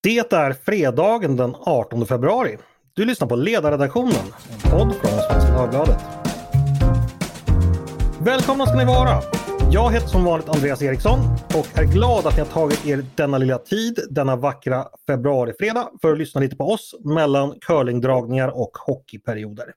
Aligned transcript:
Det 0.00 0.18
är 0.18 0.52
fredagen 0.52 1.36
den 1.36 1.54
18 1.60 2.06
februari. 2.06 2.58
Du 2.94 3.04
lyssnar 3.04 3.28
på 3.28 3.36
Ledarredaktionen, 3.36 4.32
en 4.52 4.70
podd 4.70 4.94
från 4.94 5.10
Svenska 5.10 5.52
Dagbladet. 5.52 5.96
Välkomna 8.20 8.66
ska 8.66 8.76
ni 8.76 8.84
vara! 8.84 9.22
Jag 9.70 9.92
heter 9.92 10.06
som 10.06 10.24
vanligt 10.24 10.48
Andreas 10.48 10.82
Eriksson 10.82 11.18
och 11.54 11.78
är 11.78 11.84
glad 11.84 12.26
att 12.26 12.36
ni 12.36 12.40
har 12.40 12.48
tagit 12.48 12.86
er 12.86 13.04
denna 13.14 13.38
lilla 13.38 13.58
tid, 13.58 13.98
denna 14.10 14.36
vackra 14.36 14.88
februarifredag, 15.06 15.88
för 16.00 16.12
att 16.12 16.18
lyssna 16.18 16.40
lite 16.40 16.56
på 16.56 16.64
oss 16.64 16.94
mellan 17.04 17.54
curlingdragningar 17.60 18.48
och 18.48 18.78
hockeyperioder. 18.86 19.72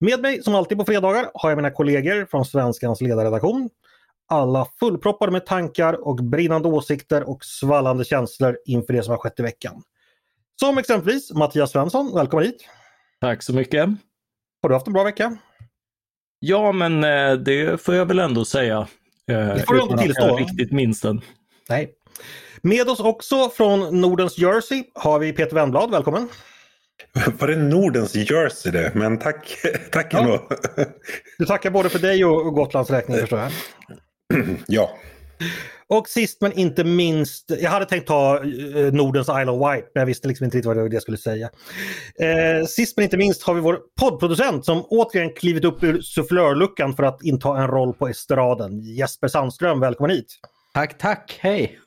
Med 0.00 0.20
mig 0.20 0.42
som 0.42 0.54
alltid 0.54 0.78
på 0.78 0.84
fredagar 0.84 1.30
har 1.34 1.50
jag 1.50 1.56
mina 1.56 1.70
kollegor 1.70 2.26
från 2.30 2.44
Svenskans 2.44 3.00
ledarredaktion 3.00 3.70
alla 4.28 4.66
fullproppade 4.80 5.32
med 5.32 5.46
tankar 5.46 6.06
och 6.08 6.16
brinnande 6.16 6.68
åsikter 6.68 7.28
och 7.28 7.44
svallande 7.44 8.04
känslor 8.04 8.58
inför 8.66 8.92
det 8.92 9.02
som 9.02 9.10
har 9.10 9.18
skett 9.18 9.40
i 9.40 9.42
veckan. 9.42 9.82
Som 10.60 10.78
exempelvis 10.78 11.32
Mattias 11.32 11.70
Svensson, 11.70 12.14
välkommen 12.14 12.46
hit! 12.46 12.68
Tack 13.20 13.42
så 13.42 13.54
mycket! 13.54 13.88
Har 14.62 14.68
du 14.68 14.74
haft 14.74 14.86
en 14.86 14.92
bra 14.92 15.04
vecka? 15.04 15.36
Ja, 16.38 16.72
men 16.72 17.04
eh, 17.04 17.32
det 17.32 17.82
får 17.82 17.94
jag 17.94 18.06
väl 18.06 18.18
ändå 18.18 18.44
säga. 18.44 18.88
Eh, 19.30 19.54
det 19.54 19.64
får 19.66 19.74
du 19.74 19.80
inte 19.80 19.96
tillstå. 19.96 20.26
Jag 20.26 20.40
riktigt 20.40 20.72
minns 20.72 21.00
den. 21.00 21.20
Nej. 21.68 21.94
Med 22.62 22.88
oss 22.88 23.00
också 23.00 23.48
från 23.48 24.00
Nordens 24.00 24.38
Jersey 24.38 24.84
har 24.94 25.18
vi 25.18 25.32
Peter 25.32 25.54
Wennblad, 25.54 25.90
välkommen! 25.90 26.28
Var 27.38 27.48
det 27.48 27.56
Nordens 27.56 28.14
Jersey 28.14 28.72
det? 28.72 28.92
Men 28.94 29.18
tack, 29.18 29.56
tack 29.92 30.14
ja. 30.14 30.18
ändå. 30.18 30.48
Du 31.38 31.46
tackar 31.46 31.70
både 31.70 31.88
för 31.88 31.98
dig 31.98 32.24
och 32.24 32.54
Gotlands 32.54 32.90
räkning 32.90 33.18
förstår 33.18 33.38
jag. 33.38 33.52
ja. 34.66 34.90
Och 35.90 36.08
sist 36.08 36.40
men 36.40 36.52
inte 36.52 36.84
minst, 36.84 37.50
jag 37.60 37.70
hade 37.70 37.86
tänkt 37.86 38.06
ta 38.06 38.36
eh, 38.36 38.92
Nordens 38.92 39.28
Isle 39.28 39.50
of 39.50 39.72
Wight 39.72 39.84
men 39.94 40.00
jag 40.00 40.06
visste 40.06 40.28
liksom 40.28 40.44
inte 40.44 40.56
riktigt 40.56 40.76
vad 40.76 40.94
jag 40.94 41.02
skulle 41.02 41.18
säga. 41.18 41.50
Eh, 42.20 42.66
sist 42.66 42.96
men 42.96 43.04
inte 43.04 43.16
minst 43.16 43.42
har 43.42 43.54
vi 43.54 43.60
vår 43.60 43.80
poddproducent 44.00 44.64
som 44.64 44.84
återigen 44.84 45.34
klivit 45.34 45.64
upp 45.64 45.82
ur 45.82 46.00
sufflörluckan 46.00 46.96
för 46.96 47.02
att 47.02 47.22
inta 47.22 47.58
en 47.58 47.68
roll 47.68 47.94
på 47.94 48.08
estraden. 48.08 48.80
Jesper 48.80 49.28
Sandström, 49.28 49.80
välkommen 49.80 50.10
hit! 50.10 50.38
Tack, 50.74 50.98
tack, 50.98 51.38
hej! 51.40 51.78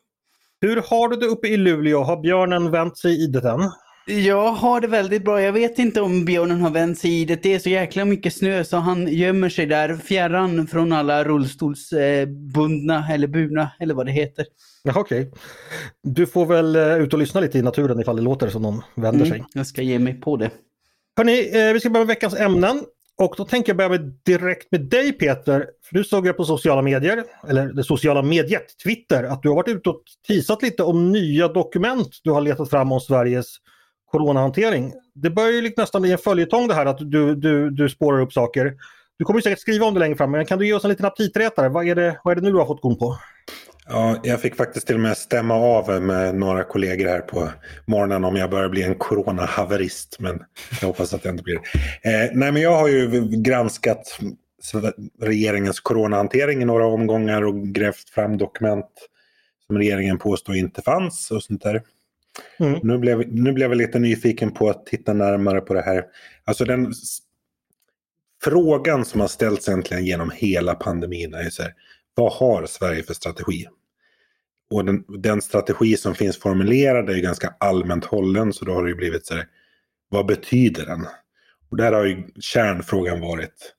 Hur 0.61 0.83
har 0.87 1.07
du 1.07 1.15
det 1.15 1.25
uppe 1.25 1.47
i 1.47 1.57
Luleå? 1.57 2.03
Har 2.03 2.21
björnen 2.21 2.71
vänt 2.71 2.97
sig 2.97 3.23
i 3.23 3.27
det 3.27 3.49
än? 3.49 3.71
Jag 4.05 4.51
har 4.51 4.81
det 4.81 4.87
väldigt 4.87 5.23
bra. 5.23 5.41
Jag 5.41 5.53
vet 5.53 5.79
inte 5.79 6.01
om 6.01 6.25
björnen 6.25 6.61
har 6.61 6.69
vänt 6.69 6.99
sig 6.99 7.21
i 7.21 7.25
det. 7.25 7.43
Det 7.43 7.53
är 7.53 7.59
så 7.59 7.69
jäkla 7.69 8.05
mycket 8.05 8.33
snö 8.35 8.63
så 8.63 8.77
han 8.77 9.07
gömmer 9.07 9.49
sig 9.49 9.65
där 9.65 9.95
fjärran 9.95 10.67
från 10.67 10.91
alla 10.91 11.23
rullstolsbundna 11.23 13.07
eller 13.11 13.27
burna 13.27 13.71
eller 13.79 13.93
vad 13.93 14.05
det 14.05 14.11
heter. 14.11 14.45
Ja, 14.83 14.93
Okej. 14.95 15.21
Okay. 15.21 15.31
Du 16.03 16.25
får 16.25 16.45
väl 16.45 16.75
eh, 16.75 16.97
ut 16.97 17.13
och 17.13 17.19
lyssna 17.19 17.41
lite 17.41 17.57
i 17.57 17.61
naturen 17.61 17.99
ifall 17.99 18.15
det 18.15 18.21
låter 18.21 18.49
som 18.49 18.61
någon 18.61 18.81
vänder 18.95 19.25
mm, 19.25 19.29
sig. 19.29 19.45
Jag 19.53 19.67
ska 19.67 19.81
ge 19.81 19.99
mig 19.99 20.13
på 20.13 20.37
det. 20.37 20.49
Hörni, 21.17 21.67
eh, 21.67 21.73
vi 21.73 21.79
ska 21.79 21.89
börja 21.89 22.05
med 22.05 22.15
veckans 22.15 22.35
ämnen. 22.35 22.83
Och 23.17 23.33
då 23.37 23.45
tänker 23.45 23.69
jag 23.69 23.77
börja 23.77 23.89
med, 23.89 24.13
direkt 24.25 24.71
med 24.71 24.81
dig 24.81 25.11
Peter. 25.13 25.67
För 25.83 25.95
du 25.95 26.03
såg 26.03 26.27
jag 26.27 26.37
på 26.37 26.45
sociala 26.45 26.81
medier, 26.81 27.23
eller 27.47 27.73
det 27.73 27.83
sociala 27.83 28.21
mediet, 28.21 28.65
Twitter, 28.83 29.23
att 29.23 29.43
du 29.43 29.49
har 29.49 29.55
varit 29.55 29.67
ute 29.67 29.89
och 29.89 30.03
teasat 30.27 30.61
lite 30.61 30.83
om 30.83 31.11
nya 31.11 31.47
dokument 31.47 32.19
du 32.23 32.31
har 32.31 32.41
letat 32.41 32.69
fram 32.69 32.91
om 32.91 32.99
Sveriges 32.99 33.57
coronahantering. 34.11 34.93
Det 35.15 35.29
börjar 35.29 35.51
ju 35.51 35.61
liksom 35.61 35.81
nästan 35.81 36.01
bli 36.01 36.11
en 36.11 36.17
följetong 36.17 36.67
det 36.67 36.73
här 36.73 36.85
att 36.85 36.97
du, 36.97 37.35
du, 37.35 37.69
du 37.69 37.89
spårar 37.89 38.21
upp 38.21 38.33
saker. 38.33 38.73
Du 39.17 39.25
kommer 39.25 39.41
säkert 39.41 39.59
skriva 39.59 39.85
om 39.85 39.93
det 39.93 39.99
längre 39.99 40.15
fram, 40.15 40.31
men 40.31 40.45
kan 40.45 40.59
du 40.59 40.67
ge 40.67 40.73
oss 40.73 40.83
en 40.83 40.89
liten 40.89 41.05
aptitretare? 41.05 41.69
Vad 41.69 41.87
är 41.87 41.95
det, 41.95 42.19
vad 42.23 42.31
är 42.31 42.35
det 42.35 42.41
nu 42.41 42.51
du 42.51 42.57
har 42.57 42.65
fått 42.65 42.81
kon 42.81 42.97
på? 42.97 43.17
Ja, 43.87 44.19
jag 44.23 44.41
fick 44.41 44.55
faktiskt 44.55 44.87
till 44.87 44.95
och 44.95 45.01
med 45.01 45.17
stämma 45.17 45.55
av 45.55 46.01
med 46.01 46.35
några 46.35 46.63
kollegor 46.63 47.07
här 47.07 47.19
på 47.19 47.49
morgonen 47.85 48.25
om 48.25 48.35
jag 48.35 48.49
börjar 48.49 48.69
bli 48.69 48.83
en 48.83 48.95
coronahaverist. 48.95 50.17
Men 50.19 50.39
jag 50.81 50.87
hoppas 50.87 51.13
att 51.13 51.25
jag 51.25 51.33
inte 51.33 51.43
blir 51.43 51.59
det. 51.59 52.09
Eh, 52.09 52.29
nej, 52.33 52.51
men 52.51 52.61
jag 52.61 52.75
har 52.75 52.87
ju 52.87 53.27
granskat 53.41 54.19
regeringens 55.21 55.79
coronahantering 55.79 56.61
i 56.61 56.65
några 56.65 56.85
omgångar 56.85 57.41
och 57.41 57.67
grävt 57.67 58.09
fram 58.09 58.37
dokument 58.37 58.91
som 59.67 59.77
regeringen 59.77 60.17
påstår 60.17 60.55
inte 60.55 60.81
fanns 60.81 61.31
och 61.31 61.43
sånt 61.43 61.61
där. 61.61 61.81
Mm. 62.59 62.79
Nu, 62.83 62.97
blev, 62.97 63.33
nu 63.33 63.53
blev 63.53 63.69
jag 63.69 63.77
lite 63.77 63.99
nyfiken 63.99 64.51
på 64.51 64.69
att 64.69 64.85
titta 64.85 65.13
närmare 65.13 65.61
på 65.61 65.73
det 65.73 65.81
här. 65.81 66.05
Alltså 66.45 66.65
den 66.65 66.93
frågan 68.43 69.05
som 69.05 69.21
har 69.21 69.27
ställts 69.27 69.69
egentligen 69.69 70.05
genom 70.05 70.31
hela 70.35 70.75
pandemin 70.75 71.33
är 71.33 71.49
så 71.49 71.63
här, 71.63 71.73
vad 72.15 72.33
har 72.33 72.65
Sverige 72.65 73.03
för 73.03 73.13
strategi? 73.13 73.67
Och 74.71 74.85
den, 74.85 75.03
den, 75.07 75.41
strategi 75.41 75.97
som 75.97 76.15
finns 76.15 76.37
formulerad 76.37 77.09
är 77.09 77.15
ju 77.15 77.21
ganska 77.21 77.53
allmänt 77.59 78.05
hållen 78.05 78.53
så 78.53 78.65
då 78.65 78.73
har 78.73 78.83
det 78.83 78.89
ju 78.89 78.95
blivit 78.95 79.25
så 79.25 79.33
här, 79.33 79.47
vad 80.09 80.25
betyder 80.25 80.85
den? 80.85 81.07
Och 81.69 81.77
där 81.77 81.91
har 81.91 82.05
ju 82.05 82.23
kärnfrågan 82.39 83.21
varit, 83.21 83.73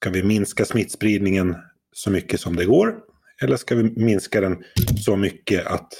ska 0.00 0.10
vi 0.10 0.22
minska 0.22 0.64
smittspridningen 0.64 1.56
så 1.92 2.10
mycket 2.10 2.40
som 2.40 2.56
det 2.56 2.64
går? 2.64 2.94
Eller 3.42 3.56
ska 3.56 3.74
vi 3.74 3.82
minska 3.82 4.40
den 4.40 4.64
så 5.04 5.16
mycket 5.16 5.66
att 5.66 5.92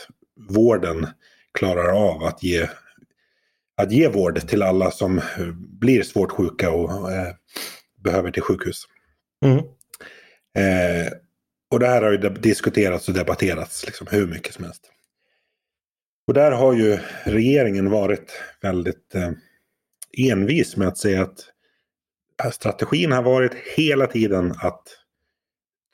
vården 0.49 1.06
klarar 1.59 1.89
av 1.89 2.23
att 2.23 2.43
ge, 2.43 2.69
att 3.77 3.93
ge 3.93 4.09
vård 4.09 4.49
till 4.49 4.63
alla 4.63 4.91
som 4.91 5.21
blir 5.59 6.03
svårt 6.03 6.33
sjuka 6.33 6.71
och 6.71 7.13
eh, 7.13 7.35
behöver 7.97 8.31
till 8.31 8.43
sjukhus. 8.43 8.85
Mm. 9.45 9.59
Eh, 10.59 11.13
och 11.71 11.81
det 11.81 11.87
här 11.87 12.03
har 12.03 12.13
ju 12.13 12.19
diskuterats 12.19 13.09
och 13.09 13.15
debatterats 13.15 13.87
liksom 13.87 14.07
hur 14.11 14.27
mycket 14.27 14.55
som 14.55 14.65
helst. 14.65 14.91
Och 16.27 16.35
där 16.35 16.53
har 16.53 16.73
ju 16.73 16.99
regeringen 17.25 17.91
varit 17.91 18.43
väldigt 18.63 19.15
eh, 19.15 19.31
envis 20.19 20.77
med 20.77 20.89
att 20.89 20.99
säga 20.99 21.23
att 21.23 22.55
strategin 22.55 23.13
har 23.13 23.23
varit 23.23 23.55
hela 23.55 24.07
tiden 24.07 24.55
att 24.59 24.83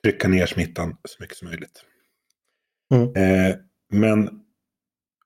trycka 0.05 0.29
ner 0.29 0.47
smittan 0.47 0.97
så 1.05 1.23
mycket 1.23 1.37
som 1.37 1.49
möjligt. 1.49 1.85
Mm. 2.95 3.15
Eh, 3.17 3.57
men 3.93 4.44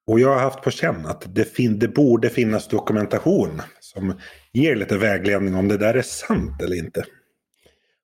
och 0.08 0.20
jag 0.20 0.28
har 0.28 0.40
haft 0.40 0.62
på 0.62 0.70
känn 0.70 1.06
att 1.06 1.34
det, 1.34 1.44
fin 1.44 1.78
det 1.78 1.88
borde 1.88 2.30
finnas 2.30 2.68
dokumentation 2.68 3.62
som 3.80 4.20
ger 4.52 4.76
lite 4.76 4.98
vägledning 4.98 5.54
om 5.54 5.68
det 5.68 5.76
där 5.76 5.94
är 5.94 6.02
sant 6.02 6.62
eller 6.62 6.76
inte. 6.76 7.04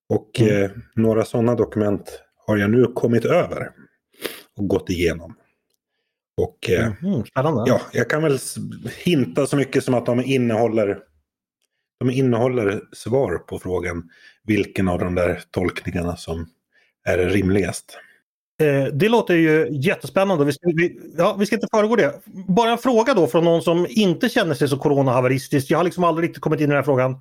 Och 0.09 0.41
mm. 0.41 0.62
eh, 0.62 0.70
några 0.94 1.25
sådana 1.25 1.54
dokument 1.54 2.22
har 2.47 2.56
jag 2.56 2.70
nu 2.70 2.84
kommit 2.84 3.25
över 3.25 3.70
och 4.56 4.69
gått 4.69 4.91
igenom. 4.91 5.37
Och 6.37 6.70
eh, 6.70 6.93
mm, 7.03 7.25
ja, 7.34 7.81
jag 7.93 8.10
kan 8.10 8.22
väl 8.22 8.38
hinta 9.04 9.47
så 9.47 9.56
mycket 9.56 9.84
som 9.84 9.94
att 9.94 10.06
de 10.06 10.20
innehåller, 10.20 10.98
de 11.98 12.10
innehåller 12.10 12.82
svar 12.93 13.38
på 13.38 13.59
frågan 13.59 14.10
vilken 14.43 14.88
av 14.88 14.98
de 14.98 15.14
där 15.14 15.43
tolkningarna 15.50 16.16
som 16.16 16.47
är 17.04 17.19
rimligast. 17.19 17.98
Eh, 18.60 18.84
det 18.84 19.09
låter 19.09 19.34
ju 19.34 19.69
jättespännande. 19.70 20.44
Vi 20.44 20.53
ska, 20.53 20.66
vi, 20.75 21.00
ja, 21.16 21.37
vi 21.38 21.47
ska 21.47 21.56
inte 21.56 21.69
föregå 21.70 21.97
det. 21.97 22.20
Bara 22.48 22.70
en 22.70 22.78
fråga 22.78 23.15
då 23.15 23.26
från 23.26 23.44
någon 23.44 23.62
som 23.62 23.87
inte 23.91 24.28
känner 24.28 24.54
sig 24.54 24.69
så 24.69 24.78
coronahaveristisk. 24.78 25.70
Jag 25.70 25.78
har 25.78 25.84
liksom 25.84 26.04
aldrig 26.04 26.28
riktigt 26.28 26.42
kommit 26.42 26.60
in 26.60 26.64
i 26.64 26.66
den 26.66 26.76
här 26.76 26.82
frågan. 26.82 27.20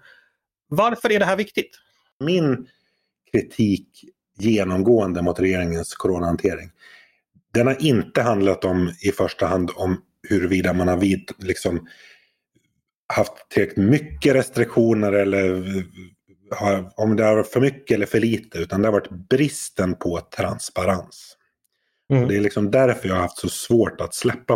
Varför 0.68 1.12
är 1.12 1.20
det 1.20 1.26
här 1.26 1.38
viktigt? 1.38 1.80
Min 2.20 2.68
kritik 3.32 3.88
genomgående 4.40 5.22
mot 5.22 5.40
regeringens 5.40 5.94
coronahantering. 5.94 6.72
Den 7.54 7.68
har 7.68 7.86
inte 7.86 8.22
handlat 8.22 8.66
om 8.66 8.92
i 9.02 9.12
första 9.12 9.46
hand 9.46 9.72
om 9.76 10.02
huruvida 10.30 10.74
man 10.74 10.88
har 10.88 10.98
vid, 10.98 11.32
liksom, 11.38 11.88
haft 13.14 13.50
tillräckligt 13.50 13.86
mycket 13.86 14.36
restriktioner 14.36 15.12
eller 15.12 15.64
har, 16.54 16.92
om 16.96 17.16
det 17.16 17.24
har 17.24 17.36
varit 17.36 17.52
för 17.52 17.62
mycket 17.62 17.96
eller 17.96 18.06
för 18.06 18.20
lite, 18.20 18.58
utan 18.58 18.82
det 18.82 18.88
har 18.88 18.94
varit 18.94 19.30
bristen 19.30 19.96
på 19.96 20.20
transparens. 20.20 21.38
Mm. 22.14 22.28
det 22.28 22.36
är 22.36 22.42
liksom 22.42 22.72
därför 22.72 23.08
jag 23.08 23.16
har 23.16 23.22
haft 23.22 23.38
så 23.38 23.50
svårt 23.50 24.02
att 24.02 24.14
släppa 24.14 24.54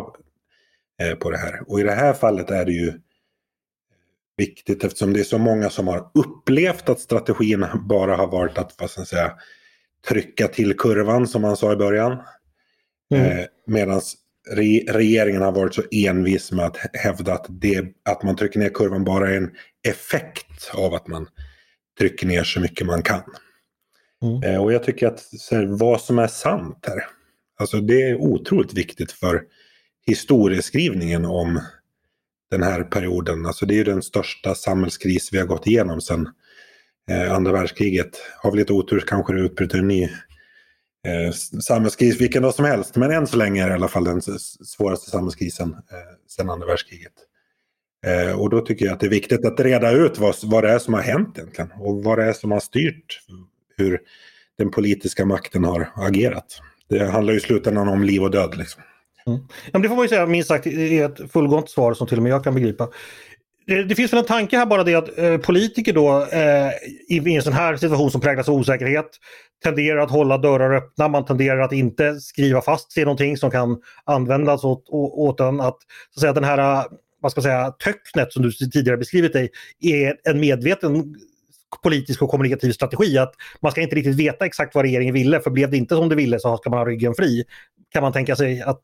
eh, 1.01 1.15
på 1.15 1.31
det 1.31 1.37
här. 1.37 1.63
Och 1.67 1.79
i 1.79 1.83
det 1.83 1.91
här 1.91 2.13
fallet 2.13 2.51
är 2.51 2.65
det 2.65 2.71
ju 2.71 2.93
viktigt 4.37 4.83
eftersom 4.83 5.13
det 5.13 5.19
är 5.19 5.23
så 5.23 5.37
många 5.37 5.69
som 5.69 5.87
har 5.87 6.11
upplevt 6.13 6.89
att 6.89 6.99
strategin 6.99 7.65
bara 7.89 8.15
har 8.15 8.27
varit 8.27 8.57
att 8.57 8.75
vad 8.79 8.89
ska 8.89 9.01
jag 9.01 9.07
säga, 9.07 9.33
trycka 10.07 10.47
till 10.47 10.77
kurvan 10.77 11.27
som 11.27 11.41
man 11.41 11.57
sa 11.57 11.73
i 11.73 11.75
början. 11.75 12.17
Mm. 13.11 13.25
Eh, 13.25 13.45
Medan 13.67 14.01
re 14.49 14.83
regeringen 14.87 15.41
har 15.41 15.51
varit 15.51 15.75
så 15.75 15.83
envis 15.91 16.51
med 16.51 16.65
att 16.65 16.77
hävda 16.93 17.33
att, 17.33 17.45
det, 17.49 17.85
att 18.05 18.23
man 18.23 18.35
trycker 18.35 18.59
ner 18.59 18.69
kurvan 18.69 19.03
bara 19.03 19.29
är 19.29 19.37
en 19.37 19.51
effekt 19.87 20.71
av 20.73 20.93
att 20.93 21.07
man 21.07 21.27
trycker 21.97 22.27
ner 22.27 22.43
så 22.43 22.59
mycket 22.59 22.87
man 22.87 23.03
kan. 23.03 23.21
Mm. 24.23 24.43
Eh, 24.43 24.63
och 24.63 24.73
jag 24.73 24.83
tycker 24.83 25.07
att 25.07 25.23
här, 25.51 25.65
vad 25.65 26.01
som 26.01 26.19
är 26.19 26.27
sant 26.27 26.85
här, 26.87 27.05
alltså 27.59 27.81
det 27.81 28.01
är 28.01 28.15
otroligt 28.15 28.73
viktigt 28.73 29.11
för 29.11 29.43
historieskrivningen 30.05 31.25
om 31.25 31.61
den 32.51 32.63
här 32.63 32.83
perioden. 32.83 33.45
Alltså 33.45 33.65
det 33.65 33.73
är 33.73 33.77
ju 33.77 33.83
den 33.83 34.01
största 34.01 34.55
samhällskris 34.55 35.33
vi 35.33 35.37
har 35.37 35.45
gått 35.45 35.67
igenom 35.67 36.01
sedan 36.01 36.29
eh, 37.09 37.33
andra 37.33 37.51
världskriget. 37.51 38.09
Har 38.37 38.51
vi 38.51 38.57
lite 38.57 38.73
otur 38.73 39.03
kanske 39.07 39.33
det 39.33 39.41
utbryter 39.41 39.77
en 39.77 39.87
ny 39.87 40.03
eh, 41.07 41.31
samhällskris 41.61 42.21
vilken 42.21 42.43
dag 42.43 42.53
som 42.53 42.65
helst. 42.65 42.95
Men 42.95 43.11
än 43.11 43.27
så 43.27 43.37
länge 43.37 43.63
är 43.63 43.67
det 43.67 43.73
i 43.73 43.75
alla 43.75 43.87
fall 43.87 44.03
den 44.03 44.21
svåraste 44.21 45.09
samhällskrisen 45.09 45.73
eh, 45.73 45.77
sedan 46.27 46.49
andra 46.49 46.67
världskriget. 46.67 47.13
Eh, 48.07 48.39
och 48.39 48.49
då 48.49 48.61
tycker 48.61 48.85
jag 48.85 48.93
att 48.93 48.99
det 48.99 49.05
är 49.05 49.09
viktigt 49.09 49.45
att 49.45 49.59
reda 49.59 49.91
ut 49.91 50.17
vad, 50.17 50.35
vad 50.43 50.63
det 50.63 50.69
är 50.69 50.79
som 50.79 50.93
har 50.93 51.01
hänt 51.01 51.37
egentligen. 51.37 51.71
Och 51.79 52.03
vad 52.03 52.17
det 52.17 52.25
är 52.25 52.33
som 52.33 52.51
har 52.51 52.59
styrt 52.59 53.19
hur 53.77 53.99
den 54.57 54.71
politiska 54.71 55.25
makten 55.25 55.63
har 55.63 55.89
agerat. 55.95 56.61
Det 56.89 57.05
handlar 57.05 57.33
ju 57.33 57.39
i 57.39 57.41
slutändan 57.41 57.87
om 57.87 58.03
liv 58.03 58.23
och 58.23 58.31
död. 58.31 58.57
Liksom. 58.57 58.83
Mm. 59.27 59.39
Ja, 59.71 59.79
det 59.79 59.87
får 59.87 59.95
man 59.95 60.05
ju 60.05 60.09
säga 60.09 60.25
minst 60.25 60.47
sagt 60.47 60.67
är 60.67 61.05
ett 61.05 61.31
fullgott 61.31 61.69
svar 61.69 61.93
som 61.93 62.07
till 62.07 62.17
och 62.17 62.23
med 62.23 62.31
jag 62.31 62.43
kan 62.43 62.53
begripa. 62.53 62.89
Det, 63.67 63.83
det 63.83 63.95
finns 63.95 64.13
väl 64.13 64.19
en 64.19 64.25
tanke 64.25 64.57
här 64.57 64.65
bara 64.65 64.83
det 64.83 64.95
att 64.95 65.17
eh, 65.17 65.37
politiker 65.37 65.93
då 65.93 66.27
eh, 66.31 66.71
i, 67.09 67.21
i 67.25 67.35
en 67.35 67.41
sån 67.41 67.53
här 67.53 67.77
situation 67.77 68.11
som 68.11 68.21
präglas 68.21 68.49
av 68.49 68.55
osäkerhet 68.55 69.09
tenderar 69.63 69.99
att 69.99 70.11
hålla 70.11 70.37
dörrar 70.37 70.75
öppna. 70.75 71.07
Man 71.07 71.25
tenderar 71.25 71.59
att 71.59 71.73
inte 71.73 72.19
skriva 72.19 72.61
fast 72.61 72.91
sig 72.91 73.01
i 73.01 73.05
någonting 73.05 73.37
som 73.37 73.51
kan 73.51 73.81
användas 74.03 74.63
åt, 74.63 74.85
åt 74.89 75.39
en. 75.39 75.61
Att, 75.61 75.77
så 76.13 76.17
att 76.17 76.21
säga, 76.21 76.33
den 76.33 76.43
här 76.43 76.85
vad 77.21 77.31
ska 77.31 77.41
säga, 77.41 77.71
töcknet 77.71 78.33
som 78.33 78.43
du 78.43 78.51
tidigare 78.51 78.97
beskrivit 78.97 79.33
dig 79.33 79.49
är 79.81 80.15
en 80.29 80.39
medveten 80.39 81.15
politisk 81.83 82.21
och 82.21 82.29
kommunikativ 82.29 82.71
strategi. 82.71 83.17
Att 83.17 83.33
man 83.61 83.71
ska 83.71 83.81
inte 83.81 83.95
riktigt 83.95 84.15
veta 84.15 84.45
exakt 84.45 84.75
vad 84.75 84.85
regeringen 84.85 85.13
ville 85.13 85.39
för 85.39 85.51
blev 85.51 85.71
det 85.71 85.77
inte 85.77 85.95
som 85.95 86.09
det 86.09 86.15
ville 86.15 86.39
så 86.39 86.57
ska 86.57 86.69
man 86.69 86.79
ha 86.79 86.85
ryggen 86.85 87.13
fri. 87.13 87.43
Kan 87.89 88.03
man 88.03 88.13
tänka 88.13 88.35
sig 88.35 88.61
att 88.61 88.81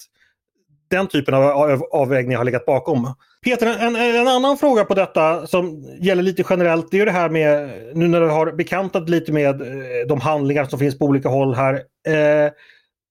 den 0.89 1.07
typen 1.07 1.33
av 1.33 1.83
avvägningar 1.91 2.38
har 2.38 2.45
legat 2.45 2.65
bakom. 2.65 3.13
Peter, 3.44 3.68
en, 3.68 3.95
en, 3.95 4.27
annan 4.27 4.57
fråga 4.57 4.85
på 4.85 4.94
detta 4.94 5.47
som 5.47 5.85
gäller 6.00 6.24
lite 6.24 6.44
generellt 6.50 6.91
det 6.91 6.97
är 6.97 7.00
ju 7.00 7.06
det 7.06 7.12
här 7.12 7.30
med, 7.30 7.69
nu 7.94 8.07
när 8.07 8.21
du 8.21 8.30
har 8.30 8.51
bekantat 8.51 9.09
lite 9.09 9.31
med 9.31 9.62
eh, 9.62 9.68
de 10.07 10.21
handlingar 10.21 10.65
som 10.65 10.80
finns 10.80 11.00
på 11.00 11.06
olika 11.06 11.30
håll 11.30 11.56
här. 11.56 11.74
Eh, 12.07 12.51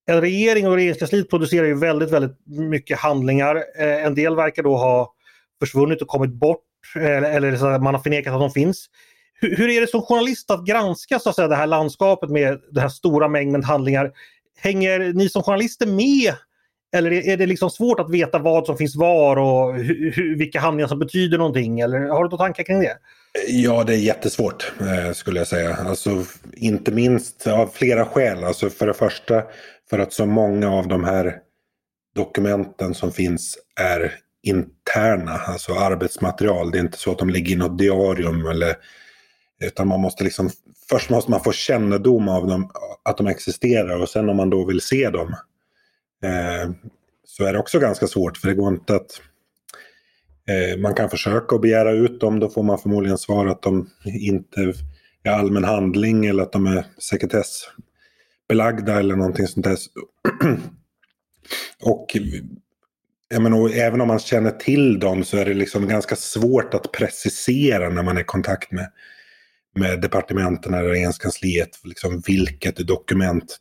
en 0.06 0.20
regering 0.20 0.68
och 0.68 0.74
regeringskansliet 0.74 1.30
producerar 1.30 1.66
ju 1.66 1.74
väldigt, 1.74 2.10
väldigt 2.10 2.36
mycket 2.46 2.98
handlingar. 2.98 3.56
Eh, 3.78 4.04
en 4.04 4.14
del 4.14 4.36
verkar 4.36 4.62
då 4.62 4.76
ha 4.76 5.14
försvunnit 5.60 6.02
och 6.02 6.08
kommit 6.08 6.32
bort 6.32 6.64
eller, 6.96 7.32
eller 7.32 7.78
man 7.78 7.94
har 7.94 8.02
förnekat 8.02 8.34
att 8.34 8.40
de 8.40 8.50
finns. 8.50 8.86
Hur, 9.40 9.56
hur, 9.56 9.70
är 9.70 9.80
det 9.80 9.86
som 9.86 10.02
journalist 10.02 10.50
att 10.50 10.66
granska 10.66 11.18
så 11.18 11.30
att 11.30 11.36
säga, 11.36 11.48
det 11.48 11.56
här 11.56 11.66
landskapet 11.66 12.30
med 12.30 12.60
den 12.70 12.82
här 12.82 12.88
stora 12.88 13.28
mängden 13.28 13.64
handlingar? 13.64 14.12
Hänger 14.58 15.12
ni 15.12 15.28
som 15.28 15.42
journalister 15.42 15.86
med 15.86 16.34
eller 16.96 17.12
är 17.12 17.36
det 17.36 17.46
liksom 17.46 17.70
svårt 17.70 18.00
att 18.00 18.10
veta 18.10 18.38
vad 18.38 18.66
som 18.66 18.76
finns 18.76 18.96
var 18.96 19.36
och 19.36 19.74
hur, 19.74 20.38
vilka 20.38 20.60
handlingar 20.60 20.88
som 20.88 20.98
betyder 20.98 21.38
någonting? 21.38 21.80
Eller 21.80 21.98
har 21.98 22.24
du 22.24 22.30
några 22.30 22.36
tankar 22.36 22.62
kring 22.62 22.80
det? 22.80 22.96
Ja, 23.48 23.84
det 23.84 23.94
är 23.94 23.98
jättesvårt 23.98 24.72
eh, 24.80 25.12
skulle 25.12 25.40
jag 25.40 25.46
säga. 25.46 25.74
Alltså, 25.74 26.24
inte 26.52 26.92
minst 26.92 27.46
av 27.46 27.66
flera 27.66 28.04
skäl. 28.04 28.44
Alltså, 28.44 28.70
för 28.70 28.86
det 28.86 28.94
första 28.94 29.42
för 29.92 29.98
att 29.98 30.12
så 30.12 30.26
många 30.26 30.70
av 30.70 30.88
de 30.88 31.04
här 31.04 31.38
dokumenten 32.14 32.94
som 32.94 33.12
finns 33.12 33.58
är 33.80 34.14
interna, 34.42 35.32
alltså 35.32 35.72
arbetsmaterial. 35.72 36.70
Det 36.70 36.78
är 36.78 36.80
inte 36.80 36.98
så 36.98 37.12
att 37.12 37.18
de 37.18 37.30
ligger 37.30 37.52
i 37.52 37.58
något 37.58 37.78
diarium 37.78 38.46
eller 38.46 38.76
utan 39.60 39.88
man 39.88 40.00
måste 40.00 40.24
liksom, 40.24 40.50
först 40.90 41.10
måste 41.10 41.30
man 41.30 41.44
få 41.44 41.52
kännedom 41.52 42.28
av 42.28 42.46
dem, 42.46 42.70
att 43.02 43.16
de 43.16 43.26
existerar. 43.26 44.02
Och 44.02 44.08
sen 44.08 44.28
om 44.28 44.36
man 44.36 44.50
då 44.50 44.64
vill 44.64 44.80
se 44.80 45.10
dem 45.10 45.34
eh, 46.24 46.70
så 47.24 47.44
är 47.44 47.52
det 47.52 47.58
också 47.58 47.78
ganska 47.78 48.06
svårt. 48.06 48.36
För 48.36 48.48
det 48.48 48.54
går 48.54 48.68
inte 48.68 48.94
att 48.94 49.20
eh, 50.48 50.80
man 50.80 50.94
kan 50.94 51.10
försöka 51.10 51.54
att 51.54 51.62
begära 51.62 51.92
ut 51.92 52.20
dem, 52.20 52.40
då 52.40 52.48
får 52.48 52.62
man 52.62 52.78
förmodligen 52.78 53.18
svar 53.18 53.46
att 53.46 53.62
de 53.62 53.90
inte 54.04 54.72
är 55.22 55.30
allmän 55.30 55.64
handling 55.64 56.26
eller 56.26 56.42
att 56.42 56.52
de 56.52 56.66
är 56.66 56.86
sekretessbelagda 58.52 58.98
eller 58.98 59.16
någonting 59.16 59.46
sånt 59.46 59.64
där. 59.64 59.78
och 61.82 62.16
jag 63.28 63.42
menar, 63.42 63.70
även 63.70 64.00
om 64.00 64.08
man 64.08 64.18
känner 64.18 64.50
till 64.50 64.98
dem 64.98 65.24
så 65.24 65.36
är 65.36 65.44
det 65.44 65.54
liksom 65.54 65.88
ganska 65.88 66.16
svårt 66.16 66.74
att 66.74 66.92
precisera 66.92 67.88
när 67.88 68.02
man 68.02 68.16
är 68.16 68.20
i 68.20 68.24
kontakt 68.24 68.72
med, 68.72 68.90
med 69.74 70.00
departementen 70.00 70.74
eller 70.74 70.88
regeringskansliet. 70.88 71.80
Liksom 71.84 72.22
vilket 72.26 72.86
dokument 72.86 73.58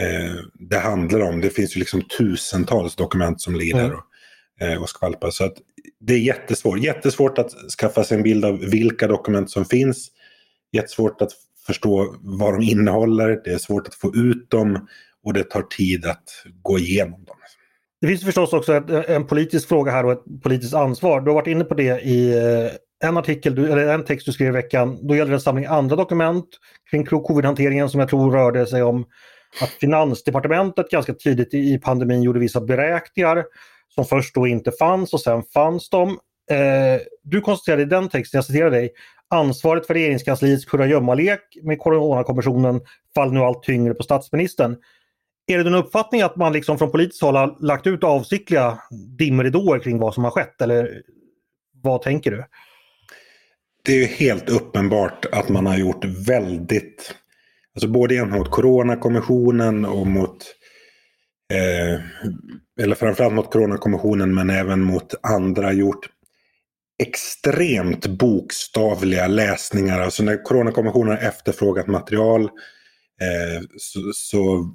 eh, 0.00 0.34
det 0.54 0.78
handlar 0.78 1.20
om. 1.20 1.40
Det 1.40 1.50
finns 1.50 1.76
ju 1.76 1.78
liksom 1.78 2.02
tusentals 2.18 2.96
dokument 2.96 3.40
som 3.40 3.54
ligger 3.54 3.74
mm. 3.74 3.88
där 3.88 3.96
och, 3.96 4.66
eh, 4.66 4.82
och 4.82 4.88
skvalpar. 4.88 5.30
Så 5.30 5.44
att 5.44 5.56
det 6.00 6.14
är 6.14 6.18
jättesvårt. 6.18 6.78
Jättesvårt 6.78 7.38
att 7.38 7.50
skaffa 7.78 8.04
sig 8.04 8.16
en 8.16 8.22
bild 8.22 8.44
av 8.44 8.58
vilka 8.58 9.06
dokument 9.06 9.50
som 9.50 9.64
finns. 9.64 10.10
Jättesvårt 10.72 11.22
att 11.22 11.32
förstå 11.66 12.16
vad 12.20 12.54
de 12.54 12.62
innehåller. 12.62 13.40
Det 13.44 13.50
är 13.50 13.58
svårt 13.58 13.88
att 13.88 13.94
få 13.94 14.14
ut 14.14 14.50
dem 14.50 14.88
och 15.24 15.32
det 15.32 15.44
tar 15.44 15.62
tid 15.62 16.06
att 16.06 16.24
gå 16.62 16.78
igenom 16.78 17.24
dem. 17.24 17.36
Det 18.00 18.08
finns 18.08 18.24
förstås 18.24 18.52
också 18.52 18.72
en 19.08 19.26
politisk 19.26 19.68
fråga 19.68 19.92
här 19.92 20.06
och 20.06 20.12
ett 20.12 20.42
politiskt 20.42 20.74
ansvar. 20.74 21.20
Du 21.20 21.30
har 21.30 21.34
varit 21.34 21.46
inne 21.46 21.64
på 21.64 21.74
det 21.74 22.00
i 22.00 22.34
eh, 22.34 23.08
en 23.08 23.16
artikel, 23.16 23.58
eller 23.58 23.94
en 23.94 24.04
text 24.04 24.26
du 24.26 24.32
skrev 24.32 24.48
i 24.48 24.50
veckan. 24.50 24.98
Då 25.08 25.16
gällde 25.16 25.32
det 25.32 25.36
en 25.36 25.40
samling 25.40 25.64
andra 25.64 25.96
dokument 25.96 26.48
kring 26.90 27.06
covid-hanteringen 27.06 27.88
som 27.88 28.00
jag 28.00 28.08
tror 28.08 28.32
rörde 28.32 28.66
sig 28.66 28.82
om 28.82 29.04
att 29.62 29.70
Finansdepartementet 29.70 30.90
ganska 30.90 31.14
tidigt 31.14 31.54
i 31.54 31.78
pandemin 31.78 32.22
gjorde 32.22 32.40
vissa 32.40 32.60
beräkningar 32.60 33.44
som 33.94 34.04
först 34.04 34.34
då 34.34 34.46
inte 34.46 34.72
fanns 34.72 35.12
och 35.12 35.20
sen 35.20 35.42
fanns 35.54 35.90
de. 35.90 36.08
Eh, 36.50 37.00
du 37.22 37.40
konstaterade 37.40 37.82
i 37.82 37.86
den 37.86 38.08
texten, 38.08 38.38
jag 38.38 38.44
citerar 38.44 38.70
dig, 38.70 38.90
ansvaret 39.30 39.86
för 39.86 39.94
regeringskansliets 39.94 40.64
kurragömmalek 40.64 41.40
med 41.62 41.78
Coronakommissionen 41.78 42.80
faller 43.14 43.32
nu 43.32 43.40
allt 43.40 43.62
tyngre 43.62 43.94
på 43.94 44.02
statsministern. 44.02 44.76
Är 45.46 45.58
det 45.58 45.64
din 45.64 45.74
uppfattning 45.74 46.22
att 46.22 46.36
man 46.36 46.52
liksom 46.52 46.78
från 46.78 46.90
politiskt 46.90 47.22
håll 47.22 47.36
har 47.36 47.56
lagt 47.60 47.86
ut 47.86 48.04
avsiktliga 48.04 48.78
dimridåer 49.18 49.78
kring 49.78 49.98
vad 49.98 50.14
som 50.14 50.24
har 50.24 50.30
skett 50.30 50.62
eller 50.62 51.02
vad 51.82 52.02
tänker 52.02 52.30
du? 52.30 52.44
Det 53.84 54.02
är 54.02 54.06
helt 54.06 54.50
uppenbart 54.50 55.26
att 55.32 55.48
man 55.48 55.66
har 55.66 55.78
gjort 55.78 56.04
väldigt 56.04 57.14
Alltså 57.74 57.88
både 57.88 58.14
gentemot 58.14 58.50
Coronakommissionen 58.50 59.84
och 59.84 60.06
mot 60.06 60.36
eh, 61.52 62.00
eller 62.82 62.94
framförallt 62.94 63.34
mot 63.34 63.52
Coronakommissionen 63.52 64.34
men 64.34 64.50
även 64.50 64.80
mot 64.80 65.14
andra 65.22 65.72
gjort 65.72 66.06
extremt 66.98 68.06
bokstavliga 68.06 69.26
läsningar. 69.26 70.00
Alltså 70.00 70.22
när 70.22 70.42
Coronakommissionen 70.42 71.16
har 71.16 71.28
efterfrågat 71.28 71.86
material 71.86 72.42
eh, 73.20 73.62
så, 73.76 74.00
så, 74.14 74.74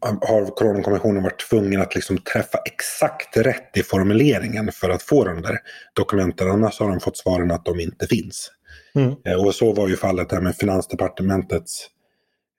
har 0.00 0.56
Coronakommissionen 0.56 1.22
varit 1.22 1.48
tvungen 1.48 1.80
att 1.80 1.94
liksom 1.94 2.18
träffa 2.18 2.58
exakt 2.58 3.36
rätt 3.36 3.76
i 3.76 3.82
formuleringen 3.82 4.72
för 4.72 4.90
att 4.90 5.02
få 5.02 5.24
de 5.24 5.42
där 5.42 5.58
dokumenten. 5.94 6.50
Annars 6.50 6.80
har 6.80 6.88
de 6.88 7.00
fått 7.00 7.16
svaren 7.16 7.50
att 7.50 7.64
de 7.64 7.80
inte 7.80 8.06
finns. 8.06 8.50
Mm. 8.94 9.14
Eh, 9.24 9.46
och 9.46 9.54
så 9.54 9.72
var 9.72 9.88
ju 9.88 9.96
fallet 9.96 10.32
här 10.32 10.40
med 10.40 10.56
Finansdepartementets 10.56 11.88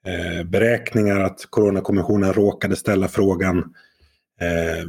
eh, 0.06 0.44
beräkningar 0.44 1.20
att 1.20 1.46
Coronakommissionen 1.50 2.32
råkade 2.32 2.76
ställa 2.76 3.08
frågan 3.08 3.58
eh, 4.40 4.84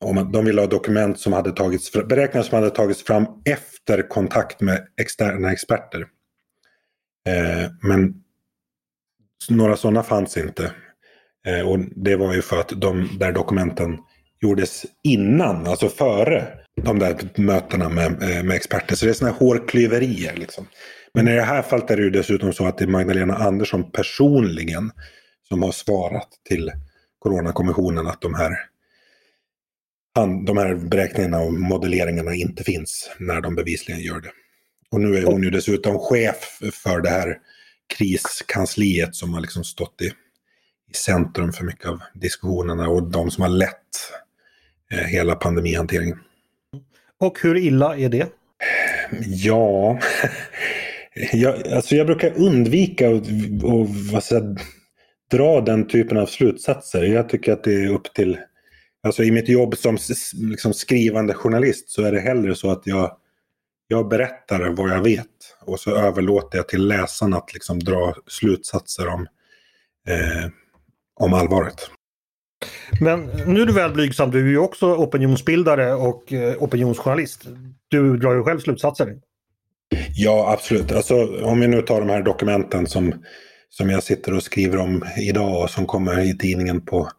om 0.00 0.18
att 0.18 0.32
de 0.32 0.44
ville 0.44 0.60
ha 0.60 0.68
dokument 0.68 1.20
som 1.20 1.32
hade 1.32 1.52
tagits 1.52 1.92
beräkningar 1.92 2.44
som 2.44 2.58
hade 2.58 2.70
tagits 2.70 3.04
fram 3.04 3.26
efter 3.44 4.08
kontakt 4.08 4.60
med 4.60 4.86
externa 5.00 5.52
experter. 5.52 6.06
Eh, 7.28 7.70
men 7.82 8.14
några 9.48 9.76
sådana 9.76 10.02
fanns 10.02 10.36
inte. 10.36 10.72
Eh, 11.46 11.68
och 11.68 11.78
det 11.96 12.16
var 12.16 12.34
ju 12.34 12.42
för 12.42 12.60
att 12.60 12.68
de 12.68 13.08
där 13.18 13.32
dokumenten 13.32 13.98
gjordes 14.40 14.86
innan, 15.02 15.66
alltså 15.66 15.88
före 15.88 16.46
de 16.82 16.98
där 16.98 17.16
mötena 17.34 17.88
med, 17.88 18.22
eh, 18.22 18.42
med 18.42 18.56
experter. 18.56 18.96
Så 18.96 19.04
det 19.04 19.12
är 19.12 19.14
sådana 19.14 19.32
här 19.32 19.40
hårklyverier. 19.46 20.36
Liksom. 20.36 20.66
Men 21.14 21.28
i 21.28 21.34
det 21.34 21.42
här 21.42 21.62
fallet 21.62 21.90
är 21.90 21.96
det 21.96 22.02
ju 22.02 22.10
dessutom 22.10 22.52
så 22.52 22.66
att 22.66 22.78
det 22.78 22.84
är 22.84 22.88
Magdalena 22.88 23.34
Andersson 23.34 23.90
personligen 23.90 24.90
som 25.48 25.62
har 25.62 25.72
svarat 25.72 26.28
till 26.48 26.72
Coronakommissionen 27.18 28.06
att 28.06 28.20
de 28.20 28.34
här, 28.34 28.50
de 30.46 30.56
här 30.56 30.74
beräkningarna 30.74 31.40
och 31.40 31.52
modelleringarna 31.52 32.34
inte 32.34 32.64
finns 32.64 33.10
när 33.18 33.40
de 33.40 33.54
bevisligen 33.54 34.00
gör 34.00 34.20
det. 34.20 34.30
Och 34.90 35.00
nu 35.00 35.16
är 35.16 35.22
hon 35.22 35.42
ju 35.42 35.50
dessutom 35.50 35.98
chef 35.98 36.60
för 36.72 37.00
det 37.00 37.10
här 37.10 37.38
kriskansliet 37.98 39.14
som 39.14 39.34
har 39.34 39.40
liksom 39.40 39.64
stått 39.64 40.02
i, 40.02 40.06
i 40.90 40.94
centrum 40.94 41.52
för 41.52 41.64
mycket 41.64 41.86
av 41.86 42.00
diskussionerna 42.14 42.88
och 42.88 43.10
de 43.10 43.30
som 43.30 43.42
har 43.42 43.50
lett 43.50 44.12
eh, 44.92 44.98
hela 44.98 45.34
pandemihanteringen. 45.34 46.18
Och 47.20 47.38
hur 47.42 47.56
illa 47.56 47.96
är 47.96 48.08
det? 48.08 48.26
Ja, 49.26 49.98
jag, 51.32 51.68
alltså 51.68 51.94
jag 51.94 52.06
brukar 52.06 52.32
undvika 52.38 53.08
att 53.08 53.22
och, 53.62 53.88
vad 53.88 54.24
säga, 54.24 54.56
dra 55.30 55.60
den 55.60 55.88
typen 55.88 56.18
av 56.18 56.26
slutsatser. 56.26 57.02
Jag 57.02 57.28
tycker 57.28 57.52
att 57.52 57.64
det 57.64 57.74
är 57.74 57.88
upp 57.88 58.14
till... 58.14 58.38
Alltså 59.02 59.22
i 59.22 59.30
mitt 59.30 59.48
jobb 59.48 59.76
som 59.76 59.98
liksom, 60.34 60.74
skrivande 60.74 61.34
journalist 61.34 61.90
så 61.90 62.02
är 62.02 62.12
det 62.12 62.20
hellre 62.20 62.54
så 62.54 62.70
att 62.70 62.86
jag, 62.86 63.16
jag 63.88 64.08
berättar 64.08 64.70
vad 64.70 64.90
jag 64.90 65.02
vet. 65.02 65.26
Och 65.60 65.80
så 65.80 65.96
överlåter 65.96 66.58
jag 66.58 66.68
till 66.68 66.86
läsarna 66.86 67.36
att 67.36 67.54
liksom, 67.54 67.78
dra 67.78 68.14
slutsatser 68.26 69.08
om 69.08 69.26
eh, 70.08 70.50
om 71.20 71.34
allvaret. 71.34 71.90
Men 73.00 73.20
nu 73.46 73.62
är 73.62 73.66
du 73.66 73.72
väl 73.72 73.92
blygsam, 73.92 74.30
du 74.30 74.46
är 74.46 74.50
ju 74.50 74.58
också 74.58 74.94
opinionsbildare 74.94 75.94
och 75.94 76.32
eh, 76.32 76.62
opinionsjournalist. 76.62 77.46
Du 77.88 78.16
drar 78.16 78.34
ju 78.34 78.42
själv 78.42 78.58
slutsatser. 78.58 79.16
Ja, 80.14 80.52
absolut. 80.52 80.92
Alltså, 80.92 81.42
om 81.42 81.60
vi 81.60 81.68
nu 81.68 81.82
tar 81.82 82.00
de 82.00 82.10
här 82.10 82.22
dokumenten 82.22 82.86
som, 82.86 83.14
som 83.68 83.90
jag 83.90 84.02
sitter 84.02 84.34
och 84.34 84.42
skriver 84.42 84.78
om 84.78 85.04
idag 85.18 85.62
och 85.62 85.70
som 85.70 85.86
kommer 85.86 86.20
i 86.20 86.38
tidningen 86.38 86.80
på, 86.80 87.10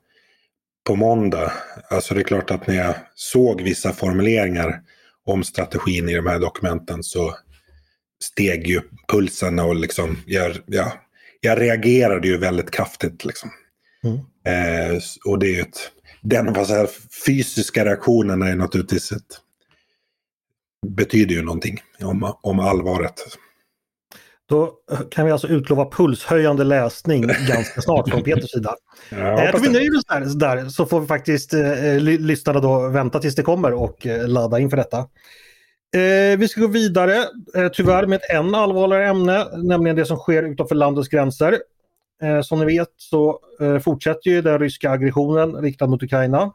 på 0.83 0.95
måndag. 0.95 1.51
Alltså 1.89 2.13
det 2.13 2.21
är 2.21 2.23
klart 2.23 2.51
att 2.51 2.67
när 2.67 2.75
jag 2.75 2.95
såg 3.15 3.61
vissa 3.61 3.93
formuleringar 3.93 4.81
om 5.25 5.43
strategin 5.43 6.09
i 6.09 6.15
de 6.15 6.27
här 6.27 6.39
dokumenten 6.39 7.03
så 7.03 7.35
steg 8.23 8.67
ju 8.67 8.81
pulsen 9.07 9.59
och 9.59 9.75
liksom, 9.75 10.17
jag, 10.25 10.57
ja, 10.65 10.93
jag 11.41 11.61
reagerade 11.61 12.27
ju 12.27 12.38
väldigt 12.38 12.71
kraftigt. 12.71 13.25
Liksom. 13.25 13.50
Mm. 14.03 14.17
Eh, 14.45 15.01
och 15.25 15.39
det 15.39 15.47
är 15.47 15.55
ju 15.55 15.61
ett, 15.61 15.91
den 16.21 16.53
vad 16.53 16.67
säga, 16.67 16.88
fysiska 17.25 17.85
reaktionen 17.85 18.41
är 18.41 18.55
naturligtvis 18.55 19.11
ett, 19.11 19.39
betyder 20.88 21.35
ju 21.35 21.41
någonting 21.41 21.81
om, 22.03 22.33
om 22.41 22.59
allvaret. 22.59 23.38
Då 24.51 24.72
kan 25.12 25.25
vi 25.25 25.31
alltså 25.31 25.48
utlova 25.48 25.86
pulshöjande 25.86 26.63
läsning 26.63 27.22
ganska 27.22 27.81
snart 27.81 28.10
från 28.10 28.24
Peters 28.24 28.51
sida. 28.51 28.75
Ja, 29.10 29.43
jag 29.43 29.51
tror 29.51 29.62
vi 29.62 29.70
nöjer 29.70 29.98
oss 29.98 30.05
där, 30.05 30.55
där, 30.55 30.70
så 30.70 30.86
får 30.86 31.00
vi 31.00 31.08
faktiskt 31.08 31.53
eh, 31.53 32.00
lyssnarna 32.00 32.60
då 32.60 32.88
vänta 32.88 33.20
tills 33.20 33.36
det 33.36 33.43
kommer 33.43 33.74
och 33.74 34.08
eh, 34.08 34.27
ladda 34.27 34.60
inför 34.60 34.77
detta. 34.77 34.98
Eh, 34.98 36.38
vi 36.38 36.48
ska 36.48 36.62
gå 36.62 36.67
vidare, 36.67 37.15
eh, 37.55 37.67
tyvärr 37.74 38.08
med 38.08 38.15
ett 38.15 38.29
än 38.29 38.55
allvarligare 38.55 39.08
ämne, 39.08 39.46
nämligen 39.58 39.96
det 39.96 40.05
som 40.05 40.17
sker 40.17 40.43
utanför 40.43 40.75
landets 40.75 41.10
gränser. 41.10 41.58
Eh, 42.24 42.41
som 42.41 42.60
ni 42.60 42.65
vet 42.65 42.93
så 42.98 43.39
eh, 43.62 43.79
fortsätter 43.79 44.29
ju 44.29 44.41
den 44.41 44.60
ryska 44.60 44.91
aggressionen 44.91 45.55
riktad 45.55 45.88
mot 45.88 46.03
Ukraina. 46.03 46.51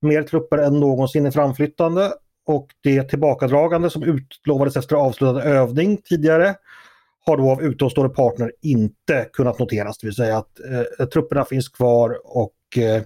Mer 0.00 0.22
trupper 0.22 0.58
än 0.58 0.80
någonsin 0.80 1.26
är 1.26 1.30
framflyttande 1.30 2.12
och 2.46 2.68
det 2.82 3.02
tillbakadragande 3.02 3.90
som 3.90 4.02
utlovades 4.02 4.76
efter 4.76 4.96
avslutad 4.96 5.42
övning 5.42 5.96
tidigare 5.96 6.54
har 7.28 7.36
då 7.36 7.50
av 7.50 7.62
utomstående 7.62 8.14
partner 8.14 8.52
inte 8.62 9.28
kunnat 9.32 9.58
noteras. 9.58 9.98
Det 9.98 10.06
vill 10.06 10.14
säga 10.14 10.38
att 10.38 10.60
eh, 11.00 11.06
trupperna 11.06 11.44
finns 11.44 11.68
kvar 11.68 12.18
och 12.24 12.54
eh, 12.76 13.02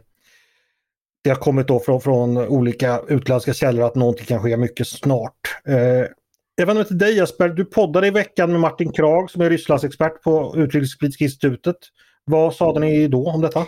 det 1.24 1.30
har 1.30 1.36
kommit 1.36 1.68
då 1.68 1.80
från, 1.80 2.00
från 2.00 2.38
olika 2.38 3.00
utländska 3.08 3.54
källor 3.54 3.84
att 3.84 3.94
någonting 3.94 4.26
kan 4.26 4.42
ske 4.42 4.56
mycket 4.56 4.86
snart. 4.86 5.40
Eh, 5.68 6.06
jag 6.54 6.66
vänder 6.66 6.74
mig 6.74 6.84
till 6.84 6.98
dig 6.98 7.16
Jesper, 7.16 7.48
du 7.48 7.64
poddade 7.64 8.06
i 8.06 8.10
veckan 8.10 8.50
med 8.50 8.60
Martin 8.60 8.92
Krag 8.92 9.30
som 9.30 9.42
är 9.42 9.50
Rysslandsexpert 9.50 10.22
på 10.22 10.54
Utrikespolitiska 10.56 11.24
institutet. 11.24 11.76
Vad 12.24 12.54
sade 12.54 12.80
ni 12.80 13.08
då 13.08 13.30
om 13.30 13.40
detta? 13.40 13.66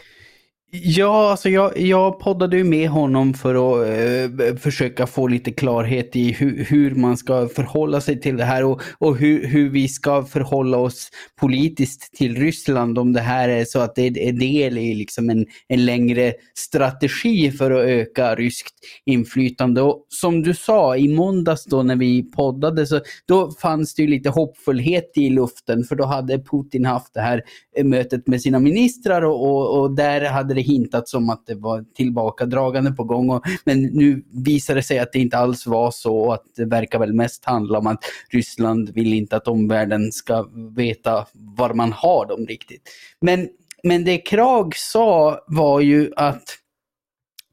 Ja, 0.82 1.30
alltså 1.30 1.48
jag, 1.48 1.78
jag 1.78 2.20
poddade 2.20 2.56
ju 2.56 2.64
med 2.64 2.88
honom 2.88 3.34
för 3.34 3.54
att 3.54 3.88
eh, 3.88 4.56
försöka 4.56 5.06
få 5.06 5.26
lite 5.26 5.52
klarhet 5.52 6.16
i 6.16 6.32
hu, 6.32 6.64
hur 6.64 6.94
man 6.94 7.16
ska 7.16 7.48
förhålla 7.48 8.00
sig 8.00 8.20
till 8.20 8.36
det 8.36 8.44
här 8.44 8.64
och, 8.64 8.82
och 8.98 9.16
hur, 9.16 9.46
hur 9.46 9.70
vi 9.70 9.88
ska 9.88 10.24
förhålla 10.24 10.78
oss 10.78 11.10
politiskt 11.40 12.14
till 12.14 12.36
Ryssland 12.36 12.98
om 12.98 13.12
det 13.12 13.20
här 13.20 13.48
är 13.48 13.64
så 13.64 13.78
att 13.78 13.94
det 13.94 14.06
är 14.06 14.32
del 14.32 14.78
i 14.78 14.94
liksom 14.94 15.30
en, 15.30 15.46
en 15.68 15.84
längre 15.84 16.32
strategi 16.58 17.50
för 17.50 17.70
att 17.70 17.86
öka 17.88 18.34
ryskt 18.34 18.74
inflytande. 19.06 19.82
Och 19.82 20.06
som 20.08 20.42
du 20.42 20.54
sa, 20.54 20.96
i 20.96 21.08
måndags 21.08 21.64
då 21.64 21.82
när 21.82 21.96
vi 21.96 22.22
poddade 22.22 22.86
så 22.86 23.00
då 23.28 23.50
fanns 23.50 23.94
det 23.94 24.02
ju 24.02 24.08
lite 24.08 24.30
hoppfullhet 24.30 25.12
i 25.16 25.30
luften 25.30 25.84
för 25.84 25.96
då 25.96 26.04
hade 26.04 26.38
Putin 26.38 26.84
haft 26.84 27.14
det 27.14 27.20
här 27.20 27.42
mötet 27.84 28.26
med 28.26 28.42
sina 28.42 28.58
ministrar 28.58 29.22
och, 29.22 29.46
och, 29.46 29.80
och 29.80 29.94
där 29.96 30.24
hade 30.24 30.54
det 30.54 30.63
hintats 30.64 31.14
om 31.14 31.30
att 31.30 31.46
det 31.46 31.54
var 31.54 31.84
tillbakadragande 31.94 32.92
på 32.92 33.04
gång. 33.04 33.30
Och, 33.30 33.42
men 33.64 33.82
nu 33.82 34.24
visar 34.32 34.74
det 34.74 34.82
sig 34.82 34.98
att 34.98 35.12
det 35.12 35.18
inte 35.18 35.38
alls 35.38 35.66
var 35.66 35.90
så 35.90 36.16
och 36.16 36.34
att 36.34 36.44
det 36.56 36.64
verkar 36.64 36.98
väl 36.98 37.12
mest 37.12 37.44
handla 37.44 37.78
om 37.78 37.86
att 37.86 38.04
Ryssland 38.30 38.90
vill 38.94 39.14
inte 39.14 39.36
att 39.36 39.48
omvärlden 39.48 40.12
ska 40.12 40.48
veta 40.76 41.26
var 41.32 41.74
man 41.74 41.92
har 41.92 42.26
dem 42.26 42.46
riktigt. 42.46 42.82
Men, 43.20 43.48
men 43.82 44.04
det 44.04 44.18
Krag 44.18 44.76
sa 44.76 45.44
var 45.46 45.80
ju 45.80 46.12
att 46.16 46.58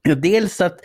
Ja, 0.04 0.14
dels 0.14 0.60
att 0.60 0.80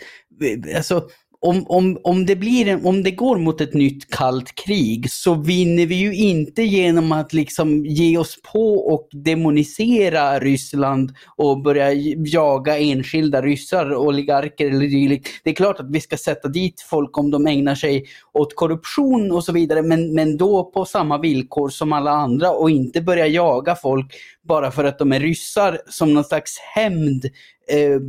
alltså, 0.76 1.08
om, 1.40 1.64
om, 1.68 1.98
om, 2.04 2.26
det 2.26 2.36
blir 2.36 2.68
en, 2.68 2.86
om 2.86 3.02
det 3.02 3.10
går 3.10 3.38
mot 3.38 3.60
ett 3.60 3.74
nytt 3.74 4.10
kallt 4.10 4.54
krig 4.54 5.10
så 5.10 5.34
vinner 5.34 5.86
vi 5.86 5.94
ju 5.94 6.14
inte 6.14 6.62
genom 6.62 7.12
att 7.12 7.32
liksom 7.32 7.86
ge 7.86 8.18
oss 8.18 8.38
på 8.52 8.74
och 8.74 9.08
demonisera 9.12 10.38
Ryssland 10.38 11.12
och 11.36 11.62
börja 11.62 11.92
jaga 12.16 12.78
enskilda 12.78 13.42
ryssar, 13.42 13.94
oligarker 13.94 14.66
eller 14.66 14.86
dylikt. 14.86 15.28
Det 15.44 15.50
är 15.50 15.54
klart 15.54 15.80
att 15.80 15.90
vi 15.90 16.00
ska 16.00 16.16
sätta 16.16 16.48
dit 16.48 16.80
folk 16.80 17.18
om 17.18 17.30
de 17.30 17.46
ägnar 17.46 17.74
sig 17.74 18.04
åt 18.32 18.56
korruption 18.56 19.32
och 19.32 19.44
så 19.44 19.52
vidare, 19.52 19.82
men, 19.82 20.14
men 20.14 20.36
då 20.36 20.64
på 20.64 20.84
samma 20.84 21.18
villkor 21.18 21.68
som 21.68 21.92
alla 21.92 22.10
andra 22.10 22.50
och 22.50 22.70
inte 22.70 23.00
börja 23.00 23.26
jaga 23.26 23.74
folk 23.74 24.14
bara 24.42 24.70
för 24.70 24.84
att 24.84 24.98
de 24.98 25.12
är 25.12 25.20
ryssar 25.20 25.78
som 25.88 26.14
någon 26.14 26.24
slags 26.24 26.58
hämnd 26.74 27.24
eh, 27.70 28.00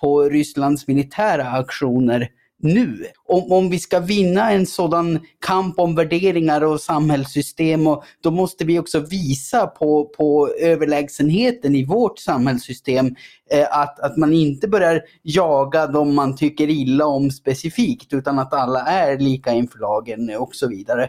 på 0.00 0.22
Rysslands 0.22 0.88
militära 0.88 1.50
aktioner 1.50 2.28
nu. 2.62 3.06
Om, 3.28 3.52
om 3.52 3.70
vi 3.70 3.78
ska 3.78 4.00
vinna 4.00 4.50
en 4.50 4.66
sådan 4.66 5.20
kamp 5.40 5.78
om 5.78 5.94
värderingar 5.94 6.60
och 6.60 6.80
samhällssystem, 6.80 7.86
och, 7.86 8.04
då 8.20 8.30
måste 8.30 8.64
vi 8.64 8.78
också 8.78 9.00
visa 9.00 9.66
på, 9.66 10.04
på 10.04 10.48
överlägsenheten 10.60 11.74
i 11.74 11.84
vårt 11.84 12.18
samhällssystem. 12.18 13.06
Eh, 13.50 13.78
att, 13.78 14.00
att 14.00 14.16
man 14.16 14.32
inte 14.32 14.68
börjar 14.68 15.02
jaga 15.22 15.86
de 15.86 16.14
man 16.14 16.36
tycker 16.36 16.70
illa 16.70 17.06
om 17.06 17.30
specifikt, 17.30 18.12
utan 18.12 18.38
att 18.38 18.54
alla 18.54 18.80
är 18.80 19.18
lika 19.18 19.52
inför 19.52 19.78
lagen 19.78 20.36
och 20.38 20.54
så 20.54 20.68
vidare. 20.68 21.08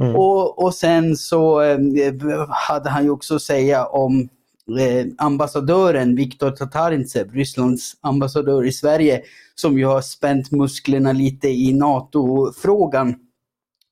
Mm. 0.00 0.16
Och, 0.16 0.62
och 0.64 0.74
sen 0.74 1.16
så 1.16 1.62
eh, 1.62 1.78
hade 2.48 2.90
han 2.90 3.04
ju 3.04 3.10
också 3.10 3.34
att 3.34 3.42
säga 3.42 3.86
om 3.86 4.28
Eh, 4.68 5.06
ambassadören 5.18 6.16
Viktor 6.16 6.50
Tatarintsev, 6.50 7.32
Rysslands 7.32 7.96
ambassadör 8.00 8.66
i 8.66 8.72
Sverige, 8.72 9.22
som 9.54 9.78
ju 9.78 9.84
har 9.84 10.00
spänt 10.00 10.50
musklerna 10.50 11.12
lite 11.12 11.48
i 11.48 11.72
NATO-frågan 11.72 13.14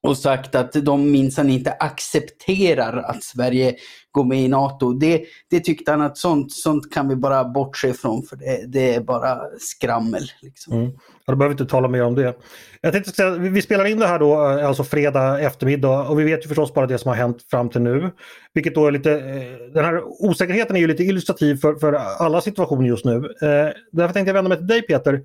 och 0.07 0.19
sagt 0.19 0.55
att 0.55 0.73
de 0.73 1.11
minsann 1.11 1.51
inte 1.51 1.73
accepterar 1.73 2.97
att 2.97 3.23
Sverige 3.23 3.75
går 4.17 4.25
med 4.25 4.43
i 4.43 4.49
NATO. 4.49 4.93
Det, 4.93 5.25
det 5.51 5.61
tyckte 5.61 5.91
han 5.91 6.01
att 6.01 6.19
sånt, 6.19 6.53
sånt 6.53 6.95
kan 6.95 7.09
vi 7.09 7.17
bara 7.17 7.45
bortse 7.45 7.89
ifrån 7.89 8.23
för 8.23 8.37
det, 8.37 8.67
det 8.67 8.95
är 8.95 9.01
bara 9.01 9.39
skrammel. 9.59 10.23
Liksom. 10.43 10.73
Mm. 10.73 10.91
Ja, 11.27 11.33
då 11.33 11.37
behöver 11.37 11.55
vi 11.57 11.63
inte 11.63 11.73
tala 11.73 11.89
mer 11.89 12.03
om 12.03 12.15
det. 12.15 12.37
Jag 12.81 12.93
tänkte 12.93 13.11
säga, 13.11 13.31
vi 13.31 13.63
spelar 13.63 13.85
in 13.85 13.99
det 13.99 14.07
här 14.07 14.19
då, 14.19 14.33
eh, 14.33 14.69
alltså 14.69 14.85
fredag 14.85 15.41
eftermiddag 15.41 16.09
och 16.09 16.21
vi 16.21 16.25
vet 16.25 16.45
ju 16.45 16.49
förstås 16.49 16.75
bara 16.75 16.87
det 16.87 16.99
som 16.99 17.09
har 17.09 17.17
hänt 17.17 17.43
fram 17.51 17.69
till 17.69 17.81
nu. 17.81 18.11
Vilket 18.55 18.75
då 18.75 18.87
är 18.87 18.93
lite, 18.93 19.13
eh, 19.13 19.73
den 19.75 19.85
här 19.85 20.03
osäkerheten 20.05 20.77
är 20.77 20.81
ju 20.81 20.87
lite 20.87 21.05
illustrativ 21.05 21.57
för, 21.57 21.75
för 21.75 21.93
alla 21.93 22.41
situationer 22.41 22.89
just 22.89 23.05
nu. 23.05 23.17
Eh, 23.17 23.73
därför 23.93 24.15
tänkte 24.15 24.29
jag 24.29 24.35
vända 24.35 24.49
mig 24.49 24.59
till 24.59 24.67
dig 24.67 24.83
Peter. 24.83 25.23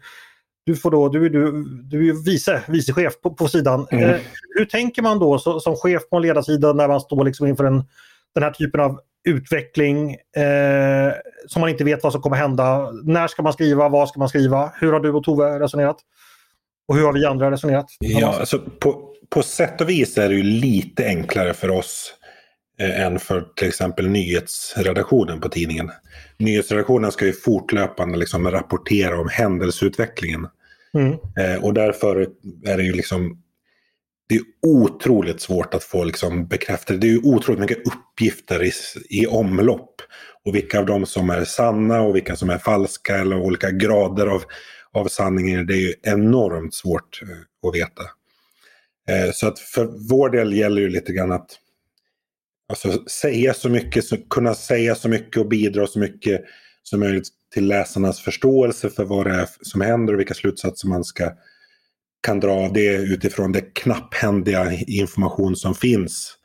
Du, 0.64 0.76
får 0.76 0.92
då, 0.92 1.10
du, 1.10 1.30
du, 1.30 1.66
du 1.84 2.10
är 2.10 2.26
vice, 2.26 2.64
vicechef 2.68 3.22
på, 3.22 3.34
på 3.34 3.48
sidan. 3.48 3.88
Mm. 3.92 4.10
Eh, 4.10 4.20
hur 4.56 4.66
tänker 4.66 5.02
man 5.02 5.20
då 5.20 5.40
så, 5.40 5.60
som 5.60 5.76
chef 5.76 6.10
på 6.10 6.16
en 6.16 6.22
ledarsida 6.22 6.74
när 6.74 6.88
man 6.88 7.02
står 7.02 7.26
liksom 7.26 7.48
inför 7.48 7.64
en, 7.64 7.84
den 8.36 8.44
här 8.44 8.52
typen 8.52 8.82
av 8.82 9.00
utveckling 9.30 10.12
eh, 10.14 11.14
som 11.48 11.60
man 11.60 11.70
inte 11.70 11.84
vet 11.84 12.04
vad 12.04 12.12
som 12.12 12.22
kommer 12.22 12.38
hända. 12.38 12.92
När 13.04 13.28
ska 13.28 13.42
man 13.44 13.54
skriva? 13.54 13.90
Vad 13.90 14.10
ska 14.10 14.20
man 14.20 14.30
skriva? 14.30 14.72
Hur 14.80 14.92
har 14.92 15.00
du 15.00 15.12
och 15.12 15.24
Tove 15.24 15.60
resonerat? 15.60 15.98
Och 16.88 16.96
hur 16.96 17.06
har 17.06 17.14
vi 17.14 17.26
andra 17.26 17.52
resonerat? 17.52 17.86
Ja, 18.00 18.36
alltså, 18.40 18.60
på, 18.60 19.14
på 19.30 19.44
sätt 19.44 19.82
och 19.82 19.90
vis 19.90 20.18
är 20.18 20.30
det 20.30 20.36
ju 20.36 20.44
lite 20.44 21.06
enklare 21.06 21.54
för 21.54 21.70
oss 21.70 22.14
än 22.82 23.20
för 23.20 23.48
till 23.56 23.68
exempel 23.68 24.08
nyhetsredaktionen 24.10 25.42
på 25.42 25.50
tidningen. 25.50 25.92
Nyhetsredaktionen 26.38 27.12
ska 27.12 27.26
ju 27.26 27.34
fortlöpande 27.34 28.18
liksom 28.18 28.52
rapportera 28.52 29.20
om 29.20 29.30
händelseutvecklingen. 29.30 30.48
Mm. 30.94 31.12
Eh, 31.12 31.64
och 31.64 31.74
därför 31.74 32.28
är 32.66 32.78
det 32.78 32.84
ju 32.84 32.94
liksom 32.94 33.44
det 34.30 34.36
är 34.36 34.44
otroligt 34.62 35.42
svårt 35.42 35.74
att 35.74 35.84
få 35.84 36.04
liksom 36.04 36.48
bekräftelse. 36.48 37.02
Det 37.02 37.12
är 37.12 37.26
otroligt 37.26 37.62
mycket 37.62 37.88
uppgifter 37.88 38.64
i, 38.64 38.72
i 39.10 39.28
omlopp. 39.28 40.02
Och 40.46 40.56
vilka 40.56 40.80
av 40.80 40.86
dem 40.86 41.06
som 41.06 41.30
är 41.30 41.44
sanna 41.44 42.02
och 42.02 42.16
vilka 42.16 42.36
som 42.36 42.50
är 42.50 42.58
falska 42.58 43.18
eller 43.18 43.38
olika 43.38 43.72
grader 43.72 44.28
av, 44.28 44.44
av 44.94 45.08
sanningen. 45.08 45.68
Det 45.68 45.74
är 45.74 45.82
ju 45.82 45.94
enormt 46.04 46.74
svårt 46.74 47.22
eh, 47.22 47.68
att 47.70 47.76
veta. 47.76 48.02
Eh, 49.10 49.32
så 49.34 49.48
att 49.48 49.60
för 49.60 50.10
vår 50.10 50.30
del 50.30 50.54
gäller 50.54 50.82
ju 50.82 50.90
lite 50.90 51.14
grann 51.14 51.32
att 51.32 51.58
alltså, 52.72 53.10
säga 53.10 53.54
så 53.54 53.70
mycket, 53.70 54.30
kunna 54.30 54.54
säga 54.54 54.96
så 54.96 55.10
mycket 55.10 55.38
och 55.38 55.48
bidra 55.48 55.88
så 55.88 56.00
mycket 56.00 56.42
som 56.84 57.00
möjligt 57.00 57.28
till 57.54 57.68
läsarnas 57.68 58.20
förståelse 58.20 58.90
för 58.90 59.04
vad 59.04 59.26
det 59.26 59.34
är 59.34 59.50
som 59.62 59.82
händer 59.82 60.14
och 60.14 60.20
vilka 60.20 60.34
slutsatser 60.34 60.88
man 60.88 61.04
ska 61.04 61.32
kan 62.22 62.40
dra 62.40 62.52
av 62.52 62.74
det 62.74 62.94
utifrån 62.96 63.52
det 63.52 63.62
knapphändiga 63.62 64.72
information 64.74 65.56
som 65.56 65.76
finns. 65.76 66.38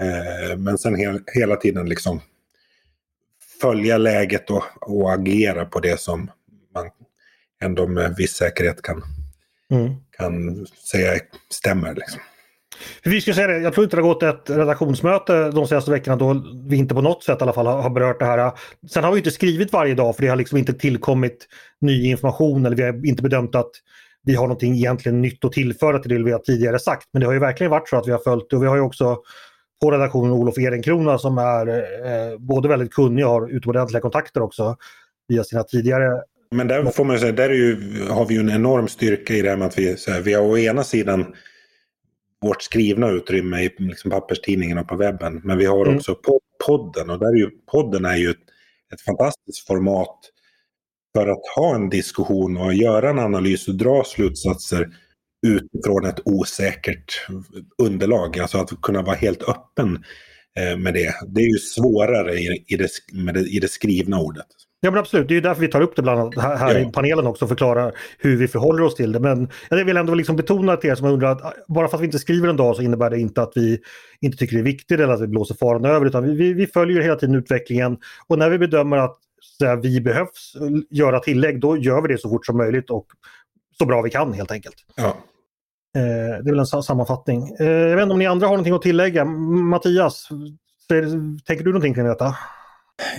Eh, 0.00 0.58
men 0.58 0.78
sen 0.78 0.94
he 0.94 1.18
hela 1.34 1.56
tiden 1.56 1.88
liksom 1.88 2.20
följa 3.60 3.98
läget 3.98 4.50
och, 4.50 4.64
och 4.80 5.12
agera 5.12 5.64
på 5.64 5.80
det 5.80 6.00
som 6.00 6.30
man 6.74 6.90
ändå 7.62 7.86
med 7.86 8.14
viss 8.16 8.32
säkerhet 8.32 8.82
kan, 8.82 9.02
mm. 9.70 9.94
kan 10.10 10.66
säga 10.66 11.20
stämmer. 11.50 11.94
Liksom. 11.94 12.20
Vi 13.04 13.20
ska 13.20 13.34
säga 13.34 13.46
det, 13.46 13.58
jag 13.58 13.74
tror 13.74 13.84
inte 13.84 13.96
det 13.96 14.02
har 14.02 14.08
gått 14.08 14.22
ett 14.22 14.50
redaktionsmöte 14.50 15.50
de 15.50 15.66
senaste 15.66 15.90
veckorna 15.90 16.16
då 16.16 16.44
vi 16.68 16.76
inte 16.76 16.94
på 16.94 17.00
något 17.00 17.24
sätt 17.24 17.40
i 17.40 17.42
alla 17.42 17.52
fall 17.52 17.66
har 17.66 17.90
berört 17.90 18.18
det 18.18 18.24
här. 18.24 18.52
Sen 18.90 19.04
har 19.04 19.12
vi 19.12 19.18
inte 19.18 19.30
skrivit 19.30 19.72
varje 19.72 19.94
dag 19.94 20.16
för 20.16 20.22
det 20.22 20.28
har 20.28 20.36
liksom 20.36 20.58
inte 20.58 20.72
tillkommit 20.72 21.46
ny 21.80 22.04
information 22.04 22.66
eller 22.66 22.76
vi 22.76 22.82
har 22.82 23.06
inte 23.06 23.22
bedömt 23.22 23.54
att 23.54 23.70
vi 24.24 24.34
har 24.34 24.42
någonting 24.42 24.74
egentligen 24.74 25.22
nytt 25.22 25.44
att 25.44 25.52
tillföra 25.52 25.98
till 25.98 26.10
det 26.10 26.22
vi 26.22 26.32
har 26.32 26.38
tidigare 26.38 26.78
sagt. 26.78 27.08
Men 27.12 27.20
det 27.20 27.26
har 27.26 27.32
ju 27.32 27.38
verkligen 27.38 27.70
varit 27.70 27.88
så 27.88 27.96
att 27.96 28.08
vi 28.08 28.12
har 28.12 28.18
följt 28.18 28.50
det 28.50 28.56
och 28.56 28.62
vi 28.62 28.66
har 28.66 28.76
ju 28.76 28.82
också 28.82 29.18
på 29.82 29.90
redaktionen 29.90 30.32
Olof 30.32 30.58
Ehrenkrona 30.58 31.18
som 31.18 31.38
är 31.38 31.68
eh, 31.68 32.38
både 32.38 32.68
väldigt 32.68 32.92
kunnig 32.92 33.26
och 33.26 33.32
har 33.32 33.48
utomordentliga 33.48 34.00
kontakter 34.00 34.42
också 34.42 34.76
via 35.28 35.44
sina 35.44 35.62
tidigare 35.62 36.22
men 36.52 36.68
där 36.68 36.84
får 36.84 37.04
man 37.04 37.18
säga, 37.18 37.32
där 37.32 37.50
ju, 37.50 37.76
har 38.10 38.26
vi 38.26 38.34
ju 38.34 38.40
en 38.40 38.50
enorm 38.50 38.88
styrka 38.88 39.34
i 39.34 39.42
det 39.42 39.50
här 39.50 39.56
med 39.56 39.66
att 39.66 39.78
vi, 39.78 39.96
så 39.96 40.10
här, 40.10 40.20
vi 40.20 40.34
har 40.34 40.42
å 40.42 40.58
ena 40.58 40.84
sidan 40.84 41.26
vårt 42.42 42.62
skrivna 42.62 43.08
utrymme 43.08 43.60
i 43.60 43.70
liksom 43.78 44.10
papperstidningen 44.10 44.78
och 44.78 44.88
på 44.88 44.96
webben. 44.96 45.40
Men 45.44 45.58
vi 45.58 45.66
har 45.66 45.86
mm. 45.86 45.96
också 45.96 46.16
podden 46.66 47.10
och 47.10 47.18
där 47.18 47.28
är 47.28 47.36
ju, 47.36 47.50
podden 47.50 48.04
är 48.04 48.16
ju 48.16 48.30
ett, 48.30 48.36
ett, 48.92 49.00
fantastiskt 49.00 49.66
format 49.66 50.18
för 51.16 51.28
att 51.28 51.42
ha 51.56 51.74
en 51.74 51.88
diskussion 51.88 52.56
och 52.56 52.74
göra 52.74 53.10
en 53.10 53.18
analys 53.18 53.68
och 53.68 53.74
dra 53.74 54.04
slutsatser 54.04 54.88
utifrån 55.46 56.06
ett 56.06 56.20
osäkert 56.24 57.26
underlag. 57.82 58.38
Alltså 58.38 58.58
att 58.58 58.80
kunna 58.82 59.02
vara 59.02 59.16
helt 59.16 59.42
öppen 59.42 60.04
med 60.78 60.94
det. 60.94 61.14
Det 61.26 61.40
är 61.40 61.48
ju 61.48 61.58
svårare 61.58 62.34
i, 62.34 62.64
i, 62.66 62.76
det, 62.76 62.88
det, 63.32 63.40
i 63.40 63.60
det 63.60 63.68
skrivna 63.68 64.20
ordet. 64.20 64.46
Ja 64.84 64.90
men 64.90 65.00
absolut, 65.00 65.28
det 65.28 65.36
är 65.36 65.40
därför 65.40 65.60
vi 65.60 65.68
tar 65.68 65.80
upp 65.80 65.96
det 65.96 66.02
bland 66.02 66.20
annat 66.20 66.34
här, 66.38 66.56
här 66.56 66.74
ja. 66.74 66.88
i 66.88 66.92
panelen 66.92 67.26
också 67.26 67.44
och 67.44 67.48
förklarar 67.48 67.92
hur 68.18 68.36
vi 68.36 68.48
förhåller 68.48 68.82
oss 68.82 68.94
till 68.94 69.12
det. 69.12 69.20
Men 69.20 69.48
jag 69.70 69.84
vill 69.84 69.96
ändå 69.96 70.14
liksom 70.14 70.36
betona 70.36 70.76
till 70.76 70.90
er 70.90 70.94
som 70.94 71.06
undrar 71.06 71.32
att 71.32 71.66
bara 71.68 71.88
för 71.88 71.96
att 71.96 72.00
vi 72.00 72.04
inte 72.04 72.18
skriver 72.18 72.48
en 72.48 72.56
dag 72.56 72.76
så 72.76 72.82
innebär 72.82 73.10
det 73.10 73.18
inte 73.18 73.42
att 73.42 73.52
vi 73.54 73.78
inte 74.20 74.38
tycker 74.38 74.56
det 74.56 74.60
är 74.60 74.64
viktigt 74.64 75.00
eller 75.00 75.12
att 75.12 75.20
vi 75.20 75.26
blåser 75.26 75.54
faran 75.54 75.84
över 75.84 76.06
utan 76.06 76.24
vi, 76.24 76.34
vi, 76.34 76.52
vi 76.52 76.66
följer 76.66 77.02
hela 77.02 77.16
tiden 77.16 77.34
utvecklingen 77.34 77.98
och 78.26 78.38
när 78.38 78.50
vi 78.50 78.58
bedömer 78.58 78.96
att 78.96 79.16
här, 79.60 79.76
vi 79.76 80.00
behövs 80.00 80.56
göra 80.90 81.20
tillägg 81.20 81.60
då 81.60 81.76
gör 81.76 82.02
vi 82.02 82.08
det 82.08 82.18
så 82.18 82.28
fort 82.28 82.46
som 82.46 82.56
möjligt 82.56 82.90
och 82.90 83.06
så 83.78 83.86
bra 83.86 84.02
vi 84.02 84.10
kan 84.10 84.32
helt 84.32 84.50
enkelt. 84.50 84.76
Ja. 84.96 85.16
Eh, 85.96 86.44
det 86.44 86.50
är 86.50 86.52
väl 86.52 86.58
en 86.58 86.66
sammanfattning. 86.66 87.56
Eh, 87.60 87.66
jag 87.66 87.96
vet 87.96 88.02
inte 88.02 88.12
om 88.12 88.18
ni 88.18 88.26
andra 88.26 88.46
har 88.46 88.52
någonting 88.52 88.74
att 88.74 88.82
tillägga. 88.82 89.24
Mattias, 89.24 90.28
tänker 91.46 91.64
du 91.64 91.70
någonting 91.70 91.94
kring 91.94 92.04
detta? 92.04 92.36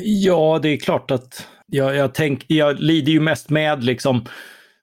Ja, 0.01 0.60
det 0.62 0.70
är 0.70 0.77
klart 0.77 1.12
att 1.12 1.48
jag, 1.68 1.96
jag, 1.96 2.13
tänk, 2.13 2.46
jag 2.48 2.80
lider 2.80 3.12
ju 3.12 3.20
mest 3.20 3.50
med 3.50 3.84
liksom 3.84 4.25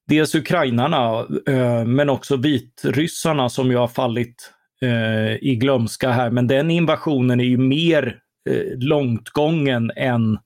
dels 0.09 0.35
ukrainarna 0.35 1.27
eh, 1.49 1.85
men 1.85 2.11
också 2.11 2.37
vitryssarna 2.37 3.49
som 3.49 3.71
ju 3.71 3.77
har 3.77 3.89
fallit 3.89 4.53
eh, 4.83 5.35
i 5.35 5.57
glömska 5.61 6.11
här. 6.11 6.31
Men 6.31 6.47
den 6.47 6.71
invasionen 6.71 7.41
är 7.41 7.45
ju 7.45 7.59
mer 7.59 8.19
eh, 8.51 8.79
långtgången 8.79 9.93
än, 9.97 10.39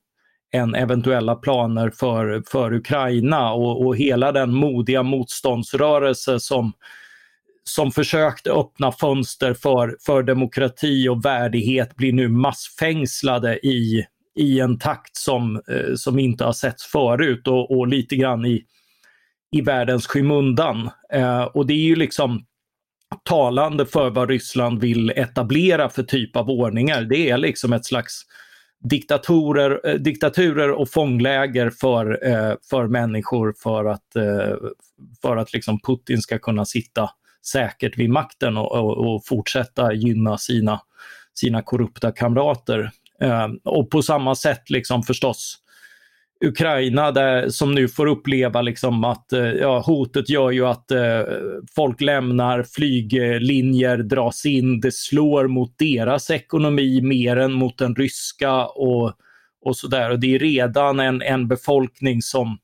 än 0.54 0.74
eventuella 0.74 1.34
planer 1.34 1.90
för, 1.90 2.42
för 2.46 2.72
Ukraina 2.72 3.52
och, 3.52 3.86
och 3.86 3.96
hela 3.96 4.32
den 4.32 4.54
modiga 4.54 5.02
motståndsrörelse 5.02 6.40
som 6.40 6.72
som 7.64 7.92
försökte 7.92 8.50
öppna 8.50 8.92
fönster 8.92 9.54
för, 9.54 9.96
för 10.00 10.22
demokrati 10.22 11.08
och 11.08 11.24
värdighet 11.24 11.96
blir 11.96 12.12
nu 12.12 12.28
massfängslade 12.28 13.66
i, 13.66 14.06
i 14.36 14.60
en 14.60 14.78
takt 14.78 15.16
som, 15.16 15.56
eh, 15.56 15.94
som 15.96 16.18
inte 16.18 16.44
har 16.44 16.52
setts 16.52 16.86
förut 16.86 17.48
och, 17.48 17.78
och 17.78 17.86
lite 17.86 18.16
grann 18.16 18.44
i, 18.44 18.64
i 19.52 19.60
världens 19.60 20.06
skymundan. 20.06 20.90
Eh, 21.12 21.42
och 21.42 21.66
det 21.66 21.74
är 21.74 21.86
ju 21.86 21.96
liksom 21.96 22.44
talande 23.22 23.86
för 23.86 24.10
vad 24.10 24.30
Ryssland 24.30 24.80
vill 24.80 25.10
etablera 25.10 25.88
för 25.88 26.02
typ 26.02 26.36
av 26.36 26.50
ordningar. 26.50 27.02
Det 27.02 27.30
är 27.30 27.38
liksom 27.38 27.72
ett 27.72 27.84
slags 27.84 28.22
diktatorer, 28.84 29.80
eh, 29.84 29.94
diktaturer 29.94 30.70
och 30.70 30.90
fångläger 30.90 31.70
för, 31.70 32.26
eh, 32.26 32.54
för 32.70 32.86
människor 32.86 33.54
för 33.62 33.84
att, 33.84 34.16
eh, 34.16 34.56
för 35.22 35.36
att 35.36 35.52
liksom 35.52 35.80
Putin 35.80 36.22
ska 36.22 36.38
kunna 36.38 36.64
sitta 36.64 37.10
säkert 37.44 37.98
vid 37.98 38.10
makten 38.10 38.56
och, 38.56 38.72
och, 38.72 39.14
och 39.14 39.26
fortsätta 39.26 39.92
gynna 39.92 40.38
sina, 40.38 40.80
sina 41.34 41.62
korrupta 41.62 42.12
kamrater. 42.12 42.90
Eh, 43.20 43.48
och 43.64 43.90
på 43.90 44.02
samma 44.02 44.34
sätt 44.34 44.70
liksom 44.70 45.02
förstås 45.02 45.64
Ukraina 46.44 47.10
där, 47.10 47.48
som 47.48 47.74
nu 47.74 47.88
får 47.88 48.06
uppleva 48.06 48.62
liksom 48.62 49.04
att 49.04 49.32
eh, 49.32 49.40
ja, 49.40 49.80
hotet 49.80 50.28
gör 50.28 50.50
ju 50.50 50.66
att 50.66 50.90
eh, 50.90 51.22
folk 51.74 52.00
lämnar, 52.00 52.62
flyglinjer 52.62 53.96
dras 53.98 54.46
in, 54.46 54.80
det 54.80 54.94
slår 54.94 55.48
mot 55.48 55.78
deras 55.78 56.30
ekonomi 56.30 57.00
mer 57.02 57.36
än 57.36 57.52
mot 57.52 57.78
den 57.78 57.94
ryska 57.94 58.66
och, 58.66 59.12
och 59.64 59.76
sådär. 59.76 60.10
Och 60.10 60.20
det 60.20 60.34
är 60.34 60.38
redan 60.38 61.00
en, 61.00 61.22
en 61.22 61.48
befolkning 61.48 62.22
som, 62.22 62.58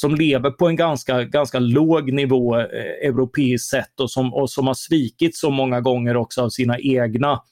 som 0.00 0.14
lever 0.14 0.50
på 0.50 0.68
en 0.68 0.76
ganska, 0.76 1.24
ganska 1.24 1.58
låg 1.58 2.12
nivå 2.12 2.58
eh, 2.58 3.08
europeiskt 3.08 3.70
sett 3.70 4.00
och 4.00 4.10
som, 4.10 4.34
och 4.34 4.50
som 4.50 4.66
har 4.66 4.74
svikit 4.74 5.36
så 5.36 5.50
många 5.50 5.80
gånger 5.80 6.16
också 6.16 6.42
av 6.42 6.48
sina 6.48 6.78
egna 6.78 7.42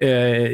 eh, 0.01 0.09
eh, 0.09 0.49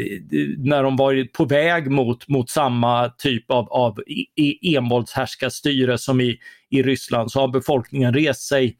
när 0.57 0.83
de 0.83 0.95
varit 0.95 1.33
på 1.33 1.45
väg 1.45 1.91
mot, 1.91 2.27
mot 2.27 2.49
samma 2.49 3.09
typ 3.09 3.51
av, 3.51 3.69
av 3.69 3.99
e-, 3.99 4.25
e-, 4.35 4.77
envåldshärskarstyre 4.77 5.97
som 5.97 6.21
i, 6.21 6.39
i 6.69 6.83
Ryssland 6.83 7.31
så 7.31 7.39
har 7.39 7.47
befolkningen 7.47 8.13
rest 8.13 8.41
sig 8.41 8.77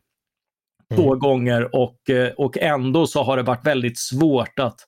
två 0.95 1.08
mm. 1.08 1.19
gånger 1.19 1.75
och, 1.75 2.10
eh, 2.10 2.32
och 2.38 2.58
ändå 2.58 3.08
så 3.08 3.23
har 3.23 3.38
det 3.38 3.43
varit 3.43 3.67
väldigt 3.67 3.99
svårt 3.99 4.60
att 4.60 4.80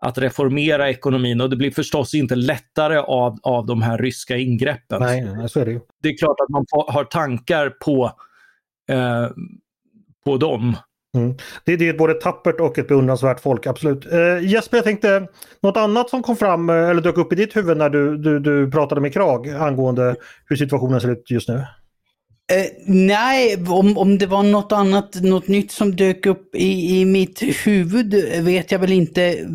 att 0.00 0.18
reformera 0.18 0.90
ekonomin 0.90 1.40
och 1.40 1.50
det 1.50 1.56
blir 1.56 1.70
förstås 1.70 2.14
inte 2.14 2.34
lättare 2.34 2.98
av, 2.98 3.38
av 3.42 3.66
de 3.66 3.82
här 3.82 3.98
ryska 3.98 4.36
ingreppen. 4.36 5.00
Nej, 5.00 5.48
så 5.48 5.60
är 5.60 5.64
det 5.64 5.70
ju. 5.70 5.80
Det 6.02 6.08
är 6.08 6.16
klart 6.16 6.40
att 6.40 6.48
man 6.48 6.64
har 6.88 7.04
tankar 7.04 7.70
på, 7.70 8.12
eh, 8.88 9.28
på 10.24 10.36
dem. 10.36 10.76
Mm. 11.16 11.36
Det, 11.64 11.76
det 11.76 11.88
är 11.88 11.94
både 11.94 12.14
tappert 12.14 12.60
och 12.60 12.78
ett 12.78 12.88
beundransvärt 12.88 13.40
folk, 13.40 13.66
absolut. 13.66 14.12
Eh, 14.12 14.38
Jesper, 14.42 14.76
jag 14.76 14.84
tänkte 14.84 15.28
något 15.62 15.76
annat 15.76 16.10
som 16.10 16.22
kom 16.22 16.36
fram 16.36 16.70
eh, 16.70 16.88
eller 16.88 17.02
dök 17.02 17.18
upp 17.18 17.32
i 17.32 17.36
ditt 17.36 17.56
huvud 17.56 17.76
när 17.76 17.90
du, 17.90 18.16
du, 18.16 18.38
du 18.38 18.70
pratade 18.70 19.00
med 19.00 19.12
Krag 19.12 19.48
angående 19.48 20.16
hur 20.46 20.56
situationen 20.56 21.00
ser 21.00 21.10
ut 21.10 21.30
just 21.30 21.48
nu? 21.48 21.64
Uh, 22.52 22.66
nej, 22.86 23.64
om, 23.68 23.98
om 23.98 24.18
det 24.18 24.26
var 24.26 24.42
något 24.42 24.72
annat, 24.72 25.14
något 25.14 25.48
nytt 25.48 25.72
som 25.72 25.96
dök 25.96 26.26
upp 26.26 26.54
i, 26.54 27.00
i 27.00 27.04
mitt 27.04 27.42
huvud 27.42 28.14
vet 28.44 28.72
jag 28.72 28.78
väl 28.78 28.92
inte. 28.92 29.48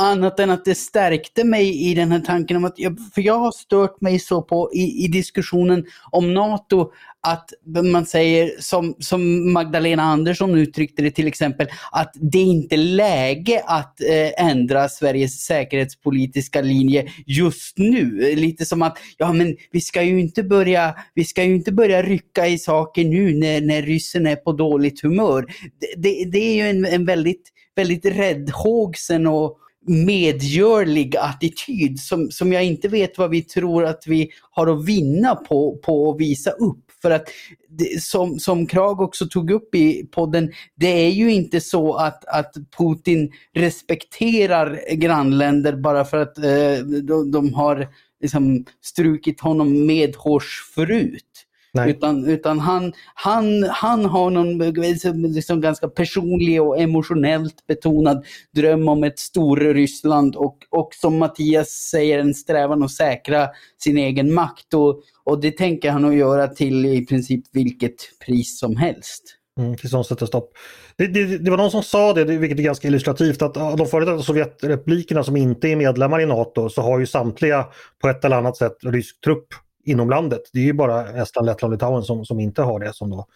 Annat 0.00 0.40
än 0.40 0.50
att 0.50 0.64
det 0.64 0.74
stärkte 0.74 1.44
mig 1.44 1.90
i 1.90 1.94
den 1.94 2.12
här 2.12 2.20
tanken 2.20 2.56
om 2.56 2.64
att, 2.64 2.78
jag, 2.78 2.98
för 3.14 3.22
jag 3.22 3.38
har 3.38 3.52
stört 3.52 4.00
mig 4.00 4.18
så 4.18 4.42
på 4.42 4.70
i, 4.74 5.04
i 5.04 5.08
diskussionen 5.08 5.84
om 6.10 6.34
NATO 6.34 6.92
att 7.22 7.50
man 7.92 8.06
säger, 8.06 8.50
som, 8.58 8.94
som 8.98 9.52
Magdalena 9.52 10.02
Andersson 10.02 10.54
uttryckte 10.54 11.02
det 11.02 11.10
till 11.10 11.26
exempel, 11.26 11.68
att 11.92 12.12
det 12.14 12.38
är 12.38 12.44
inte 12.44 12.76
läge 12.76 13.62
att 13.66 14.00
eh, 14.00 14.46
ändra 14.46 14.88
Sveriges 14.88 15.44
säkerhetspolitiska 15.44 16.60
linje 16.60 17.08
just 17.26 17.78
nu. 17.78 18.34
Lite 18.36 18.64
som 18.64 18.82
att, 18.82 18.98
ja 19.16 19.32
men 19.32 19.56
vi 19.70 19.80
ska 19.80 20.02
ju 20.02 20.20
inte 20.20 20.42
börja, 20.42 20.94
vi 21.14 21.24
ska 21.24 21.44
ju 21.44 21.54
inte 21.54 21.72
börja 21.72 22.02
rycka 22.02 22.46
i 22.46 22.58
saker 22.58 23.04
nu 23.04 23.34
när, 23.34 23.60
när 23.60 23.82
ryssen 23.82 24.26
är 24.26 24.36
på 24.36 24.52
dåligt 24.52 25.02
humör. 25.02 25.46
Det, 25.80 25.94
det, 25.96 26.30
det 26.30 26.38
är 26.38 26.54
ju 26.54 26.70
en, 26.70 26.84
en 26.84 27.06
väldigt, 27.06 27.48
väldigt 27.76 28.04
räddhågsen 28.04 29.26
och 29.26 29.56
medgörlig 29.86 31.16
attityd 31.16 32.00
som, 32.00 32.30
som 32.30 32.52
jag 32.52 32.64
inte 32.64 32.88
vet 32.88 33.18
vad 33.18 33.30
vi 33.30 33.42
tror 33.42 33.84
att 33.84 34.02
vi 34.06 34.30
har 34.50 34.66
att 34.66 34.84
vinna 34.84 35.34
på, 35.34 35.78
på 35.84 36.10
att 36.10 36.20
visa 36.20 36.50
upp. 36.50 36.89
För 37.02 37.10
att 37.10 37.28
det, 37.68 38.02
som, 38.02 38.38
som 38.38 38.66
Krag 38.66 39.00
också 39.00 39.26
tog 39.26 39.50
upp 39.50 39.74
i 39.74 40.06
podden, 40.10 40.52
det 40.74 41.06
är 41.06 41.10
ju 41.10 41.32
inte 41.32 41.60
så 41.60 41.94
att, 41.94 42.24
att 42.24 42.54
Putin 42.78 43.32
respekterar 43.54 44.94
grannländer 44.94 45.76
bara 45.76 46.04
för 46.04 46.16
att 46.16 46.38
eh, 46.38 46.78
de, 47.02 47.30
de, 47.30 47.54
har 47.54 47.88
liksom 48.20 48.64
strukit 48.80 49.40
honom 49.40 49.86
medhårs 49.86 50.72
förut. 50.74 51.46
Nej. 51.72 51.90
Utan, 51.90 52.28
utan 52.28 52.58
han, 52.58 52.92
han, 53.14 53.62
han 53.62 54.04
har 54.04 54.30
någon 54.30 54.58
liksom, 54.58 55.24
liksom 55.24 55.60
ganska 55.60 55.88
personlig 55.88 56.62
och 56.62 56.80
emotionellt 56.80 57.66
betonad 57.66 58.24
dröm 58.54 58.88
om 58.88 59.04
ett 59.04 59.18
Storryssland 59.18 60.36
och, 60.36 60.56
och 60.70 60.88
som 60.94 61.18
Mattias 61.18 61.68
säger 61.68 62.18
en 62.18 62.34
strävan 62.34 62.82
att 62.82 62.90
säkra 62.90 63.48
sin 63.78 63.98
egen 63.98 64.34
makt. 64.34 64.74
Och, 64.74 65.02
och 65.24 65.40
det 65.40 65.50
tänker 65.50 65.90
han 65.90 66.04
att 66.04 66.14
göra 66.14 66.48
till 66.48 66.86
i 66.86 67.06
princip 67.06 67.44
vilket 67.52 67.96
pris 68.26 68.58
som 68.58 68.76
helst. 68.76 69.36
Mm, 69.58 69.76
tills 69.76 69.92
de 69.92 70.04
sätter 70.04 70.26
stopp. 70.26 70.52
Det, 70.96 71.06
det, 71.06 71.38
det 71.38 71.50
var 71.50 71.58
någon 71.58 71.70
som 71.70 71.82
sa 71.82 72.12
det, 72.12 72.24
vilket 72.24 72.58
är 72.58 72.62
ganska 72.62 72.88
illustrativt, 72.88 73.42
att 73.42 73.56
av 73.56 73.76
de 73.76 73.86
före 73.86 74.04
detta 74.04 74.22
Sovjetrepublikerna 74.22 75.24
som 75.24 75.36
inte 75.36 75.68
är 75.68 75.76
medlemmar 75.76 76.20
i 76.20 76.26
NATO 76.26 76.68
så 76.68 76.82
har 76.82 76.98
ju 76.98 77.06
samtliga 77.06 77.66
på 78.02 78.08
ett 78.08 78.24
eller 78.24 78.36
annat 78.36 78.56
sätt 78.56 78.76
rysk 78.82 79.20
trupp 79.20 79.46
inom 79.84 80.10
landet. 80.10 80.42
Det 80.52 80.58
är 80.58 80.64
ju 80.64 80.72
bara 80.72 81.22
Estland, 81.22 81.46
Lettland 81.46 81.72
och 81.72 81.76
Litauen 81.76 82.02
som, 82.02 82.24
som 82.24 82.40
inte 82.40 82.62
har 82.62 82.80
det 82.80 82.94
som 82.94 83.10
då 83.10 83.26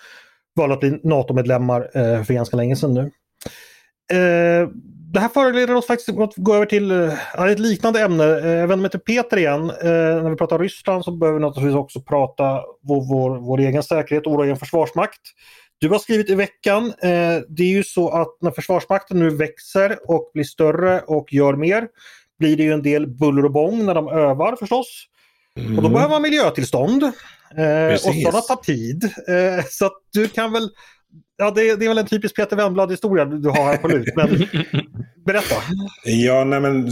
valde 0.57 0.75
att 0.75 0.81
bli 0.81 1.01
NATO-medlemmar 1.03 1.91
eh, 1.95 2.23
för 2.23 2.35
ganska 2.35 2.57
länge 2.57 2.77
sedan 2.77 2.95
nu. 2.95 3.11
Eh, 4.19 4.69
det 5.13 5.21
här 5.21 5.29
föranleder 5.29 5.75
oss 5.75 5.87
faktiskt 5.87 6.19
att 6.19 6.35
gå 6.37 6.55
över 6.55 6.67
till 6.67 6.91
eh, 6.91 7.45
ett 7.51 7.59
liknande 7.59 8.01
ämne. 8.01 8.25
Eh, 8.25 8.49
jag 8.49 8.69
vänder 8.69 8.83
mig 8.83 8.91
till 8.91 9.01
Peter 9.01 9.37
igen. 9.37 9.71
Eh, 9.71 10.23
när 10.23 10.31
vi 10.31 10.37
pratar 10.37 10.59
Ryssland 10.59 11.05
så 11.05 11.13
behöver 11.13 11.39
vi 11.39 11.47
naturligtvis 11.47 11.77
också 11.77 12.01
prata 12.01 12.63
vår, 12.83 13.09
vår, 13.09 13.39
vår 13.39 13.59
egen 13.59 13.83
säkerhet 13.83 14.27
och 14.27 14.33
vår 14.33 14.45
egen 14.45 14.57
försvarsmakt. 14.57 15.21
Du 15.79 15.89
har 15.89 15.99
skrivit 15.99 16.31
i 16.31 16.35
veckan, 16.35 16.87
eh, 16.87 17.43
det 17.49 17.63
är 17.63 17.77
ju 17.77 17.85
så 17.85 18.09
att 18.09 18.37
när 18.41 18.51
Försvarsmakten 18.51 19.19
nu 19.19 19.31
växer 19.31 19.99
och 20.11 20.31
blir 20.35 20.45
större 20.45 21.01
och 21.01 21.33
gör 21.33 21.55
mer 21.55 21.89
blir 22.39 22.57
det 22.57 22.63
ju 22.63 22.73
en 22.73 22.83
del 22.83 23.07
buller 23.07 23.45
och 23.45 23.53
bång 23.53 23.87
när 23.87 23.95
de 23.95 24.09
övar 24.09 24.57
förstås. 24.57 25.07
Mm. 25.61 25.77
Och 25.77 25.83
då 25.83 25.89
behöver 25.89 26.11
man 26.11 26.23
miljötillstånd. 26.23 27.03
Eh, 27.03 27.93
och 27.93 28.01
sådana 28.01 28.41
tar 28.41 28.63
tid. 28.63 29.05
Eh, 29.05 29.65
så 29.71 29.87
att 29.87 29.99
du 30.13 30.29
kan 30.29 30.53
väl... 30.53 30.71
Ja, 31.37 31.51
det, 31.51 31.77
det 31.77 31.85
är 31.85 31.89
väl 31.89 31.99
en 31.99 32.07
typisk 32.07 32.37
Peter 32.37 32.57
Wemblad-historia 32.57 33.25
du 33.25 33.49
har 33.49 33.65
här 33.65 33.77
på 33.77 33.89
lut. 33.89 34.17
Men 34.17 34.29
berätta. 35.27 35.55
Ja, 36.05 36.45
nej, 36.45 36.61
men 36.61 36.91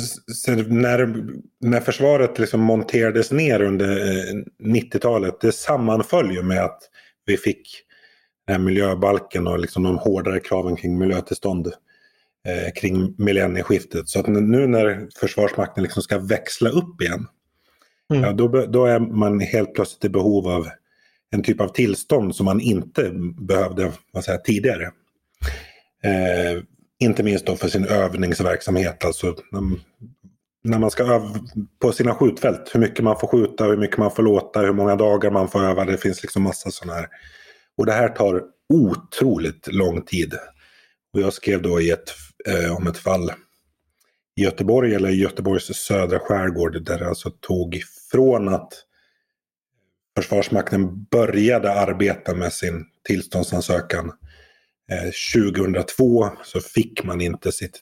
när, 0.66 1.24
när 1.60 1.80
försvaret 1.80 2.38
liksom 2.38 2.60
monterades 2.60 3.30
ner 3.32 3.62
under 3.62 3.96
eh, 3.96 4.34
90-talet, 4.62 5.40
det 5.40 5.52
sammanföll 5.52 6.32
ju 6.32 6.42
med 6.42 6.64
att 6.64 6.80
vi 7.26 7.36
fick 7.36 7.82
den 8.46 8.56
här 8.56 8.62
miljöbalken 8.62 9.46
och 9.46 9.58
liksom 9.58 9.82
de 9.82 9.98
hårdare 9.98 10.40
kraven 10.40 10.76
kring 10.76 10.98
miljötillstånd 10.98 11.66
eh, 12.48 12.72
kring 12.74 13.14
millennieskiftet. 13.18 14.08
Så 14.08 14.20
att 14.20 14.26
nu 14.26 14.66
när 14.66 15.08
Försvarsmakten 15.20 15.82
liksom 15.82 16.02
ska 16.02 16.18
växla 16.18 16.70
upp 16.70 17.02
igen, 17.02 17.26
Mm. 18.12 18.24
ja, 18.24 18.32
då, 18.32 18.66
då 18.66 18.86
är 18.86 18.98
man 18.98 19.40
helt 19.40 19.74
plötsligt 19.74 20.04
i 20.04 20.08
behov 20.08 20.48
av 20.48 20.68
en 21.30 21.42
typ 21.42 21.60
av 21.60 21.68
tillstånd 21.68 22.36
som 22.36 22.44
man 22.44 22.60
inte 22.60 23.10
behövde 23.40 23.92
vad 24.12 24.24
säger, 24.24 24.38
tidigare. 24.38 24.84
Eh, 26.04 26.62
inte 26.98 27.22
minst 27.22 27.46
då 27.46 27.56
för 27.56 27.68
sin 27.68 27.84
övningsverksamhet, 27.84 29.04
alltså 29.04 29.36
när, 29.50 29.62
när 30.64 30.78
man 30.78 30.90
ska 30.90 31.02
öva 31.02 31.34
på 31.82 31.92
sina 31.92 32.14
skjutfält. 32.14 32.70
Hur 32.74 32.80
mycket 32.80 33.04
man 33.04 33.20
får 33.20 33.28
skjuta, 33.28 33.64
hur 33.64 33.76
mycket 33.76 33.98
man 33.98 34.10
får 34.10 34.22
låta, 34.22 34.60
hur 34.60 34.72
många 34.72 34.96
dagar 34.96 35.30
man 35.30 35.48
får 35.48 35.62
öva. 35.64 35.84
Det 35.84 35.98
finns 35.98 36.22
liksom 36.22 36.42
massa 36.42 36.70
sådana 36.70 36.98
här. 36.98 37.08
Och 37.76 37.86
det 37.86 37.92
här 37.92 38.08
tar 38.08 38.42
otroligt 38.74 39.68
lång 39.72 40.02
tid. 40.02 40.34
Och 41.14 41.20
jag 41.20 41.32
skrev 41.32 41.62
då 41.62 41.80
i 41.80 41.90
ett, 41.90 42.14
eh, 42.48 42.76
om 42.76 42.86
ett 42.86 42.98
fall 42.98 43.32
Göteborg 44.36 44.94
eller 44.94 45.10
Göteborgs 45.10 45.64
södra 45.64 46.18
skärgård 46.18 46.84
där 46.84 46.98
det 46.98 47.08
alltså 47.08 47.30
tog 47.30 47.82
från 48.10 48.48
att 48.48 48.84
Försvarsmakten 50.16 51.04
började 51.04 51.72
arbeta 51.72 52.34
med 52.34 52.52
sin 52.52 52.84
tillståndsansökan 53.04 54.12
eh, 54.92 55.10
2002 55.54 56.30
så 56.44 56.60
fick 56.60 57.04
man 57.04 57.20
inte 57.20 57.52
sitt 57.52 57.80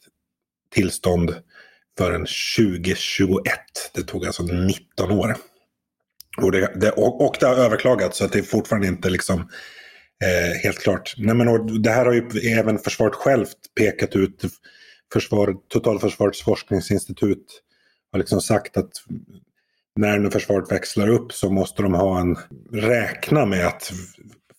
tillstånd 0.75 1.35
förrän 1.99 2.27
2021. 2.57 3.45
Det 3.95 4.03
tog 4.03 4.27
alltså 4.27 4.43
19 4.43 5.11
år. 5.11 5.37
Och 6.37 6.53
det, 6.53 6.73
det, 6.81 6.91
och, 6.91 7.27
och 7.27 7.37
det 7.41 7.47
har 7.47 7.57
överklagats 7.57 8.19
så 8.19 8.25
att 8.25 8.33
det 8.33 8.39
är 8.39 8.43
fortfarande 8.43 8.89
inte 8.89 9.11
liksom 9.11 9.41
eh, 10.25 10.63
helt 10.63 10.79
klart. 10.79 11.15
Nej, 11.19 11.35
men, 11.35 11.49
och 11.49 11.81
det 11.81 11.91
här 11.91 12.07
har 12.07 12.13
ju 12.13 12.51
även 12.51 12.79
försvaret 12.79 13.15
självt 13.15 13.57
pekat 13.79 14.17
ut. 14.17 14.45
Försvar, 15.13 15.57
Totalförsvarets 15.69 16.43
forskningsinstitut 16.43 17.63
har 18.13 18.19
liksom 18.19 18.41
sagt 18.41 18.77
att 18.77 18.91
när 19.97 20.19
nu 20.19 20.31
försvaret 20.31 20.73
växlar 20.73 21.09
upp 21.09 21.33
så 21.33 21.51
måste 21.51 21.83
de 21.83 21.95
ha 21.95 22.21
en 22.21 22.37
räkna 22.73 23.47
med 23.47 23.67
att 23.67 23.93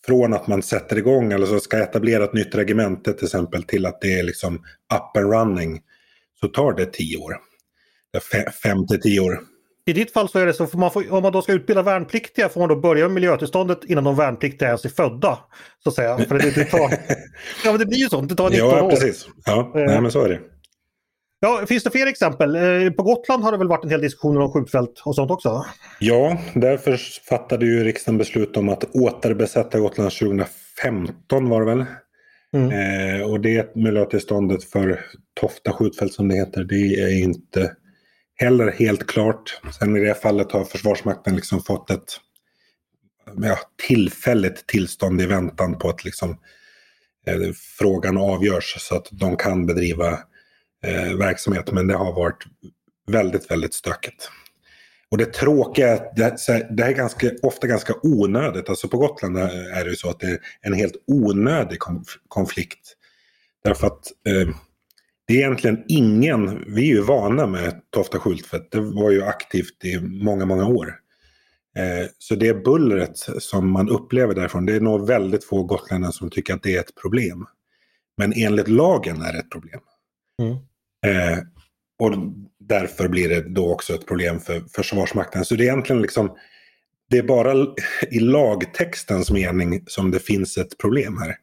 från 0.05 0.33
att 0.33 0.47
man 0.47 0.63
sätter 0.63 0.97
igång 0.97 1.31
eller 1.31 1.45
så 1.45 1.59
ska 1.59 1.77
etablera 1.77 2.23
ett 2.23 2.33
nytt 2.33 2.55
regemente 2.55 3.13
till 3.13 3.25
exempel 3.25 3.63
till 3.63 3.85
att 3.85 4.01
det 4.01 4.19
är 4.19 4.23
liksom 4.23 4.55
up 4.93 5.17
and 5.17 5.33
running 5.33 5.81
så 6.39 6.47
tar 6.47 6.73
det 6.73 6.85
tio 6.85 7.17
år. 7.17 7.37
Fem 8.63 8.87
till 8.87 9.01
tio 9.01 9.19
år. 9.19 9.39
I 9.85 9.93
ditt 9.93 10.13
fall 10.13 10.29
så 10.29 10.39
är 10.39 10.45
det 10.45 10.53
så, 10.53 10.67
man 10.77 10.91
får, 10.91 11.13
om 11.13 11.23
man 11.23 11.31
då 11.31 11.41
ska 11.41 11.53
utbilda 11.53 11.81
värnpliktiga 11.81 12.49
får 12.49 12.59
man 12.59 12.69
då 12.69 12.75
börja 12.75 13.05
med 13.05 13.11
miljötillståndet 13.13 13.79
innan 13.87 14.03
de 14.03 14.15
värnpliktiga 14.15 14.67
ens 14.67 14.85
är 14.85 14.89
födda. 14.89 15.39
Så 15.83 15.89
att 15.89 15.95
säga. 15.95 16.17
För 16.17 16.39
det, 16.39 16.55
det 16.55 16.65
tar, 16.65 16.79
ja 17.65 17.71
men 17.71 17.79
det 17.79 17.85
blir 17.85 17.97
ju 17.97 18.09
så, 18.09 18.21
det 18.21 18.35
tar 18.35 18.49
19 18.49 18.69
Ja, 18.69 18.83
år. 18.83 18.89
precis. 18.89 19.27
Ja, 19.45 19.71
Eh. 19.75 19.85
nej, 19.85 20.01
men 20.01 20.11
så 20.11 20.21
är 20.23 20.29
det. 20.29 20.39
Ja, 21.39 21.63
finns 21.67 21.83
det 21.83 21.91
fler 21.91 22.07
exempel? 22.07 22.55
Eh, 22.55 22.91
På 22.91 23.03
Gotland 23.03 23.43
har 23.43 23.51
det 23.51 23.57
väl 23.57 23.67
varit 23.67 23.83
en 23.83 23.89
hel 23.89 24.01
diskussion 24.01 24.37
om 24.37 24.51
skjutfält 24.51 25.01
och 25.05 25.15
sånt 25.15 25.31
också? 25.31 25.65
Ja, 25.99 26.37
därför 26.55 26.97
fattade 27.29 27.65
ju 27.65 27.83
riksdagen 27.83 28.17
beslut 28.17 28.57
om 28.57 28.69
att 28.69 28.83
återbesätta 28.95 29.79
Gotland 29.79 30.11
2015 30.11 31.49
var 31.49 31.59
det 31.59 31.65
väl. 31.75 31.85
Mm. 32.55 32.71
Eh, 33.21 33.29
och 33.29 33.39
det 33.41 33.75
miljötillståndet 33.75 34.63
för 34.63 34.99
Tofta 35.39 35.71
skjutfält 35.73 36.13
som 36.13 36.27
det 36.27 36.35
heter, 36.35 36.63
det 36.63 36.75
är 37.01 37.23
inte 37.23 37.71
heller 38.41 38.71
helt 38.71 39.07
klart. 39.07 39.61
Sen 39.79 39.97
i 39.97 39.99
det 39.99 40.15
fallet 40.21 40.51
har 40.51 40.65
Försvarsmakten 40.65 41.35
liksom 41.35 41.63
fått 41.63 41.89
ett 41.91 42.19
ja, 43.41 43.57
tillfälligt 43.87 44.67
tillstånd 44.67 45.21
i 45.21 45.25
väntan 45.25 45.77
på 45.77 45.89
att 45.89 46.05
liksom, 46.05 46.29
eh, 47.27 47.51
frågan 47.77 48.17
avgörs 48.17 48.75
så 48.79 48.95
att 48.95 49.07
de 49.11 49.35
kan 49.37 49.65
bedriva 49.65 50.11
eh, 50.85 51.13
verksamhet. 51.17 51.71
Men 51.71 51.87
det 51.87 51.95
har 51.95 52.13
varit 52.13 52.43
väldigt, 53.07 53.51
väldigt 53.51 53.73
stökigt. 53.73 54.29
Och 55.11 55.17
det 55.17 55.33
tråkiga 55.33 55.87
är 55.87 55.95
att 55.95 56.15
det, 56.15 56.23
här- 56.47 56.67
det 56.77 56.83
är 56.83 56.91
ganska, 56.91 57.31
ofta 57.41 57.67
ganska 57.67 57.93
onödigt. 58.03 58.69
Alltså 58.69 58.87
på 58.87 58.97
Gotland 58.97 59.37
är 59.37 59.83
det 59.83 59.89
ju 59.89 59.95
så 59.95 60.09
att 60.09 60.19
det 60.19 60.27
är 60.27 60.39
en 60.61 60.73
helt 60.73 60.95
onödig 61.07 61.79
konflikt. 62.27 62.95
Därför 63.63 63.87
att 63.87 64.07
eh, 64.27 64.55
det 65.31 65.35
är 65.35 65.39
egentligen 65.39 65.83
ingen, 65.87 66.63
vi 66.67 66.81
är 66.81 66.95
ju 66.95 67.01
vana 67.01 67.47
med 67.47 67.81
Tofta 67.89 68.19
skjutfält. 68.19 68.71
Det 68.71 68.79
var 68.79 69.11
ju 69.11 69.23
aktivt 69.23 69.85
i 69.85 69.99
många, 69.99 70.45
många 70.45 70.67
år. 70.67 70.95
Eh, 71.77 72.07
så 72.17 72.35
det 72.35 72.63
bullret 72.63 73.17
som 73.39 73.71
man 73.71 73.89
upplever 73.89 74.35
därifrån, 74.35 74.65
det 74.65 74.75
är 74.75 74.79
nog 74.79 75.07
väldigt 75.07 75.43
få 75.43 75.63
gotlänningar 75.63 76.11
som 76.11 76.29
tycker 76.29 76.53
att 76.53 76.63
det 76.63 76.75
är 76.75 76.79
ett 76.79 76.95
problem. 77.01 77.45
Men 78.17 78.33
enligt 78.33 78.67
lagen 78.67 79.21
är 79.21 79.33
det 79.33 79.39
ett 79.39 79.49
problem. 79.49 79.79
Mm. 80.41 80.53
Eh, 81.05 81.37
och 81.99 82.11
därför 82.59 83.07
blir 83.07 83.29
det 83.29 83.41
då 83.41 83.73
också 83.73 83.93
ett 83.93 84.07
problem 84.07 84.39
för 84.39 84.63
Försvarsmakten. 84.75 85.45
Så 85.45 85.55
det 85.55 85.63
är 85.63 85.71
egentligen 85.71 86.01
liksom, 86.01 86.35
det 87.09 87.17
är 87.17 87.23
bara 87.23 87.75
i 88.11 88.19
lagtextens 88.19 89.31
mening 89.31 89.83
som 89.87 90.11
det 90.11 90.19
finns 90.19 90.57
ett 90.57 90.77
problem 90.77 91.17
här. 91.17 91.35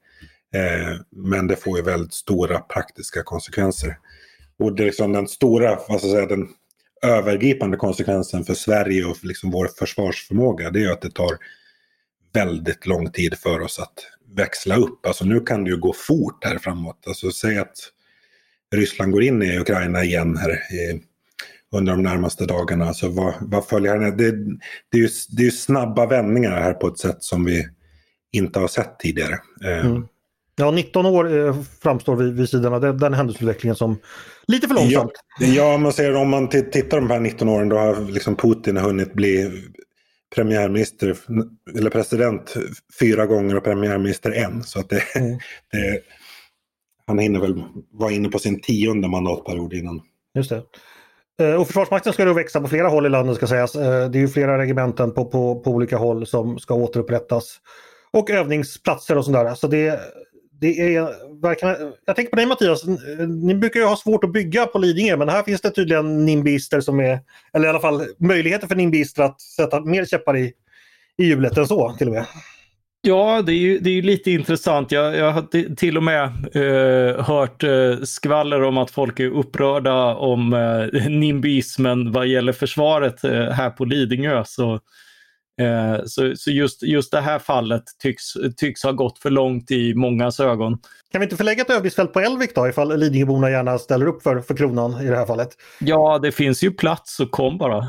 Eh, 0.55 1.01
men 1.11 1.47
det 1.47 1.57
får 1.57 1.79
ju 1.79 1.85
väldigt 1.85 2.15
stora 2.15 2.59
praktiska 2.59 3.23
konsekvenser. 3.23 3.99
Och 4.59 4.75
det 4.75 4.83
är 4.83 4.87
liksom 4.87 5.13
den 5.13 5.29
stora, 5.29 5.79
vad 5.89 6.01
ska 6.01 6.09
jag 6.09 6.17
säga, 6.17 6.27
den 6.27 6.49
övergripande 7.03 7.77
konsekvensen 7.77 8.45
för 8.45 8.55
Sverige 8.55 9.05
och 9.05 9.17
för 9.17 9.27
liksom 9.27 9.51
vår 9.51 9.69
försvarsförmåga, 9.79 10.71
det 10.71 10.79
är 10.79 10.83
ju 10.83 10.93
att 10.93 11.03
det 11.03 11.11
tar 11.11 11.39
väldigt 12.33 12.87
lång 12.87 13.11
tid 13.11 13.39
för 13.39 13.61
oss 13.61 13.79
att 13.79 14.07
växla 14.35 14.77
upp. 14.77 15.07
Alltså 15.07 15.25
nu 15.25 15.41
kan 15.41 15.65
det 15.65 15.71
ju 15.71 15.77
gå 15.77 15.93
fort 15.93 16.45
här 16.45 16.59
framåt. 16.59 17.05
Alltså 17.07 17.31
säg 17.31 17.59
att 17.59 17.77
Ryssland 18.75 19.13
går 19.13 19.23
in 19.23 19.43
i 19.43 19.59
Ukraina 19.59 20.05
igen 20.05 20.37
här 20.37 20.51
i, 20.51 21.03
under 21.73 21.93
de 21.93 22.03
närmaste 22.03 22.47
dagarna. 22.47 22.85
Alltså 22.85 23.09
vad, 23.09 23.35
vad 23.41 23.67
följer 23.67 23.99
här? 23.99 24.11
Det, 24.11 24.31
det, 24.91 24.99
är 24.99 25.03
ju, 25.03 25.09
det 25.29 25.43
är 25.43 25.45
ju 25.45 25.51
snabba 25.51 26.07
vändningar 26.07 26.61
här 26.61 26.75
på 26.75 26.89
ett 26.89 26.99
sätt 26.99 27.23
som 27.23 27.45
vi 27.45 27.69
inte 28.33 28.59
har 28.59 28.69
sett 28.69 28.99
tidigare. 28.99 29.39
Eh, 29.65 29.87
mm. 29.87 30.09
Ja, 30.59 30.71
19 30.71 31.07
år 31.07 31.47
eh, 31.47 31.57
framstår 31.83 32.17
vid, 32.17 32.37
vid 32.37 32.49
sidan 32.49 32.75
av 32.75 32.81
den, 32.81 32.99
den 32.99 33.15
händelseutvecklingen 33.15 33.77
som 33.77 33.99
lite 34.47 34.69
för 34.69 34.75
Ja, 34.75 34.81
långsamt. 34.83 35.13
ja, 35.41 35.79
man 35.79 35.93
ser 35.93 36.15
om 36.17 36.31
man 36.31 36.49
tittar 36.49 37.01
de 37.01 37.11
här 37.11 37.21
19 37.21 37.49
åren 37.49 37.69
då 37.69 37.77
har 37.79 38.11
liksom 38.13 38.37
Putin 38.37 38.77
hunnit 38.77 39.13
bli 39.15 39.51
premiärminister 40.35 41.17
eller 41.79 41.91
president 41.91 42.55
fyra 43.01 43.27
gånger 43.27 43.57
och 43.57 43.65
premiärminister 43.65 44.31
en. 44.31 44.63
Så 44.63 44.81
att 44.81 44.89
det, 44.89 45.03
Mm. 45.15 45.39
det, 45.73 46.01
han 47.07 47.19
hinner 47.19 47.41
väl 47.41 47.63
vara 47.93 48.11
inne 48.13 48.29
på 48.29 48.39
sin 48.39 48.61
tionde 48.61 49.09
mandatperiod 49.09 49.73
innan. 49.73 50.01
Just 50.35 50.51
det. 50.51 50.63
Eh, 51.43 51.55
och 51.61 51.67
Försvarsmakten 51.67 52.13
ska 52.13 52.25
då 52.25 52.33
växa 52.33 52.61
på 52.61 52.69
flera 52.69 52.89
håll 52.89 53.07
i 53.07 53.09
landet 53.09 53.37
ska 53.37 53.47
sägas. 53.47 53.75
Eh, 53.75 54.11
det 54.11 54.19
är 54.19 54.21
ju 54.21 54.29
flera 54.29 54.59
regementen 54.59 55.15
på, 55.15 55.25
på, 55.25 55.61
på 55.61 55.71
olika 55.71 55.97
håll 55.97 56.27
som 56.27 56.59
ska 56.59 56.75
återupprättas. 56.75 57.61
Och 58.11 58.31
övningsplatser 58.31 59.19
och 59.19 59.25
sådär. 59.25 59.55
Så 59.55 59.67
det, 59.67 60.01
det 60.61 60.95
är 60.97 61.03
verkligen, 61.43 61.93
jag 62.05 62.17
tänker 62.17 62.31
på 62.31 62.37
dig 62.37 62.47
Mattias, 62.47 62.85
ni 63.45 63.55
brukar 63.55 63.81
ju 63.81 63.87
ha 63.87 63.97
svårt 63.97 64.25
att 64.25 64.33
bygga 64.33 64.67
på 64.67 64.79
Lidingö 64.79 65.17
men 65.17 65.29
här 65.29 65.43
finns 65.43 65.61
det 65.61 65.71
tydligen 65.71 66.25
nimbister 66.25 66.81
som 66.81 67.01
är, 67.01 67.21
eller 67.53 67.67
i 67.67 67.71
alla 67.71 67.81
fall 67.81 68.03
möjligheter 68.19 68.67
för 68.67 68.77
nimbister 68.77 69.23
att 69.23 69.41
sätta 69.41 69.81
mer 69.81 70.05
käppar 70.05 70.37
i, 70.37 70.53
i 71.19 71.25
hjulet 71.25 71.59
än 71.59 71.67
så 71.67 71.93
till 71.93 72.09
och 72.09 72.15
med. 72.15 72.27
Ja, 73.01 73.43
det 73.43 73.53
är 73.53 73.57
ju, 73.57 73.79
det 73.79 73.91
är 73.91 74.03
lite 74.03 74.31
intressant. 74.31 74.93
Jag, 74.93 75.17
jag 75.17 75.33
har 75.33 75.75
till 75.75 75.97
och 75.97 76.03
med 76.03 76.25
eh, 76.55 77.25
hört 77.25 77.63
eh, 77.63 78.01
skvaller 78.03 78.63
om 78.63 78.79
att 78.79 78.91
folk 78.91 79.21
är 79.21 79.31
upprörda 79.31 80.15
om 80.15 80.53
eh, 80.53 81.09
nimbismen 81.11 82.13
vad 82.13 82.27
gäller 82.27 82.53
försvaret 82.53 83.25
eh, 83.25 83.51
här 83.51 83.71
på 83.71 83.85
Lidingö. 83.85 84.45
Så, 84.47 84.81
eh, 85.59 86.05
så, 86.07 86.33
så, 86.37 86.51
just, 86.51 86.83
just 86.83 87.13
det 87.13 87.21
här 87.21 87.39
fallet 87.39 87.83
tycks, 88.03 88.25
tycks 88.57 88.83
ha 88.83 88.93
gått 88.93 89.19
för 89.19 89.31
långt 89.31 89.71
i 89.71 89.95
mångas 89.95 90.41
ögon. 90.41 90.79
Kan 91.13 91.21
vi 91.21 91.25
inte 91.25 91.37
förlägga 91.37 91.63
ett 91.63 91.71
övningsfält 91.71 92.13
på 92.13 92.21
Älvik 92.21 92.55
då 92.55 92.69
ifall 92.69 92.99
Lidingöborna 92.99 93.51
gärna 93.51 93.79
ställer 93.79 94.07
upp 94.07 94.23
för, 94.23 94.41
för 94.41 94.57
kronan 94.57 95.03
i 95.03 95.07
det 95.07 95.17
här 95.17 95.27
fallet? 95.27 95.49
Ja, 95.81 96.19
det 96.23 96.33
finns 96.33 96.63
ju 96.63 96.71
plats 96.71 97.17
så 97.17 97.27
kom 97.27 97.59
bara. 97.59 97.89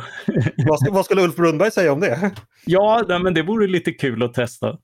vad, 0.67 0.93
vad 0.93 1.05
skulle 1.05 1.21
Ulf 1.21 1.35
Brunberg 1.35 1.71
säga 1.71 1.93
om 1.93 1.99
det? 1.99 2.31
Ja, 2.65 3.03
nej, 3.07 3.19
men 3.19 3.33
det 3.33 3.41
vore 3.41 3.67
lite 3.67 3.91
kul 3.91 4.23
att 4.23 4.33
testa. 4.33 4.77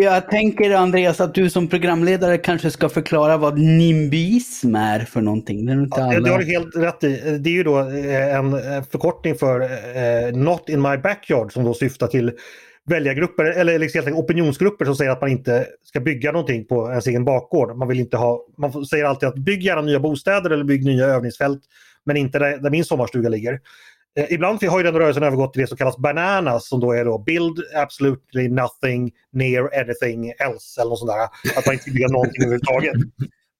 Jag 0.00 0.30
tänker 0.30 0.70
Andreas 0.70 1.20
att 1.20 1.34
du 1.34 1.50
som 1.50 1.68
programledare 1.68 2.38
kanske 2.38 2.70
ska 2.70 2.88
förklara 2.88 3.36
vad 3.36 3.58
nimbism 3.58 4.74
är 4.74 5.00
för 5.00 5.20
någonting. 5.20 5.66
Det, 5.66 5.72
är 5.72 5.76
inte 5.76 6.00
ja, 6.00 6.06
alla... 6.06 6.20
det 6.20 6.30
har 6.30 6.38
du 6.38 6.44
helt 6.44 6.76
rätt 6.76 7.04
i. 7.04 7.38
Det 7.40 7.50
är 7.50 7.54
ju 7.54 7.62
då 7.62 7.78
eh, 7.78 8.36
en 8.36 8.52
eh, 8.52 8.82
förkortning 8.90 9.34
för 9.34 9.60
eh, 9.60 10.36
Not 10.36 10.68
in 10.68 10.82
my 10.82 10.96
backyard 10.96 11.52
som 11.52 11.64
då 11.64 11.74
syftar 11.74 12.06
till 12.06 12.32
väljargrupper 12.86 13.44
eller 13.44 13.78
liksom 13.78 14.12
opinionsgrupper 14.12 14.84
som 14.84 14.96
säger 14.96 15.10
att 15.10 15.20
man 15.20 15.30
inte 15.30 15.66
ska 15.84 16.00
bygga 16.00 16.32
någonting 16.32 16.64
på 16.64 16.90
ens 16.90 17.06
egen 17.06 17.24
bakgård. 17.24 17.76
Man 17.76 17.88
vill 17.88 18.00
inte 18.00 18.16
ha, 18.16 18.46
man 18.58 18.86
säger 18.86 19.04
alltid 19.04 19.28
att 19.28 19.38
bygg 19.38 19.62
gärna 19.62 19.82
nya 19.82 20.00
bostäder 20.00 20.50
eller 20.50 20.64
bygg 20.64 20.84
nya 20.84 21.06
övningsfält 21.06 21.62
men 22.06 22.16
inte 22.16 22.38
där, 22.38 22.58
där 22.58 22.70
min 22.70 22.84
sommarstuga 22.84 23.28
ligger. 23.28 23.60
Eh, 24.16 24.32
ibland 24.32 24.62
har 24.62 24.78
ju 24.78 24.84
den 24.84 24.94
rörelsen 24.94 25.22
övergått 25.22 25.52
till 25.52 25.62
det 25.62 25.66
som 25.68 25.76
kallas 25.76 25.98
bananas 25.98 26.68
som 26.68 26.80
då 26.80 26.92
är 26.92 27.04
då 27.04 27.18
build 27.18 27.58
absolutely 27.74 28.48
nothing 28.48 29.12
near 29.32 29.80
anything 29.80 30.30
else 30.30 30.80
eller 30.80 30.88
något 30.88 30.98
sånt 30.98 31.10
där. 31.10 31.58
Att 31.58 31.66
man 31.66 31.74
inte 31.74 31.90
bygger 31.90 32.08
någonting 32.08 32.42
överhuvudtaget. 32.42 32.94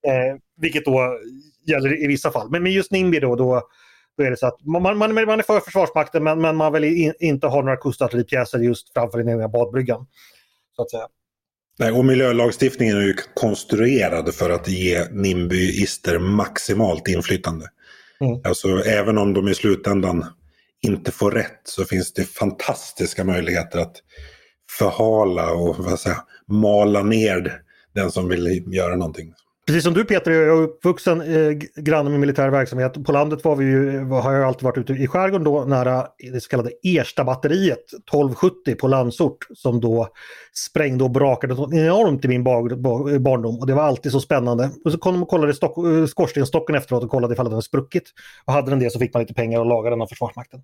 Eh, 0.06 0.36
vilket 0.60 0.84
då 0.84 1.18
gäller 1.66 2.02
i 2.04 2.06
vissa 2.06 2.30
fall. 2.30 2.50
Men 2.50 2.62
med 2.62 2.72
just 2.72 2.90
NIMBY 2.90 3.20
då, 3.20 3.36
då, 3.36 3.62
då 4.18 4.24
är 4.24 4.30
det 4.30 4.36
så 4.36 4.46
att 4.46 4.64
man, 4.64 4.82
man, 4.82 5.14
man 5.14 5.28
är 5.28 5.42
för 5.42 5.60
Försvarsmakten 5.60 6.24
men, 6.24 6.40
men 6.40 6.56
man 6.56 6.72
vill 6.72 6.84
in, 6.84 7.12
inte 7.20 7.46
ha 7.46 7.60
några 7.60 7.76
kustartilleripjäser 7.76 8.58
just 8.58 8.92
framför 8.92 9.18
den 9.18 9.28
egna 9.28 9.48
badbryggan. 9.48 10.06
Så 10.76 10.82
att 10.82 10.90
säga. 10.90 11.06
Nej, 11.78 11.92
och 11.92 12.04
miljölagstiftningen 12.04 12.96
är 12.96 13.02
ju 13.02 13.14
konstruerad 13.34 14.34
för 14.34 14.50
att 14.50 14.68
ge 14.68 15.04
NIMBYister 15.10 16.18
maximalt 16.18 17.08
inflytande. 17.08 17.66
Mm. 18.20 18.40
Alltså 18.44 18.68
även 18.68 19.18
om 19.18 19.34
de 19.34 19.48
i 19.48 19.54
slutändan 19.54 20.24
inte 20.84 21.12
får 21.12 21.30
rätt 21.30 21.60
så 21.64 21.84
finns 21.84 22.12
det 22.12 22.24
fantastiska 22.24 23.24
möjligheter 23.24 23.78
att 23.78 23.96
förhala 24.78 25.52
och 25.52 25.76
vad 25.78 26.00
säga, 26.00 26.24
mala 26.48 27.02
ner 27.02 27.60
den 27.94 28.10
som 28.10 28.28
vill 28.28 28.74
göra 28.74 28.96
någonting. 28.96 29.32
Precis 29.66 29.84
som 29.84 29.94
du 29.94 30.04
Peter, 30.04 30.30
jag 30.30 30.58
är 30.58 30.62
uppvuxen 30.62 31.20
eh, 31.20 31.50
granne 31.76 32.10
med 32.10 32.20
militär 32.20 32.50
verksamhet. 32.50 33.04
På 33.04 33.12
landet 33.12 33.44
var 33.44 33.56
vi 33.56 33.64
ju, 33.64 34.04
har 34.04 34.32
jag 34.32 34.44
alltid 34.44 34.62
varit 34.62 34.78
ute 34.78 34.92
i 34.92 35.06
skärgården 35.06 35.44
då 35.44 35.64
nära 35.64 36.06
det 36.32 36.40
så 36.40 36.48
kallade 36.48 36.70
Erstabatteriet 36.82 37.84
1270 37.92 38.74
på 38.80 38.88
Landsort 38.88 39.46
som 39.54 39.80
då 39.80 40.08
sprängde 40.68 41.04
och 41.04 41.10
brakade 41.10 41.54
enormt 41.54 42.24
i 42.24 42.28
min 42.28 42.44
bar, 42.44 42.76
bar, 42.76 43.18
barndom 43.18 43.58
och 43.58 43.66
det 43.66 43.74
var 43.74 43.82
alltid 43.82 44.12
så 44.12 44.20
spännande. 44.20 44.70
Och 44.84 44.92
så 44.92 44.98
kom 44.98 45.14
de 45.14 45.22
och 45.22 45.28
kollade 45.28 45.52
eh, 45.52 46.06
skorstenstocken 46.06 46.74
efteråt 46.74 47.04
och 47.04 47.10
kollade 47.10 47.34
ifall 47.34 47.46
den 47.46 47.52
hade 47.52 47.62
spruckit. 47.62 48.04
Och 48.44 48.52
hade 48.52 48.70
den 48.70 48.78
det 48.78 48.90
så 48.90 48.98
fick 48.98 49.14
man 49.14 49.20
lite 49.20 49.34
pengar 49.34 49.60
och 49.60 49.66
laga 49.66 49.90
den 49.90 50.02
av 50.02 50.06
Försvarsmakten. 50.06 50.60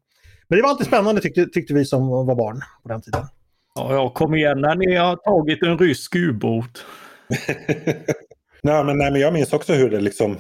Men 0.49 0.57
det 0.57 0.63
var 0.63 0.71
alltid 0.71 0.87
spännande 0.87 1.21
tyckte, 1.21 1.47
tyckte 1.47 1.75
vi 1.75 1.85
som 1.85 2.09
var 2.09 2.35
barn 2.35 2.61
på 2.83 2.89
den 2.89 3.01
tiden. 3.01 3.27
Ja, 3.75 3.93
jag 3.93 4.15
kom 4.15 4.35
igen 4.35 4.61
när 4.61 4.75
ni 4.75 4.97
har 4.97 5.17
tagit 5.17 5.63
en 5.63 5.79
rysk 5.79 6.17
ubåt. 6.17 6.85
Nej 8.63 8.85
men, 8.85 8.99
nej, 8.99 9.11
men 9.11 9.21
jag 9.21 9.33
minns 9.33 9.53
också 9.53 9.73
hur 9.73 9.91
det 9.91 10.01
liksom... 10.01 10.37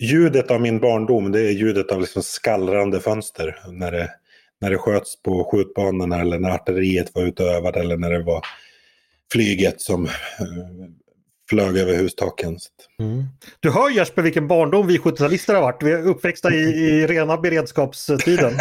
Ljudet 0.00 0.50
av 0.50 0.60
min 0.60 0.80
barndom, 0.80 1.32
det 1.32 1.40
är 1.40 1.50
ljudet 1.50 1.92
av 1.92 2.00
liksom 2.00 2.22
skallrande 2.22 3.00
fönster. 3.00 3.58
När 3.68 3.92
det, 3.92 4.10
när 4.60 4.70
det 4.70 4.78
sköts 4.78 5.22
på 5.22 5.44
skjutbanorna 5.44 6.20
eller 6.20 6.38
när 6.38 6.50
artilleriet 6.50 7.14
var 7.14 7.22
ute 7.22 7.42
och 7.42 7.50
övade 7.50 7.80
eller 7.80 7.96
när 7.96 8.10
det 8.10 8.22
var 8.22 8.46
flyget 9.32 9.80
som 9.80 10.04
eh, 10.04 10.10
flög 11.50 11.76
över 11.76 11.96
hustaken. 11.96 12.58
Mm. 13.00 13.24
Du 13.60 13.70
hör 13.70 13.90
Jesper 13.90 14.22
vilken 14.22 14.48
barndom 14.48 14.86
vi 14.86 14.98
70-talister 14.98 15.54
har 15.54 15.62
varit. 15.62 15.82
Vi 15.82 15.92
är 15.92 16.06
uppväxta 16.06 16.54
i, 16.54 16.58
i 16.58 17.06
rena 17.06 17.36
beredskapstiden. 17.36 18.52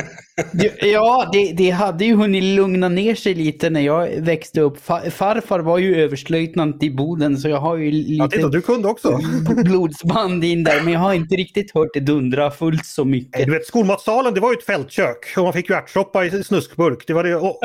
ja, 0.81 1.29
det, 1.33 1.53
det, 1.57 1.69
hade 1.69 2.05
ju 2.05 2.15
hunnit 2.15 2.43
lugna 2.43 2.89
ner 2.89 3.15
sig 3.15 3.33
lite 3.33 3.69
när 3.69 3.81
jag 3.81 4.07
växte 4.07 4.61
upp. 4.61 4.77
Farfar 5.11 5.59
var 5.59 5.77
ju 5.77 5.95
överstelöjtnant 5.95 6.83
i 6.83 6.91
Boden 6.91 7.37
så 7.37 7.49
jag 7.49 7.59
har 7.59 7.77
ju 7.77 7.91
lite 7.91 8.13
ja, 8.13 8.29
titta, 8.29 8.47
du 8.47 8.61
kunde 8.61 8.87
också. 8.87 9.19
blodsband 9.63 10.43
in 10.43 10.63
där. 10.63 10.81
Men 10.81 10.93
jag 10.93 10.99
har 10.99 11.13
inte 11.13 11.35
riktigt 11.35 11.73
hört 11.73 11.89
det 11.93 11.99
dundra 11.99 12.51
fullt 12.51 12.85
så 12.85 13.05
mycket. 13.05 13.45
Du 13.45 13.51
vet, 13.51 13.65
skolmatsalen 13.65 14.33
det 14.33 14.39
var 14.39 14.51
ju 14.51 14.57
ett 14.57 14.65
fältkök 14.65 15.33
och 15.37 15.43
man 15.43 15.53
fick 15.53 15.69
ju 15.69 15.75
ärtsoppa 15.75 16.25
i 16.25 16.43
snuskburk. 16.43 17.03
Det 17.07 17.13
var 17.13 17.23
det. 17.23 17.35
Och... 17.35 17.59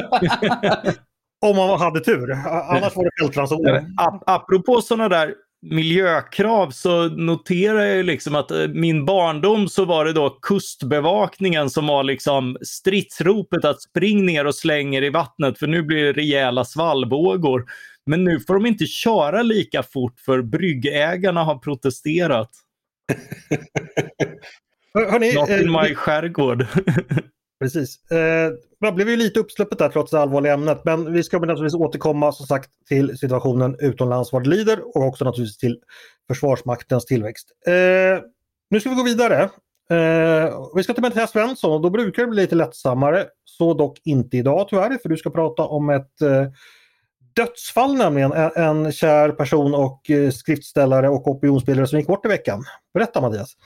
Om 1.40 1.56
man 1.56 1.80
hade 1.80 2.00
tur. 2.00 2.30
Annars 2.30 2.96
var 2.96 3.04
det 3.04 3.10
fältranson. 3.20 3.58
Apropå 4.26 4.82
sådana 4.82 5.08
där 5.08 5.34
miljökrav 5.62 6.70
så 6.70 7.08
noterar 7.08 7.84
jag 7.84 8.06
liksom 8.06 8.34
att 8.34 8.50
eh, 8.50 8.68
min 8.68 9.04
barndom 9.04 9.68
så 9.68 9.84
var 9.84 10.04
det 10.04 10.12
då 10.12 10.30
kustbevakningen 10.42 11.70
som 11.70 11.86
var 11.86 12.02
liksom 12.02 12.56
stridsropet 12.62 13.64
att 13.64 13.82
spring 13.82 14.26
ner 14.26 14.44
och 14.44 14.54
släng 14.54 14.94
er 14.94 15.02
i 15.02 15.10
vattnet 15.10 15.58
för 15.58 15.66
nu 15.66 15.82
blir 15.82 16.04
det 16.04 16.12
rejäla 16.12 16.64
svallvågor. 16.64 17.64
Men 18.06 18.24
nu 18.24 18.40
får 18.40 18.54
de 18.54 18.66
inte 18.66 18.86
köra 18.86 19.42
lika 19.42 19.82
fort 19.82 20.20
för 20.20 20.42
bryggägarna 20.42 21.44
har 21.44 21.58
protesterat. 21.58 22.50
Hörrni, 24.94 25.28
in 25.62 25.74
eh, 25.74 25.94
skärgård. 25.94 26.66
Precis. 27.60 28.10
Eh, 28.10 28.50
det 28.80 28.92
blev 28.92 29.08
ju 29.08 29.16
lite 29.16 29.40
uppsläppet 29.40 29.78
där 29.78 29.88
trots 29.88 30.10
det 30.10 30.20
allvarliga 30.20 30.52
ämnet. 30.52 30.80
Men 30.84 31.12
vi 31.12 31.22
ska 31.22 31.38
naturligtvis 31.38 31.80
återkomma 31.80 32.32
som 32.32 32.46
sagt 32.46 32.70
till 32.88 33.18
situationen 33.18 33.76
utomlands 33.78 34.32
vad 34.32 34.44
det 34.44 34.50
lider 34.50 34.96
och 34.96 35.06
också 35.06 35.24
naturligtvis 35.24 35.58
till 35.58 35.78
Försvarsmaktens 36.28 37.04
tillväxt. 37.06 37.48
Eh, 37.66 38.22
nu 38.70 38.80
ska 38.80 38.90
vi 38.90 38.96
gå 38.96 39.02
vidare. 39.02 39.42
Eh, 39.90 40.54
vi 40.74 40.82
ska 40.82 40.94
till 40.94 41.02
Mattias 41.02 41.30
Svensson 41.30 41.72
och 41.72 41.80
då 41.80 41.90
brukar 41.90 42.22
det 42.22 42.28
bli 42.28 42.42
lite 42.42 42.54
lättsammare. 42.54 43.26
Så 43.44 43.74
dock 43.74 44.00
inte 44.04 44.36
idag 44.36 44.68
tyvärr 44.68 44.98
för 45.02 45.08
du 45.08 45.16
ska 45.16 45.30
prata 45.30 45.62
om 45.62 45.90
ett 45.90 46.22
eh, 46.22 46.46
dödsfall 47.32 47.94
nämligen. 47.94 48.32
En, 48.32 48.50
en 48.54 48.92
kär 48.92 49.30
person 49.30 49.74
och 49.74 50.10
eh, 50.10 50.30
skriftställare 50.30 51.08
och 51.08 51.28
opinionsbildare 51.28 51.86
som 51.86 51.98
gick 51.98 52.08
bort 52.08 52.24
i 52.24 52.28
veckan. 52.28 52.64
Berätta 52.94 53.20
Mattias. 53.20 53.56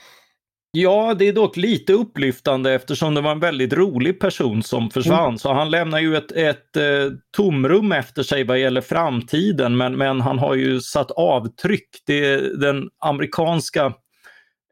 Ja, 0.74 1.14
det 1.14 1.28
är 1.28 1.32
dock 1.32 1.56
lite 1.56 1.92
upplyftande 1.92 2.72
eftersom 2.72 3.14
det 3.14 3.20
var 3.20 3.32
en 3.32 3.40
väldigt 3.40 3.72
rolig 3.72 4.20
person 4.20 4.62
som 4.62 4.90
försvann. 4.90 5.28
Mm. 5.28 5.38
Så 5.38 5.52
han 5.52 5.70
lämnar 5.70 5.98
ju 5.98 6.16
ett, 6.16 6.32
ett 6.32 6.76
eh, 6.76 7.12
tomrum 7.37 7.92
efter 7.92 8.22
sig 8.22 8.44
vad 8.44 8.58
gäller 8.58 8.80
framtiden 8.80 9.76
men, 9.76 9.96
men 9.96 10.20
han 10.20 10.38
har 10.38 10.54
ju 10.54 10.80
satt 10.80 11.11
avtryck. 11.11 11.88
Det 12.06 12.37
den 12.61 12.88
amerikanska 12.98 13.85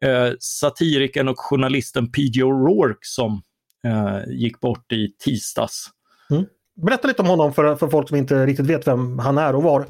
eh, 0.05 0.31
satirikern 0.39 1.29
och 1.29 1.39
journalisten 1.39 2.13
P.J. 2.13 2.43
O'Rourke 2.43 2.99
som 3.01 3.43
eh, 3.87 4.33
gick 4.33 4.61
bort 4.61 4.93
i 4.93 5.09
tisdags. 5.25 5.87
Mm. 6.31 6.45
Berätta 6.87 7.09
lite 7.09 7.23
om 7.23 7.29
honom 7.29 7.55
för, 7.55 7.77
för 7.77 7.89
folk 7.89 8.09
som 8.09 8.17
inte 8.17 8.47
riktigt 8.47 8.67
vet 8.67 8.87
vem 8.87 9.19
han 9.19 9.39
är 9.39 9.55
och 9.55 9.63
var. 9.63 9.87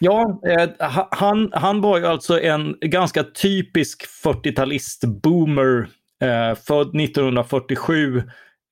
Ja, 0.00 0.40
eh, 0.46 0.68
han, 1.10 1.50
han 1.52 1.80
var 1.80 1.98
ju 1.98 2.06
alltså 2.06 2.40
en 2.40 2.76
ganska 2.80 3.24
typisk 3.24 4.04
40-talist-boomer, 4.24 5.86
eh, 6.22 6.58
född 6.66 7.00
1947 7.00 8.22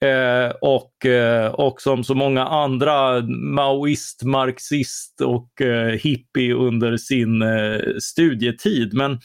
eh, 0.05 0.51
och, 0.61 1.07
eh, 1.07 1.55
och 1.55 1.83
som 1.83 2.05
så 2.05 2.15
många 2.15 2.45
andra 2.47 3.21
maoist, 3.31 4.23
marxist 4.23 5.21
och 5.21 5.61
eh, 5.61 5.93
hippie 5.93 6.55
under 6.55 6.97
sin 6.97 7.43
eh, 7.43 7.81
studietid. 8.01 8.95
Men 8.95 9.21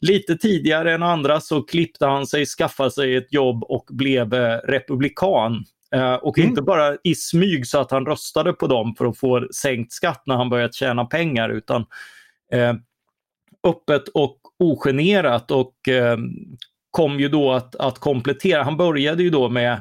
lite 0.00 0.36
tidigare 0.36 0.94
än 0.94 1.02
andra 1.02 1.40
så 1.40 1.62
klippte 1.62 2.06
han 2.06 2.26
sig, 2.26 2.46
skaffade 2.46 2.90
sig 2.90 3.16
ett 3.16 3.32
jobb 3.32 3.64
och 3.64 3.84
blev 3.90 4.34
eh, 4.34 4.56
republikan. 4.64 5.64
Uh, 5.96 6.14
och 6.14 6.38
mm. 6.38 6.50
inte 6.50 6.62
bara 6.62 6.96
i 7.04 7.14
smyg 7.14 7.66
så 7.66 7.80
att 7.80 7.90
han 7.90 8.06
röstade 8.06 8.52
på 8.52 8.66
dem 8.66 8.94
för 8.98 9.06
att 9.06 9.18
få 9.18 9.48
sänkt 9.54 9.92
skatt 9.92 10.22
när 10.26 10.36
han 10.36 10.50
börjat 10.50 10.74
tjäna 10.74 11.04
pengar 11.04 11.48
utan 11.48 11.80
uh, 12.54 12.74
öppet 13.68 14.08
och 14.08 14.38
ogenerat 14.58 15.50
och 15.50 15.74
uh, 15.90 16.16
kom 16.90 17.20
ju 17.20 17.28
då 17.28 17.52
att, 17.52 17.76
att 17.76 17.98
komplettera. 17.98 18.62
Han 18.62 18.76
började 18.76 19.22
ju 19.22 19.30
då 19.30 19.48
med 19.48 19.80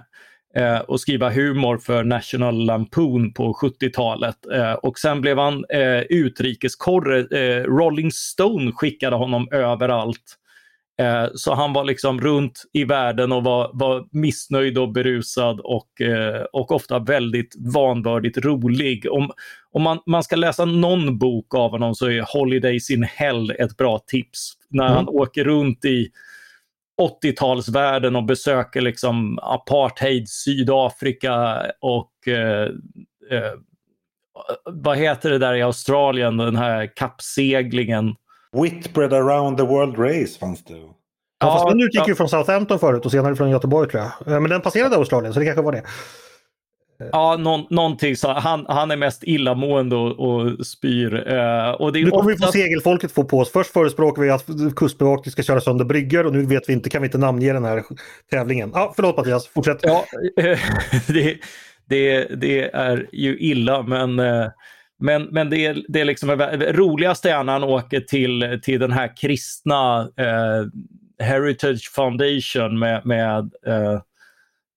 eh, 0.56 0.82
att 0.88 1.00
skriva 1.00 1.30
humor 1.30 1.78
för 1.78 2.04
National 2.04 2.66
Lampoon 2.66 3.34
på 3.34 3.54
70-talet. 3.54 4.36
Eh, 4.54 4.74
och 4.74 5.00
sen 5.00 5.22
blev 5.22 5.38
han 5.38 5.66
eh, 5.70 6.00
utrikeskorre. 6.00 7.20
Eh, 7.20 7.64
Rolling 7.64 8.12
Stone 8.12 8.72
skickade 8.72 9.16
honom 9.16 9.48
överallt. 9.52 10.36
Eh, 11.00 11.28
så 11.36 11.54
han 11.54 11.74
var 11.74 11.84
liksom 11.84 12.22
runt 12.22 12.64
i 12.74 12.84
världen 12.84 13.32
och 13.32 13.44
var, 13.44 13.72
var 13.74 14.08
missnöjd 14.12 14.78
och 14.78 14.92
berusad 14.92 15.60
och, 15.60 16.02
eh, 16.02 16.42
och 16.54 16.72
ofta 16.72 17.00
väldigt 17.00 17.56
vanvördigt 17.74 18.38
rolig. 18.38 19.12
Om, 19.12 19.32
om 19.72 19.82
man, 19.82 20.00
man 20.06 20.24
ska 20.24 20.36
läsa 20.36 20.66
någon 20.66 21.18
bok 21.18 21.56
av 21.56 21.72
honom 21.72 21.96
så 21.96 22.06
är 22.06 22.34
Holidays 22.34 22.90
in 22.90 23.04
Hell 23.04 23.52
ett 23.52 23.78
bra 23.78 24.00
tips. 24.08 24.54
När 24.70 24.86
mm. 24.86 24.96
han 24.96 25.08
åker 25.08 25.44
runt 25.44 25.86
i 25.86 26.10
80-talsvärlden 27.02 28.16
och 28.16 28.24
besöker 28.24 28.82
liksom 28.82 29.40
apartheid 29.42 30.30
Sydafrika 30.30 31.62
och 31.82 32.28
eh, 32.28 32.70
eh, 33.32 33.54
vad 34.66 34.98
heter 34.98 35.30
det 35.30 35.38
där 35.38 35.54
i 35.54 35.62
Australien, 35.62 36.38
den 36.38 36.56
här 36.56 36.96
kappseglingen. 36.96 38.16
Whitbread 38.58 39.14
around 39.14 39.58
the 39.58 39.64
world 39.64 39.98
race 39.98 40.40
fanns 40.40 40.64
det. 40.64 40.74
Ja, 41.40 41.54
fast 41.54 41.68
den 41.68 41.80
utgick 41.80 42.02
ja. 42.02 42.08
ju 42.08 42.16
från 42.16 42.30
Southampton 42.30 42.80
förut 42.80 43.06
och 43.06 43.12
senare 43.12 43.36
från 43.36 43.50
Göteborg 43.50 43.90
tror 43.90 44.04
jag. 44.04 44.34
Eh, 44.34 44.40
men 44.40 44.50
den 44.50 44.62
passerade 44.62 44.96
Australien 44.96 45.34
så 45.34 45.40
det 45.40 45.46
kanske 45.46 45.62
var 45.62 45.72
det. 45.72 45.84
Ja, 47.12 47.38
någon, 47.38 47.66
någonting 47.70 48.16
så. 48.16 48.34
Han, 48.34 48.66
han 48.70 48.92
är 48.92 48.98
mest 48.98 49.24
illamående 49.24 49.96
och, 49.96 50.20
och 50.20 50.68
spyr. 50.68 51.14
Uh, 51.14 51.70
och 51.70 51.94
det 51.94 52.04
nu 52.04 52.10
kommer 52.10 52.34
ofta... 52.34 52.46
vi 52.46 52.46
få 52.46 52.52
segelfolket 52.52 53.12
få 53.12 53.24
på 53.24 53.40
oss. 53.40 53.52
Först 53.52 53.74
förespråkar 53.74 54.22
vi 54.22 54.30
att 54.30 54.46
kustbevakningen 54.76 55.32
ska 55.32 55.44
köra 55.44 55.62
sönder 55.62 55.86
bryggor 55.86 56.26
och 56.26 56.34
nu 56.34 56.46
vet 56.46 56.70
vi 56.70 56.74
inte, 56.74 56.90
kan 56.90 57.02
vi 57.02 57.06
inte 57.06 57.18
namnge 57.18 57.54
den 57.54 57.66
här 57.66 57.84
tävlingen. 58.32 58.72
Ja, 58.74 58.94
förlåt 58.96 59.18
Mattias, 59.18 59.48
fortsätt. 59.48 59.80
Ja, 59.82 60.06
det, 61.08 61.38
det, 61.86 62.28
det 62.42 62.70
är 62.74 63.08
ju 63.12 63.38
illa 63.40 63.82
men 63.82 64.20
uh, 64.20 64.48
men, 65.00 65.24
men 65.24 65.50
det, 65.50 65.66
är, 65.66 65.84
det 65.88 66.02
är 66.02 66.06
liksom 66.06 66.30
roligaste 66.72 67.32
är 67.32 67.44
när 67.44 67.54
han 67.54 67.64
åker 67.64 68.00
till, 68.00 68.60
till 68.64 68.80
den 68.80 68.92
här 68.92 69.18
kristna 69.18 70.10
eh, 70.18 70.66
Heritage 71.20 71.92
Foundation 71.92 72.80
med, 72.80 73.06
med 73.06 73.54
eh, 73.66 74.02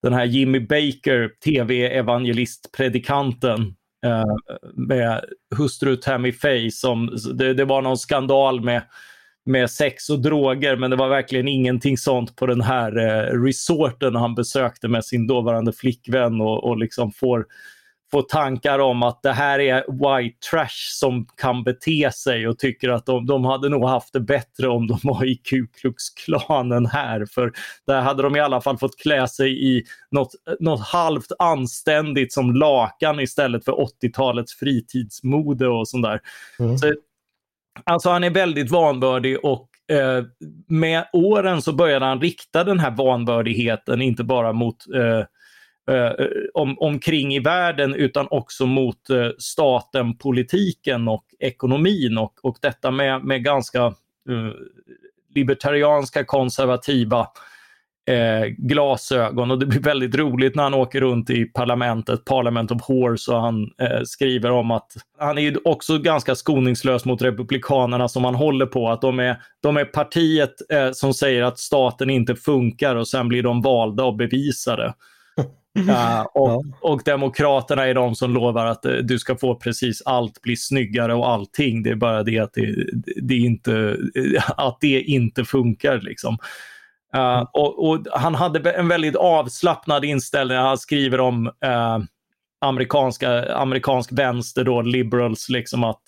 den 0.03 0.13
här 0.13 0.25
Jimmy 0.25 0.59
Baker, 0.59 1.31
tv-evangelistpredikanten 1.43 3.75
eh, 4.05 4.35
med 4.73 5.23
hustru 5.57 5.95
Tammy 5.95 6.31
Faye. 6.31 6.71
Som, 6.71 7.17
det, 7.33 7.53
det, 7.53 7.65
var 7.65 7.81
någon 7.81 7.97
skandal 7.97 8.61
med, 8.61 8.81
med 9.45 9.71
sex 9.71 10.09
och 10.09 10.21
droger 10.21 10.75
men 10.75 10.89
det 10.89 10.95
var 10.95 11.09
verkligen 11.09 11.47
ingenting 11.47 11.97
sånt 11.97 12.35
på 12.35 12.45
den 12.45 12.61
här 12.61 12.97
eh, 12.97 13.41
resorten 13.43 14.15
han 14.15 14.35
besökte 14.35 14.87
med 14.87 15.05
sin 15.05 15.27
dåvarande 15.27 15.73
flickvän 15.73 16.41
och, 16.41 16.63
och 16.63 16.77
liksom 16.77 17.11
får 17.11 17.45
får 18.13 18.21
tankar 18.21 18.79
om 18.79 19.03
att 19.03 19.21
det 19.21 19.31
här 19.31 19.59
är 19.59 19.83
white 19.91 20.37
trash 20.51 20.99
som 20.99 21.25
kan 21.37 21.63
bete 21.63 22.11
sig 22.13 22.47
och 22.47 22.59
tycker 22.59 22.89
att 22.89 23.05
de, 23.05 23.25
de 23.25 23.45
hade 23.45 23.69
nog 23.69 23.85
haft 23.85 24.13
det 24.13 24.19
bättre 24.19 24.67
om 24.67 24.87
de 24.87 24.99
var 25.03 25.25
i 25.25 25.35
Ku 25.35 25.67
Klux 25.67 26.09
Klanen 26.09 26.85
här. 26.85 27.25
För 27.25 27.51
där 27.87 28.01
hade 28.01 28.23
de 28.23 28.35
i 28.35 28.39
alla 28.39 28.61
fall 28.61 28.77
fått 28.77 28.99
klä 28.99 29.27
sig 29.27 29.77
i 29.77 29.83
något, 30.11 30.31
något 30.59 30.81
halvt 30.81 31.31
anständigt 31.39 32.33
som 32.33 32.55
lakan 32.55 33.19
istället 33.19 33.65
för 33.65 33.71
80-talets 33.71 34.53
fritidsmode 34.55 35.67
och 35.67 35.87
sånt 35.87 36.03
där. 36.03 36.19
Mm. 36.59 36.77
Så, 36.77 36.93
alltså 37.83 38.09
han 38.09 38.23
är 38.23 38.29
väldigt 38.29 38.71
vanbördig 38.71 39.45
och 39.45 39.69
eh, 39.95 40.23
med 40.67 41.05
åren 41.13 41.61
så 41.61 41.73
började 41.73 42.05
han 42.05 42.21
rikta 42.21 42.63
den 42.63 42.79
här 42.79 42.91
vanbördigheten 42.91 44.01
inte 44.01 44.23
bara 44.23 44.53
mot 44.53 44.75
eh, 44.95 45.25
Eh, 45.89 45.95
eh, 45.95 46.27
om, 46.53 46.79
omkring 46.79 47.33
i 47.33 47.39
världen 47.39 47.95
utan 47.95 48.27
också 48.29 48.65
mot 48.65 49.09
eh, 49.09 49.29
staten, 49.37 50.17
politiken 50.17 51.07
och 51.07 51.25
ekonomin 51.39 52.17
och, 52.17 52.33
och 52.41 52.57
detta 52.61 52.91
med, 52.91 53.23
med 53.23 53.43
ganska 53.43 53.85
eh, 54.29 54.51
libertarianska 55.35 56.23
konservativa 56.23 57.27
eh, 58.05 58.45
glasögon 58.57 59.51
och 59.51 59.59
det 59.59 59.65
blir 59.65 59.79
väldigt 59.79 60.15
roligt 60.15 60.55
när 60.55 60.63
han 60.63 60.73
åker 60.73 61.01
runt 61.01 61.29
i 61.29 61.45
parlamentet, 61.45 62.25
Parliament 62.25 62.71
of 62.71 62.81
Horse 62.81 63.31
och 63.31 63.41
han 63.41 63.63
eh, 63.63 64.01
skriver 64.05 64.51
om 64.51 64.71
att 64.71 64.91
han 65.19 65.37
är 65.37 65.67
också 65.67 65.97
ganska 65.97 66.35
skoningslös 66.35 67.05
mot 67.05 67.21
republikanerna 67.21 68.07
som 68.07 68.25
han 68.25 68.35
håller 68.35 68.65
på, 68.65 68.89
att 68.89 69.01
de 69.01 69.19
är, 69.19 69.41
de 69.61 69.77
är 69.77 69.85
partiet 69.85 70.71
eh, 70.71 70.91
som 70.91 71.13
säger 71.13 71.43
att 71.43 71.59
staten 71.59 72.09
inte 72.09 72.35
funkar 72.35 72.95
och 72.95 73.07
sen 73.07 73.27
blir 73.27 73.43
de 73.43 73.61
valda 73.61 74.03
och 74.03 74.15
bevisade. 74.15 74.93
Uh, 75.79 76.21
och, 76.21 76.65
och 76.81 77.01
Demokraterna 77.05 77.87
är 77.87 77.93
de 77.93 78.15
som 78.15 78.33
lovar 78.33 78.65
att 78.65 78.85
uh, 78.85 78.97
du 78.97 79.19
ska 79.19 79.35
få 79.35 79.55
precis 79.55 80.01
allt, 80.05 80.41
bli 80.41 80.57
snyggare 80.57 81.13
och 81.13 81.29
allting. 81.29 81.83
Det 81.83 81.89
är 81.89 81.95
bara 81.95 82.23
det 82.23 82.39
att 82.39 82.53
det, 82.53 82.75
det 83.21 83.35
inte, 83.35 83.97
att 84.57 84.77
det 84.81 85.01
inte 85.01 85.45
funkar. 85.45 86.01
Liksom. 86.01 86.37
Uh, 87.15 87.45
och, 87.53 87.89
och, 87.89 88.07
Han 88.11 88.35
hade 88.35 88.71
en 88.71 88.87
väldigt 88.87 89.15
avslappnad 89.15 90.05
inställning. 90.05 90.57
Han 90.57 90.77
skriver 90.77 91.19
om 91.19 91.51
amerikanska, 92.61 93.55
amerikansk 93.55 94.11
vänster, 94.11 94.63
då, 94.63 94.81
liberals, 94.81 95.49
liksom 95.49 95.83
att, 95.83 96.03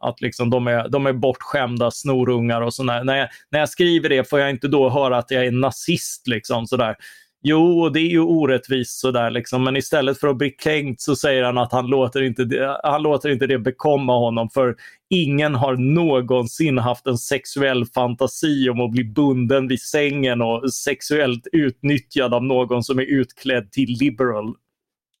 att 0.00 0.20
liksom 0.20 0.50
de, 0.50 0.66
är, 0.66 0.88
de 0.88 1.06
är 1.06 1.12
bortskämda 1.12 1.90
snorungar 1.90 2.60
och 2.60 2.74
sådär. 2.74 3.04
När 3.04 3.16
jag, 3.16 3.28
när 3.50 3.58
jag 3.58 3.68
skriver 3.68 4.08
det 4.08 4.28
får 4.28 4.40
jag 4.40 4.50
inte 4.50 4.68
då 4.68 4.90
höra 4.90 5.18
att 5.18 5.30
jag 5.30 5.46
är 5.46 5.50
nazist. 5.50 6.28
Liksom, 6.28 6.66
sådär. 6.66 6.96
Jo, 7.44 7.88
det 7.88 8.00
är 8.00 8.08
ju 8.08 8.20
orättvist 8.20 8.98
sådär 8.98 9.30
liksom. 9.30 9.64
Men 9.64 9.76
istället 9.76 10.20
för 10.20 10.28
att 10.28 10.36
bli 10.36 10.50
kränkt 10.50 11.00
så 11.00 11.16
säger 11.16 11.42
han 11.42 11.58
att 11.58 11.72
han 11.72 11.86
låter 11.86 12.22
inte 12.22 12.44
det, 12.44 12.80
han 12.82 13.02
låter 13.02 13.28
inte 13.28 13.46
det 13.46 13.58
bekomma 13.58 14.18
honom. 14.18 14.50
För 14.50 14.76
ingen 15.10 15.54
har 15.54 15.76
någonsin 15.76 16.78
haft 16.78 17.06
en 17.06 17.18
sexuell 17.18 17.86
fantasi 17.86 18.68
om 18.68 18.80
att 18.80 18.90
bli 18.90 19.04
bunden 19.04 19.68
vid 19.68 19.80
sängen 19.80 20.42
och 20.42 20.74
sexuellt 20.74 21.46
utnyttjad 21.52 22.34
av 22.34 22.44
någon 22.44 22.84
som 22.84 22.98
är 22.98 23.02
utklädd 23.02 23.72
till 23.72 23.90
liberal. 24.00 24.54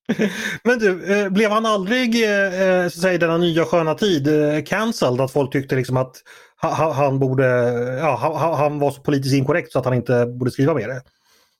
Men 0.64 0.78
du, 0.78 1.14
eh, 1.14 1.28
blev 1.28 1.50
han 1.50 1.66
aldrig, 1.66 2.24
eh, 2.24 2.60
eh 2.60 2.88
säga, 2.88 3.18
denna 3.18 3.36
nya 3.36 3.64
sköna 3.64 3.94
tid, 3.94 4.28
eh, 4.28 4.62
cancelled? 4.62 5.20
Att 5.20 5.32
folk 5.32 5.52
tyckte 5.52 5.76
liksom 5.76 5.96
att 5.96 6.16
han 6.94 7.18
borde, 7.18 7.44
ja, 8.00 8.56
han 8.58 8.78
var 8.78 8.90
så 8.90 9.00
politiskt 9.00 9.34
inkorrekt 9.34 9.72
så 9.72 9.78
att 9.78 9.84
han 9.84 9.94
inte 9.94 10.26
borde 10.26 10.50
skriva 10.50 10.74
mer? 10.74 10.88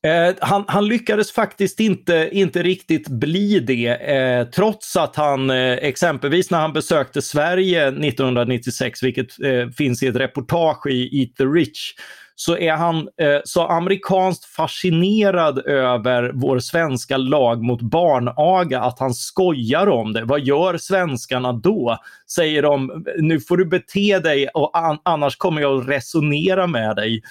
Eh, 0.06 0.34
han, 0.40 0.64
han, 0.68 0.86
lyckades 0.86 1.32
faktiskt 1.32 1.80
inte, 1.80 2.28
inte 2.32 2.62
riktigt 2.62 3.08
bli 3.08 3.60
det, 3.60 3.86
eh, 3.88 4.44
trots 4.44 4.96
att 4.96 5.16
han 5.16 5.50
eh, 5.50 5.72
exempelvis 5.72 6.50
när 6.50 6.58
han 6.58 6.72
besökte 6.72 7.22
Sverige 7.22 7.88
1996, 7.88 9.02
vilket 9.02 9.40
eh, 9.40 9.68
finns 9.68 10.02
i 10.02 10.06
ett 10.06 10.16
reportage 10.16 10.86
i 10.86 11.20
Eat 11.20 11.36
the 11.36 11.44
Rich, 11.44 11.94
så 12.34 12.58
är 12.58 12.72
han 12.72 12.96
eh, 12.96 13.40
så 13.44 13.66
amerikanskt 13.66 14.44
fascinerad 14.44 15.66
över 15.66 16.32
vår 16.34 16.58
svenska 16.58 17.16
lag 17.16 17.62
mot 17.62 17.82
barnaga 17.82 18.80
att 18.80 18.98
han 18.98 19.14
skojar 19.14 19.86
om 19.86 20.12
det. 20.12 20.24
Vad 20.24 20.40
gör 20.40 20.78
svenskarna 20.78 21.52
då? 21.52 21.98
Säger 22.30 22.62
de, 22.62 23.04
nu 23.18 23.40
får 23.40 23.56
du 23.56 23.64
bete 23.64 24.18
dig 24.18 24.48
och 24.48 24.78
an 24.78 24.98
annars 25.02 25.36
kommer 25.36 25.60
jag 25.60 25.80
att 25.80 25.88
resonera 25.88 26.66
med 26.66 26.96
dig. 26.96 27.22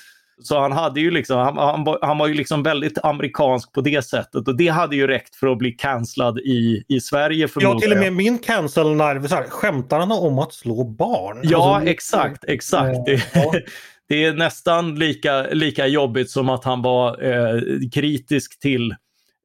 Så 0.44 0.60
han, 0.60 0.72
hade 0.72 1.02
ju 1.02 1.12
liksom, 1.12 1.38
han, 1.38 1.58
han, 1.58 1.98
han, 2.02 2.18
var 2.18 2.28
ju 2.28 2.34
liksom 2.34 2.64
väldigt 2.64 2.98
amerikansk 3.04 3.74
på 3.74 3.82
det 3.82 4.06
sättet 4.06 4.48
och 4.48 4.58
det 4.58 4.68
hade 4.68 4.96
ju 4.96 5.08
räckt 5.08 5.36
för 5.36 5.48
att 5.48 5.58
bli 5.58 5.72
cancellad 5.72 6.40
i, 6.40 6.84
i 6.88 7.02
Sverige 7.02 7.48
förmodligen. 7.48 7.76
Ja, 7.76 7.80
till 7.80 7.92
och 7.92 7.98
med 7.98 8.14
min 8.14 8.40
cancel-nerv, 8.40 9.28
skämtar 9.50 10.00
han 10.00 10.12
om 10.12 10.40
att 10.40 10.54
slå 10.54 10.84
barn? 10.84 11.40
Ja, 11.44 11.76
alltså, 11.76 11.90
exakt, 11.90 12.44
exakt. 12.44 13.06
Det, 13.06 13.24
ja. 13.34 13.54
det, 14.10 14.26
är 14.26 14.34
nästan 14.34 14.96
lika, 14.96 15.42
lika 15.42 15.88
jobbigt 15.88 16.30
som 16.30 16.50
att 16.50 16.64
han 16.64 16.82
var 16.82 17.24
eh, 17.24 17.62
kritisk 17.94 18.60
till, 18.60 18.96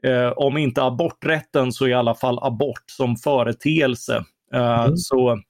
eh, 0.02 0.28
om 0.36 0.56
inte 0.56 0.82
aborträtten 0.82 1.72
så 1.72 1.86
i 1.86 1.94
alla 1.94 2.14
fall 2.14 2.38
abort 2.42 2.84
som 2.86 3.16
företeelse. 3.16 4.24
Eh, 4.54 4.84
mm. 4.84 4.96
så, 4.96 5.40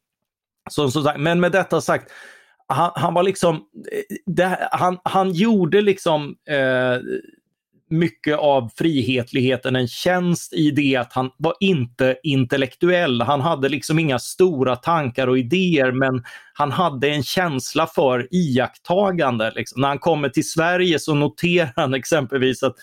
så, 0.70 0.90
så, 0.90 1.12
men 1.18 1.40
med 1.40 1.52
detta 1.52 1.80
sagt, 1.80 2.10
han, 2.68 2.90
han 2.94 3.14
var 3.14 3.22
liksom, 3.22 3.54
eh, 3.56 4.16
det, 4.26 4.68
han, 4.72 4.98
han 5.04 5.32
gjorde 5.32 5.80
liksom 5.80 6.36
eh, 6.48 7.00
mycket 7.90 8.38
av 8.38 8.70
frihetligheten 8.78 9.76
en 9.76 9.88
tjänst 9.88 10.52
i 10.52 10.70
det 10.70 10.96
att 10.96 11.12
han 11.12 11.30
var 11.36 11.54
inte 11.60 12.16
intellektuell. 12.22 13.22
Han 13.22 13.40
hade 13.40 13.68
liksom 13.68 13.98
inga 13.98 14.18
stora 14.18 14.76
tankar 14.76 15.26
och 15.26 15.38
idéer 15.38 15.92
men 15.92 16.24
han 16.52 16.72
hade 16.72 17.08
en 17.08 17.22
känsla 17.22 17.86
för 17.86 18.28
iakttagande. 18.30 19.52
Liksom. 19.56 19.80
När 19.80 19.88
han 19.88 19.98
kommer 19.98 20.28
till 20.28 20.48
Sverige 20.48 20.98
så 20.98 21.14
noterar 21.14 21.72
han 21.76 21.94
exempelvis 21.94 22.62
att 22.62 22.76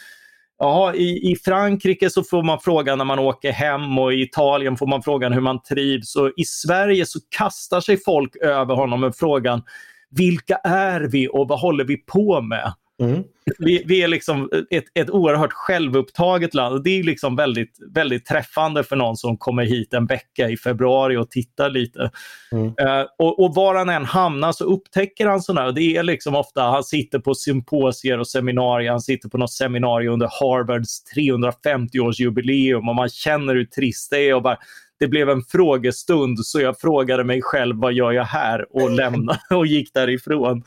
Ja, 0.64 0.93
i, 0.93 1.32
I 1.32 1.36
Frankrike 1.36 2.09
så 2.09 2.24
får 2.24 2.43
man 2.43 2.59
frågan 2.59 2.97
när 2.97 3.05
man 3.05 3.20
åker 3.20 3.51
hem 3.51 3.99
och 3.99 4.14
i 4.14 4.22
Italien 4.22 4.78
får 4.78 4.88
man 4.88 5.03
frågan 5.03 5.34
hur 5.34 5.41
man 5.41 5.61
trivs. 5.61 6.16
Och 6.16 6.32
I 6.38 6.45
Sverige 6.45 7.05
så 7.05 7.20
kastar 7.38 7.82
sig 7.82 8.03
folk 8.05 8.36
över 8.36 8.76
honom 8.76 9.01
med 9.01 9.16
frågan 9.16 9.61
vilka 10.09 10.55
är 10.64 11.01
vi 11.01 11.28
och 11.28 11.47
vad 11.47 11.59
håller 11.59 11.84
vi 11.84 11.97
på 11.97 12.41
med? 12.41 12.74
Mm. 13.01 13.23
vi, 13.59 13.83
vi 13.85 14.01
är 14.01 14.07
liksom 14.07 14.49
ett, 14.69 14.83
ett 14.93 15.09
oerhört 15.09 15.53
självupptaget 15.53 16.53
land. 16.53 16.83
Det 16.83 16.99
är 16.99 17.03
liksom 17.03 17.35
väldigt, 17.35 17.77
väldigt 17.95 18.25
träffande 18.25 18.83
för 18.83 18.95
någon 18.95 19.17
som 19.17 19.37
kommer 19.37 19.63
hit 19.63 19.93
en 19.93 20.05
vecka 20.05 20.49
i 20.49 20.57
februari 20.57 21.17
och 21.17 21.31
tittar 21.31 21.69
lite. 21.69 22.11
Mm. 22.51 22.65
Uh, 22.65 23.05
och, 23.17 23.43
och 23.43 23.55
var 23.55 23.75
han 23.75 23.89
än 23.89 24.05
hamnar 24.05 24.51
så 24.51 24.63
upptäcker 24.63 25.27
han 25.27 25.41
sådana 25.41 25.71
Det 25.71 25.95
är 25.95 26.03
liksom 26.03 26.35
ofta, 26.35 26.61
han 26.61 26.83
sitter 26.83 27.19
på 27.19 27.35
symposier 27.35 28.19
och 28.19 28.27
seminarier. 28.27 28.91
Han 28.91 29.01
sitter 29.01 29.29
på 29.29 29.37
något 29.37 29.51
seminarium 29.51 30.13
under 30.13 30.29
Harvards 30.39 31.03
350-årsjubileum 31.15 32.89
och 32.89 32.95
man 32.95 33.09
känner 33.09 33.55
hur 33.55 33.65
trist 33.65 34.11
det 34.11 34.29
är. 34.29 34.35
Och 34.35 34.41
bara, 34.41 34.57
det 34.99 35.07
blev 35.07 35.29
en 35.29 35.41
frågestund 35.41 36.45
så 36.45 36.59
jag 36.59 36.79
frågade 36.79 37.23
mig 37.23 37.41
själv 37.41 37.75
vad 37.75 37.93
gör 37.93 38.11
jag 38.11 38.23
här 38.23 38.75
och 38.75 38.91
lämnade 38.91 39.39
och 39.49 39.67
gick 39.67 39.93
därifrån. 39.93 40.63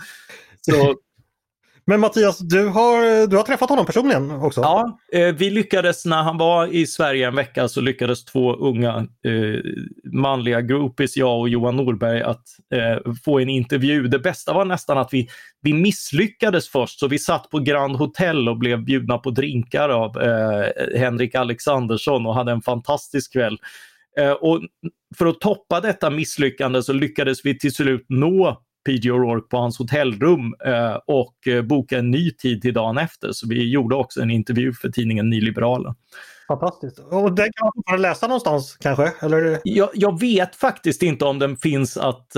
Så, 0.61 0.95
men 1.89 2.01
Mattias, 2.01 2.39
du 2.39 2.66
har, 2.66 3.26
du 3.26 3.37
har 3.37 3.43
träffat 3.43 3.70
honom 3.70 3.87
personligen 3.87 4.30
också? 4.30 4.61
Ja, 4.61 4.99
eh, 5.12 5.34
vi 5.34 5.51
lyckades 5.51 6.05
när 6.05 6.22
han 6.22 6.39
var 6.39 6.66
i 6.66 6.87
Sverige 6.87 7.26
en 7.26 7.34
vecka 7.34 7.68
så 7.68 7.80
lyckades 7.80 8.24
två 8.24 8.55
unga 8.55 8.97
eh, 8.97 9.61
manliga 10.12 10.61
groupies, 10.61 11.16
jag 11.16 11.41
och 11.41 11.49
Johan 11.49 11.76
Norberg, 11.76 12.22
att 12.22 12.45
eh, 12.74 13.12
få 13.24 13.41
en 13.41 13.49
intervju. 13.49 14.09
Det 14.09 14.18
bästa 14.18 14.53
var 14.53 14.64
nästan 14.64 14.99
att 14.99 15.12
vi, 15.12 15.28
vi 15.62 15.72
misslyckades 15.72 16.68
först, 16.68 16.99
så 16.99 17.09
vi 17.09 17.18
satt 17.18 17.51
på 17.51 17.59
Grand 17.59 17.97
Hotel 17.97 18.49
och 18.49 18.59
blev 18.59 18.84
bjudna 18.84 19.18
på 19.18 19.30
drinkar 19.30 19.89
av 19.89 20.22
eh, 20.22 20.99
Henrik 20.99 21.34
Alexandersson 21.34 22.26
och 22.26 22.34
hade 22.34 22.53
en 22.53 22.62
fantastisk 22.62 23.32
kväll. 23.32 23.59
Eh, 24.18 24.30
och 24.30 24.61
för 25.18 25.26
att 25.26 25.41
toppa 25.41 25.80
detta 25.80 26.11
misslyckande 26.11 26.82
så 26.82 26.93
lyckades 26.93 27.45
vi 27.45 27.59
till 27.59 27.74
slut 27.74 28.07
nå 28.09 28.62
PG 28.87 29.11
O'Rourke 29.11 29.49
på 29.49 29.57
hans 29.57 29.78
hotellrum 29.78 30.55
eh, 30.64 30.99
och 31.07 31.49
eh, 31.49 31.62
boka 31.62 31.99
en 31.99 32.11
ny 32.11 32.30
tid 32.30 32.62
till 32.62 32.74
dagen 32.74 32.99
efter. 32.99 33.32
Så 33.32 33.49
vi 33.49 33.70
gjorde 33.70 33.95
också 33.95 34.20
en 34.20 34.30
intervju 34.30 34.72
för 34.72 34.89
tidningen 34.89 35.30
Nyliberalen. 35.30 35.95
Fantastiskt. 36.49 36.99
Och 36.99 37.32
den 37.32 37.49
kan 37.53 37.70
man 37.91 38.03
läsa 38.03 38.26
någonstans 38.26 38.76
kanske? 38.80 39.12
Eller? 39.20 39.59
Jag, 39.64 39.89
jag 39.95 40.20
vet 40.20 40.57
faktiskt 40.57 41.03
inte 41.03 41.24
om 41.24 41.39
den 41.39 41.57
finns 41.57 41.97
att, 41.97 42.37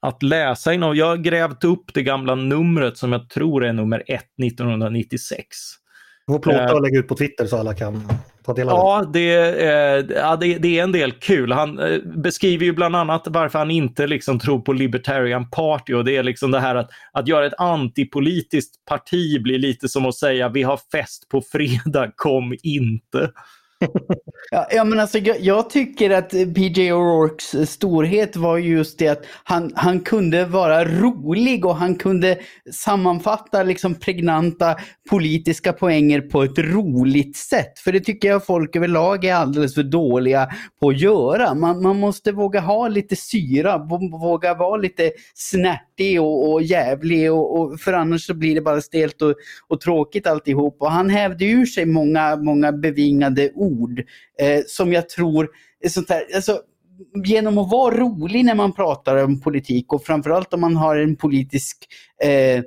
att 0.00 0.22
läsa 0.22 0.74
inom. 0.74 0.96
Jag 0.96 1.06
har 1.06 1.16
grävt 1.16 1.64
upp 1.64 1.94
det 1.94 2.02
gamla 2.02 2.34
numret 2.34 2.96
som 2.96 3.12
jag 3.12 3.28
tror 3.30 3.64
är 3.64 3.72
nummer 3.72 4.02
1 4.06 4.22
1996. 4.42 5.46
Du 6.26 6.32
får 6.32 6.40
plåta 6.40 6.74
och 6.74 6.82
lägga 6.82 6.98
ut 6.98 7.08
på 7.08 7.16
Twitter 7.16 7.46
så 7.46 7.56
alla 7.56 7.74
kan 7.74 8.08
ta 8.44 8.54
del 8.54 8.68
av 8.68 8.76
ja, 8.76 9.10
det. 9.12 9.34
Eh, 9.64 10.16
ja, 10.16 10.36
det, 10.36 10.58
det, 10.58 10.78
är 10.78 10.82
en 10.82 10.92
del 10.92 11.12
kul. 11.12 11.52
Han 11.52 11.78
eh, 11.78 11.98
beskriver 11.98 12.64
ju 12.64 12.72
bland 12.72 12.96
annat 12.96 13.22
varför 13.26 13.58
han 13.58 13.70
inte 13.70 14.06
liksom 14.06 14.38
tror 14.38 14.60
på 14.60 14.72
Libertarian 14.72 15.50
Party 15.50 15.94
och 15.94 16.04
det 16.04 16.16
är 16.16 16.22
liksom 16.22 16.50
det 16.50 16.60
här 16.60 16.74
att, 16.74 16.90
att 17.12 17.28
göra 17.28 17.46
ett 17.46 17.60
antipolitiskt 17.60 18.84
parti 18.84 19.42
blir 19.42 19.58
lite 19.58 19.88
som 19.88 20.06
att 20.06 20.14
säga 20.14 20.48
vi 20.48 20.62
har 20.62 20.80
fest 20.92 21.28
på 21.28 21.42
fredag, 21.52 22.12
kom 22.16 22.56
inte 22.62 23.30
ja, 24.50 24.66
ja, 24.70 24.84
men 24.84 25.00
alltså, 25.00 25.18
jag, 25.18 25.40
jag, 25.40 25.70
tycker 25.70 26.10
att 26.10 26.30
PJ 26.30 26.92
O'Rourkes 26.92 27.66
storhet 27.66 28.36
var 28.36 28.58
just 28.58 28.98
det 28.98 29.08
att 29.08 29.22
han, 29.44 29.72
han 29.74 30.00
kunde 30.00 30.44
vara 30.44 30.84
rolig 30.84 31.64
och 31.64 31.76
han 31.76 31.94
kunde 31.94 32.38
sammanfatta 32.72 33.62
liksom 33.62 33.94
pregnanta 33.94 34.76
politiska 35.10 35.72
poänger 35.72 36.20
på 36.20 36.42
ett 36.42 36.58
roligt 36.58 37.36
sätt. 37.36 37.78
För 37.78 37.92
det 37.92 38.00
tycker 38.00 38.28
jag 38.28 38.46
folk 38.46 38.76
överlag 38.76 39.24
är 39.24 39.34
alldeles 39.34 39.74
för 39.74 39.82
dåliga 39.82 40.48
på 40.80 40.88
att 40.88 41.00
göra. 41.00 41.54
Man, 41.54 41.82
man 41.82 41.98
måste 42.00 42.32
våga 42.32 42.60
ha 42.60 42.88
lite 42.88 43.16
syra, 43.16 43.78
våga 44.10 44.54
vara 44.54 44.76
lite 44.76 45.12
snärtig 45.34 46.20
och, 46.20 46.52
och 46.52 46.62
jävlig 46.62 47.32
och, 47.32 47.60
och, 47.60 47.80
för 47.80 47.92
annars 47.92 48.26
så 48.26 48.34
blir 48.34 48.54
det 48.54 48.60
bara 48.60 48.80
stelt 48.80 49.22
och, 49.22 49.34
och 49.68 49.80
tråkigt 49.80 50.26
alltihop. 50.26 50.76
Och 50.80 50.90
han 50.90 51.10
hävde 51.10 51.44
ur 51.44 51.66
sig 51.66 51.86
många, 51.86 52.36
många 52.36 52.72
bevingade 52.72 53.50
ord 53.54 53.98
eh, 54.40 54.60
som 54.66 54.92
jag 54.92 55.08
tror 55.08 55.48
sånt 55.88 56.10
här, 56.10 56.22
alltså, 56.34 56.60
genom 57.24 57.58
att 57.58 57.70
vara 57.70 57.96
rolig 57.96 58.44
när 58.44 58.54
man 58.54 58.72
pratar 58.72 59.24
om 59.24 59.40
politik 59.40 59.92
och 59.92 60.04
framförallt 60.04 60.54
om 60.54 60.60
man 60.60 60.76
har 60.76 60.96
en 60.96 61.16
politisk 61.16 61.76
eh, 62.24 62.62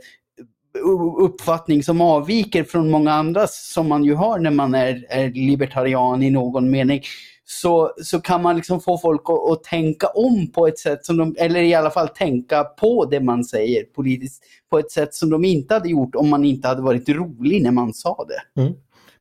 uppfattning 1.18 1.84
som 1.84 2.02
avviker 2.02 2.64
från 2.64 2.92
många 2.92 3.14
andras 3.14 3.72
som 3.74 3.90
man 3.90 4.04
ju 4.04 4.14
har 4.14 4.40
när 4.40 4.52
man 4.52 4.76
är, 4.76 5.06
är 5.10 5.30
libertarian 5.30 6.24
i 6.24 6.30
någon 6.30 6.72
mening 6.72 7.02
så, 7.46 7.94
så 8.04 8.22
kan 8.22 8.42
man 8.42 8.56
liksom 8.56 8.82
få 8.82 8.98
folk 8.98 9.22
att, 9.26 9.52
att, 9.52 9.64
tänka 9.64 10.08
om 10.08 10.52
på 10.52 10.68
ett 10.68 10.80
sätt 10.80 11.06
som 11.06 11.18
de, 11.18 11.36
eller 11.40 11.62
i 11.62 11.74
alla 11.74 11.92
fall 11.92 12.08
tänka 12.08 12.64
på 12.64 13.06
det 13.06 13.20
man 13.20 13.44
säger 13.44 13.84
politiskt 13.84 14.44
på 14.70 14.80
ett 14.80 14.92
sätt 14.92 15.14
som 15.14 15.30
de 15.30 15.46
inte 15.46 15.74
hade 15.74 15.90
gjort 15.90 16.16
om 16.16 16.30
man 16.30 16.46
inte 16.46 16.68
hade 16.68 16.82
varit 16.82 17.10
rolig 17.10 17.64
när 17.64 17.72
man 17.72 17.94
sa 17.94 18.28
det. 18.28 18.62
Mm. 18.62 18.74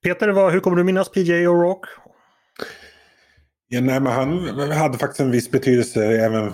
Peter, 0.02 0.28
vad, 0.28 0.52
hur 0.52 0.60
kommer 0.60 0.76
du 0.76 0.84
minnas 0.84 1.08
PJ 1.08 1.32
O'Rourke? 1.32 1.86
Ja, 3.68 3.80
nej, 3.80 4.00
men 4.00 4.12
han 4.12 4.70
hade 4.72 4.98
faktiskt 4.98 5.20
en 5.20 5.30
viss 5.30 5.50
betydelse 5.50 6.04
även 6.04 6.52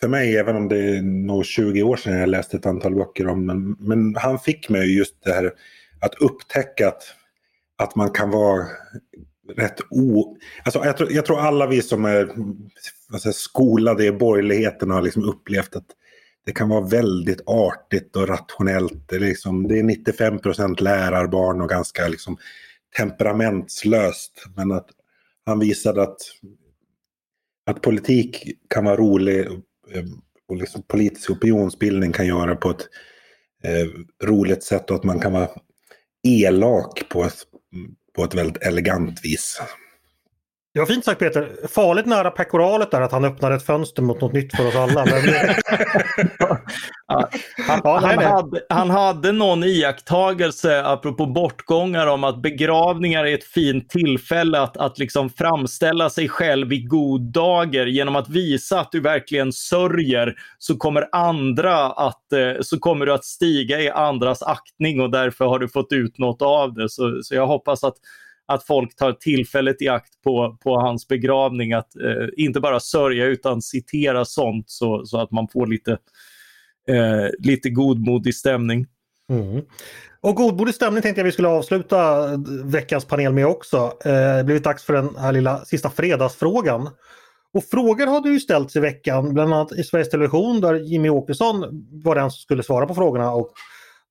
för 0.00 0.08
mig, 0.08 0.36
även 0.36 0.56
om 0.56 0.68
det 0.68 0.78
är 0.78 1.02
nog 1.02 1.44
20 1.44 1.82
år 1.82 1.96
sedan 1.96 2.18
jag 2.18 2.28
läste 2.28 2.56
ett 2.56 2.66
antal 2.66 2.94
böcker 2.94 3.28
om 3.28 3.46
men, 3.46 3.76
men 3.78 4.16
han 4.16 4.38
fick 4.38 4.68
mig 4.68 4.96
just 4.96 5.24
det 5.24 5.32
här 5.32 5.52
att 6.00 6.14
upptäcka 6.14 6.88
att, 6.88 7.02
att 7.78 7.96
man 7.96 8.10
kan 8.10 8.30
vara 8.30 8.66
rätt 9.56 9.80
o... 9.90 10.36
Alltså, 10.64 10.84
jag, 10.84 10.96
tror, 10.96 11.12
jag 11.12 11.26
tror 11.26 11.40
alla 11.40 11.66
vi 11.66 11.82
som 11.82 12.04
är 12.04 12.30
alltså, 13.12 13.32
skolade 13.32 14.04
i 14.04 14.12
borgerligheten 14.12 14.90
har 14.90 15.02
liksom 15.02 15.24
upplevt 15.24 15.76
att 15.76 15.86
det 16.46 16.52
kan 16.52 16.68
vara 16.68 16.86
väldigt 16.86 17.42
artigt 17.46 18.16
och 18.16 18.28
rationellt. 18.28 19.08
Det 19.08 19.16
är, 19.16 19.20
liksom, 19.20 19.68
det 19.68 19.78
är 19.78 19.82
95 19.82 20.38
procent 20.38 20.80
lärarbarn 20.80 21.60
och 21.60 21.68
ganska 21.68 22.08
liksom, 22.08 22.36
temperamentslöst. 22.96 24.44
Men 24.56 24.72
att 24.72 24.88
han 25.46 25.58
visade 25.58 26.02
att, 26.02 26.18
att 27.66 27.80
politik 27.80 28.56
kan 28.68 28.84
vara 28.84 28.96
rolig 28.96 29.46
Eh, 29.94 30.04
och 30.48 30.56
liksom 30.56 30.82
politisk 30.82 31.30
opinionsbildning 31.30 32.12
kan 32.12 32.26
göra 32.26 32.56
på 32.56 32.70
ett 32.70 32.88
eh, 33.64 34.26
roligt 34.28 34.62
sätt 34.62 34.90
och 34.90 34.96
att 34.96 35.04
man 35.04 35.20
kan 35.20 35.32
vara 35.32 35.48
elak 36.22 37.08
på 37.08 37.24
ett, 37.24 37.34
på 38.16 38.24
ett 38.24 38.34
väldigt 38.34 38.62
elegant 38.62 39.24
vis. 39.24 39.60
Det 40.74 40.80
var 40.80 40.86
fint 40.86 41.04
sagt 41.04 41.18
Peter. 41.18 41.68
Farligt 41.68 42.06
nära 42.06 42.30
pekoralet 42.30 42.90
där 42.90 43.00
att 43.00 43.12
han 43.12 43.24
öppnade 43.24 43.54
ett 43.54 43.66
fönster 43.66 44.02
mot 44.02 44.20
något 44.20 44.32
nytt 44.32 44.56
för 44.56 44.68
oss 44.68 44.76
alla. 44.76 45.04
Men... 45.04 45.14
ja, 46.38 47.28
han, 47.66 47.80
ja, 47.84 47.98
han, 47.98 48.18
hade, 48.18 48.60
han, 48.68 48.90
hade, 48.90 49.32
någon 49.32 49.64
iakttagelse 49.64 50.82
apropå 50.84 51.26
bortgångar 51.26 52.06
om 52.06 52.24
att 52.24 52.42
begravningar 52.42 53.24
är 53.24 53.34
ett 53.34 53.44
fint 53.44 53.90
tillfälle 53.90 54.60
att, 54.60 54.76
att 54.76 54.98
liksom 54.98 55.30
framställa 55.30 56.10
sig 56.10 56.28
själv 56.28 56.72
i 56.72 56.82
god 56.82 57.20
dager 57.20 57.86
genom 57.86 58.16
att 58.16 58.28
visa 58.28 58.80
att 58.80 58.92
du 58.92 59.00
verkligen 59.00 59.52
sörjer 59.52 60.34
så 60.58 60.76
kommer 60.76 61.08
andra 61.12 61.86
att, 61.86 62.32
eh, 62.32 62.60
så 62.60 62.78
kommer 62.78 63.06
du 63.06 63.12
att 63.12 63.24
stiga 63.24 63.80
i 63.80 63.90
andras 63.90 64.42
aktning 64.42 65.00
och 65.00 65.10
därför 65.10 65.44
har 65.44 65.58
du 65.58 65.68
fått 65.68 65.92
ut 65.92 66.18
något 66.18 66.42
av 66.42 66.74
det. 66.74 66.88
Så, 66.88 67.20
så 67.22 67.34
jag 67.34 67.46
hoppas 67.46 67.84
att 67.84 67.96
att 68.50 68.66
folk 68.66 68.96
tar 68.96 69.12
tillfället 69.12 69.82
i 69.82 69.88
akt 69.88 70.22
på, 70.24 70.58
på 70.62 70.80
hans 70.80 71.08
begravning 71.08 71.72
att 71.72 71.96
eh, 71.96 72.28
inte 72.36 72.60
bara 72.60 72.80
sörja 72.80 73.26
utan 73.26 73.62
citera 73.62 74.24
sånt 74.24 74.70
så, 74.70 75.06
så 75.06 75.20
att 75.20 75.30
man 75.30 75.48
får 75.48 75.66
lite, 75.66 75.92
eh, 76.88 77.28
lite 77.38 77.70
godmodig 77.70 78.34
stämning. 78.34 78.86
Mm. 79.30 79.62
Och 80.20 80.34
godmodig 80.34 80.74
stämning 80.74 81.02
tänkte 81.02 81.20
jag 81.20 81.24
vi 81.24 81.32
skulle 81.32 81.48
avsluta 81.48 82.26
veckans 82.64 83.04
panel 83.04 83.32
med 83.32 83.46
också. 83.46 83.76
Eh, 83.76 84.12
det 84.12 84.36
har 84.36 84.44
blivit 84.44 84.64
dags 84.64 84.84
för 84.84 84.92
den 84.92 85.16
här 85.16 85.32
lilla 85.32 85.64
sista 85.64 85.90
fredagsfrågan. 85.90 86.88
Och 87.54 87.64
frågor 87.64 88.06
har 88.06 88.20
du 88.20 88.32
ju 88.32 88.40
ställts 88.40 88.76
i 88.76 88.80
veckan, 88.80 89.34
bland 89.34 89.54
annat 89.54 89.72
i 89.72 89.82
Sveriges 89.82 90.10
Television 90.10 90.60
där 90.60 90.74
Jimmy 90.74 91.08
Åkesson 91.08 91.64
var 92.04 92.14
den 92.14 92.30
som 92.30 92.38
skulle 92.38 92.62
svara 92.62 92.86
på 92.86 92.94
frågorna. 92.94 93.32
Och 93.32 93.52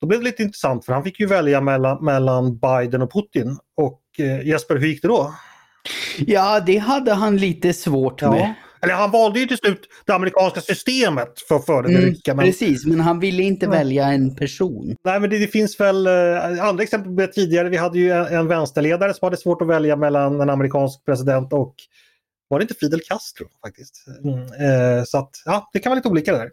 då 0.00 0.06
blev 0.06 0.20
det 0.20 0.24
lite 0.24 0.42
intressant 0.42 0.84
för 0.84 0.92
han 0.92 1.04
fick 1.04 1.20
ju 1.20 1.26
välja 1.26 1.60
mellan, 1.60 2.04
mellan 2.04 2.58
Biden 2.58 3.02
och 3.02 3.12
Putin. 3.12 3.58
Och 3.76 4.02
eh, 4.18 4.46
Jesper, 4.46 4.76
hur 4.76 4.86
gick 4.86 5.02
det 5.02 5.08
då? 5.08 5.34
Ja, 6.18 6.60
det 6.60 6.76
hade 6.76 7.12
han 7.12 7.36
lite 7.36 7.72
svårt 7.72 8.22
ja. 8.22 8.30
med. 8.30 8.54
Eller 8.82 8.94
han 8.94 9.10
valde 9.10 9.40
ju 9.40 9.46
till 9.46 9.56
slut 9.56 9.88
det 10.06 10.12
amerikanska 10.12 10.60
systemet 10.60 11.40
för 11.48 11.58
före 11.58 11.88
det 11.88 11.98
mm. 11.98 12.14
Men... 12.26 12.38
Precis, 12.38 12.86
men 12.86 13.00
han 13.00 13.20
ville 13.20 13.42
inte 13.42 13.66
ja. 13.66 13.70
välja 13.70 14.06
en 14.06 14.36
person. 14.36 14.96
Nej, 15.04 15.20
men 15.20 15.30
det, 15.30 15.38
det 15.38 15.46
finns 15.46 15.80
väl 15.80 16.06
eh, 16.06 16.64
andra 16.64 16.82
exempel 16.82 17.28
tidigare. 17.28 17.68
Vi 17.68 17.76
hade 17.76 17.98
ju 17.98 18.10
en, 18.10 18.26
en 18.26 18.48
vänsterledare 18.48 19.14
som 19.14 19.26
hade 19.26 19.36
svårt 19.36 19.62
att 19.62 19.68
välja 19.68 19.96
mellan 19.96 20.40
en 20.40 20.50
amerikansk 20.50 21.04
president 21.04 21.52
och 21.52 21.74
var 22.48 22.58
det 22.58 22.62
inte 22.62 22.74
Fidel 22.74 23.00
Castro 23.00 23.46
faktiskt? 23.66 24.04
Mm. 24.24 24.38
Eh, 24.38 25.04
så 25.04 25.18
att, 25.18 25.30
ja, 25.44 25.70
det 25.72 25.78
kan 25.78 25.90
vara 25.90 25.96
lite 25.96 26.08
olika 26.08 26.32
där. 26.32 26.50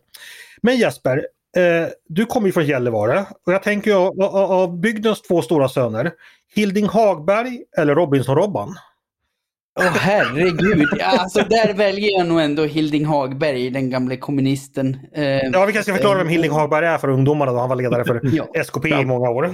Men 0.62 0.78
Jesper, 0.78 1.28
eh, 1.58 1.88
du 2.08 2.26
kommer 2.26 2.48
ju 2.48 2.54
från 2.54 2.66
Gällivare 2.66 3.26
och 3.46 3.54
jag 3.54 3.64
tänker 3.64 3.94
av, 3.96 4.22
av 4.36 4.80
bygdens 4.80 5.22
två 5.22 5.42
stora 5.42 5.70
söner, 5.70 6.12
Hilding 6.56 6.86
Hagberg 6.88 7.64
eller 7.78 7.96
Robinson-Robban? 7.96 8.76
Åh 9.80 9.86
herregud, 9.86 10.88
alltså 11.02 11.40
där 11.50 11.74
väljer 11.74 12.18
jag 12.18 12.28
nog 12.28 12.42
ändå 12.42 12.64
Hilding 12.66 13.06
Hagberg, 13.06 13.70
den 13.70 13.90
gamle 13.90 14.18
kommunisten. 14.18 14.98
Eh, 15.14 15.26
Ja, 15.26 15.66
vi 15.66 15.74
kanske 15.74 15.84
ska 15.84 15.94
förklara 15.94 16.18
vem 16.18 16.28
Hilding 16.28 16.52
Hagberg 16.52 16.86
är 16.86 16.98
för 16.98 17.08
ungdomarna 17.10 17.52
då. 17.52 17.58
Han 17.60 17.70
var 17.70 17.76
ledare 17.76 18.06
för 18.06 18.22
Ja. 18.34 18.48
SKP 18.54 18.90
i 18.90 19.06
många 19.06 19.30
år. 19.30 19.52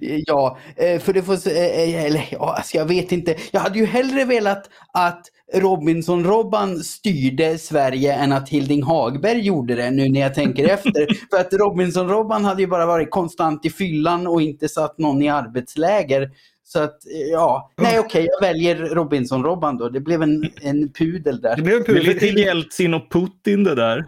Ja, 0.00 0.58
eh, 0.76 1.00
för 1.00 1.12
det 1.12 1.22
får... 1.22 1.34
s- 1.34 1.46
eh, 1.46 2.04
Eller 2.04 2.28
ja, 2.30 2.54
alltså 2.56 2.76
jag 2.76 2.84
vet 2.86 3.12
inte. 3.12 3.34
Jag 3.50 3.60
hade 3.60 3.78
ju 3.78 3.84
hellre 3.86 4.24
velat 4.24 4.70
att 4.92 5.26
Robinson-Robban 5.54 6.78
styrde 6.84 7.58
Sverige 7.58 8.14
än 8.14 8.32
att 8.32 8.48
Hilding 8.48 8.82
Hagberg 8.82 9.40
gjorde 9.40 9.74
det 9.74 9.90
nu 9.90 10.08
när 10.08 10.20
jag 10.20 10.34
tänker 10.34 10.68
efter. 10.74 11.06
För 11.30 11.36
att 11.40 11.52
Robinson-Robban 11.52 12.44
hade 12.44 12.62
ju 12.62 12.66
bara 12.68 12.86
varit 12.86 13.10
konstant 13.10 13.66
i 13.66 13.70
fyllan 13.70 14.26
och 14.26 14.42
inte 14.42 14.68
satt 14.68 14.98
någon 14.98 15.22
i 15.22 15.28
arbetsläger. 15.28 16.30
Så 16.64 16.78
att 16.82 17.06
eh, 17.06 17.20
ja, 17.32 17.70
nej 17.76 17.98
okej, 17.98 18.28
jag 18.30 18.48
väljer 18.48 18.76
Robinson-Robban 18.76 19.78
då. 19.78 19.88
Det 19.88 20.00
blev 20.00 20.22
en, 20.22 20.50
en 20.62 20.92
pudel 20.92 21.40
Det 21.40 21.48
där. 21.48 21.56
blev 21.62 21.76
en 21.76 21.82
Det 21.82 21.90
är 21.92 21.94
pudel. 21.94 22.06
lite 22.14 22.26
Jeltsin 22.26 22.94
och 22.94 23.12
Putin 23.12 23.64
det 23.64 23.74
där. 23.74 24.04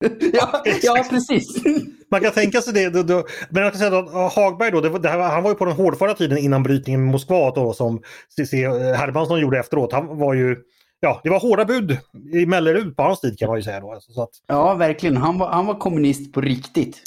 Ja, 0.32 0.62
ja 0.82 1.06
precis. 1.10 1.62
Man 2.10 2.20
kan 2.20 2.32
tänka 2.32 2.62
sig 2.62 2.72
det. 2.74 2.90
Då, 2.90 3.02
då, 3.02 3.26
men 3.50 3.62
jag 3.62 3.72
kan 3.72 3.78
säga 3.78 3.98
att 3.98 4.32
Hagberg 4.32 4.70
då, 4.70 4.80
det, 4.80 4.98
det 4.98 5.08
han 5.08 5.42
var 5.42 5.50
ju 5.50 5.56
på 5.56 5.64
den 5.64 5.74
hårdföra 5.74 6.14
tiden 6.14 6.38
innan 6.38 6.62
brytningen 6.62 7.02
med 7.02 7.12
Moskva 7.12 7.50
då, 7.50 7.72
som 7.72 8.02
CC 8.36 8.52
Hermansson 8.96 9.40
gjorde 9.40 9.58
efteråt. 9.58 9.92
Han 9.92 10.18
var 10.18 10.34
ju, 10.34 10.56
ja, 11.00 11.20
det 11.24 11.30
var 11.30 11.40
hårda 11.40 11.64
bud 11.64 11.98
i 12.32 12.46
Mellerud 12.46 12.96
på 12.96 13.02
hans 13.02 13.20
tid 13.20 13.38
kan 13.38 13.48
man 13.48 13.58
ju 13.58 13.62
säga 13.62 13.80
då. 13.80 13.92
Alltså, 13.92 14.12
så 14.12 14.22
att, 14.22 14.30
Ja, 14.46 14.74
verkligen. 14.74 15.16
Han 15.16 15.38
var, 15.38 15.48
han 15.48 15.66
var 15.66 15.74
kommunist 15.74 16.32
på 16.32 16.40
riktigt. 16.40 17.02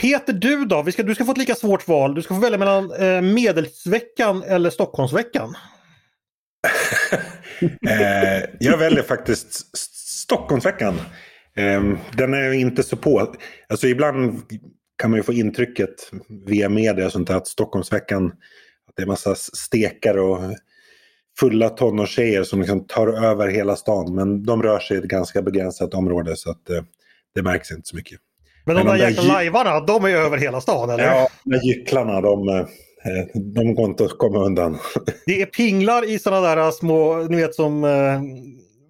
Peter, 0.00 0.32
du 0.32 0.64
då? 0.64 0.82
Vi 0.82 0.92
ska, 0.92 1.02
du 1.02 1.14
ska 1.14 1.24
få 1.24 1.32
ett 1.32 1.38
lika 1.38 1.54
svårt 1.54 1.88
val. 1.88 2.14
Du 2.14 2.22
ska 2.22 2.34
få 2.34 2.40
välja 2.40 2.58
mellan 2.58 2.92
eh, 2.92 3.20
Medelsveckan 3.22 4.42
eller 4.42 4.70
Stockholmsveckan. 4.70 5.54
Eh, 7.88 8.42
jag 8.60 8.78
väljer 8.78 9.02
faktiskt 9.02 9.76
Stockholmsveckan. 10.22 11.00
Eh, 11.56 11.82
den 12.16 12.34
är 12.34 12.52
ju 12.52 12.60
inte 12.60 12.82
så 12.82 12.96
på. 12.96 13.34
Alltså 13.68 13.86
ibland 13.86 14.42
kan 14.98 15.10
man 15.10 15.18
ju 15.18 15.22
få 15.22 15.32
intrycket 15.32 15.94
via 16.46 16.68
media 16.68 17.06
och 17.06 17.12
sånt 17.12 17.28
där 17.28 17.36
att 17.36 17.46
Stockholmsveckan, 17.46 18.26
att 18.88 18.96
det 18.96 19.02
är 19.02 19.06
massa 19.06 19.34
stekare 19.34 20.20
och 20.20 20.40
fulla 21.38 21.68
tonårstjejer 21.68 22.42
som 22.42 22.60
liksom 22.60 22.86
tar 22.86 23.24
över 23.24 23.48
hela 23.48 23.76
stan. 23.76 24.14
Men 24.14 24.42
de 24.42 24.62
rör 24.62 24.78
sig 24.78 24.96
i 24.96 25.00
ett 25.00 25.04
ganska 25.04 25.42
begränsat 25.42 25.94
område 25.94 26.36
så 26.36 26.50
att 26.50 26.70
eh, 26.70 26.82
det 27.34 27.42
märks 27.42 27.70
inte 27.70 27.88
så 27.88 27.96
mycket. 27.96 28.20
Men 28.64 28.76
de 28.76 28.84
Men 28.84 28.86
där 28.86 28.98
de 28.98 29.04
där 29.04 29.10
jäkla 29.10 29.34
lajvarna, 29.34 29.80
de 29.80 30.04
är 30.04 30.08
över 30.08 30.38
hela 30.38 30.60
stan 30.60 30.90
eller? 30.90 31.04
Ja, 31.04 31.28
de 31.44 31.54
här 31.54 31.64
gycklarna 31.64 32.20
de, 32.20 32.48
eh, 32.48 32.64
de 33.54 33.74
går 33.74 33.84
inte 33.84 34.04
att 34.04 34.18
komma 34.18 34.44
undan. 34.44 34.78
Det 35.26 35.42
är 35.42 35.46
pinglar 35.46 36.10
i 36.10 36.18
sådana 36.18 36.54
där 36.54 36.70
små, 36.70 37.22
ni 37.22 37.36
vet 37.36 37.54
som, 37.54 37.84
eh, 37.84 38.20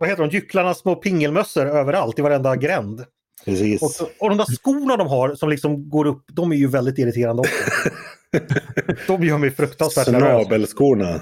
vad 0.05 0.11
heter 0.11 0.23
de, 0.23 0.31
gycklarnas 0.31 0.79
små 0.79 0.95
pingelmössor 0.97 1.67
överallt 1.67 2.19
i 2.19 2.23
varenda 2.23 2.57
gränd. 2.57 3.05
Precis. 3.45 3.83
Och, 3.83 3.91
så- 3.91 4.09
och 4.21 4.29
de 4.29 4.39
där 4.39 4.45
skorna 4.45 4.97
de 4.97 5.07
har 5.07 5.35
som 5.35 5.49
liksom 5.49 5.89
går 5.91 6.07
upp, 6.07 6.25
de 6.33 6.53
är 6.53 6.57
ju 6.57 6.67
väldigt 6.69 6.99
irriterande 6.99 7.41
också. 7.41 7.91
de 9.07 9.25
gör 9.25 9.39
mig 9.39 9.51
fruktansvärt 9.51 10.07
nervös. 10.09 10.47
Snabelskorna. 10.47 11.21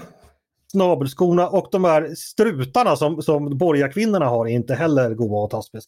Snabelskorna 0.72 1.48
och 1.48 1.68
de 1.72 1.84
här 1.84 2.14
strutarna 2.14 2.96
som, 2.96 3.22
som 3.22 3.58
borgarkvinnorna 3.58 4.26
har 4.26 4.46
är 4.46 4.50
inte 4.52 4.74
heller 4.74 5.14
goda 5.14 5.44
att 5.44 5.50
tas 5.50 5.72
med. 5.72 5.82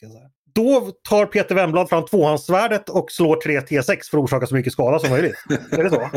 Då 0.54 0.90
tar 1.08 1.26
Peter 1.26 1.54
Wemblad 1.54 1.88
fram 1.88 2.04
tvåhandssvärdet 2.04 2.88
och 2.88 3.10
slår 3.10 3.36
3 3.36 3.60
T6 3.60 4.10
för 4.10 4.18
att 4.18 4.24
orsaka 4.24 4.46
så 4.46 4.54
mycket 4.54 4.72
skada 4.72 4.98
som 4.98 5.10
möjligt. 5.10 5.36
är 5.70 5.84
det 5.84 5.90
så? 5.90 6.10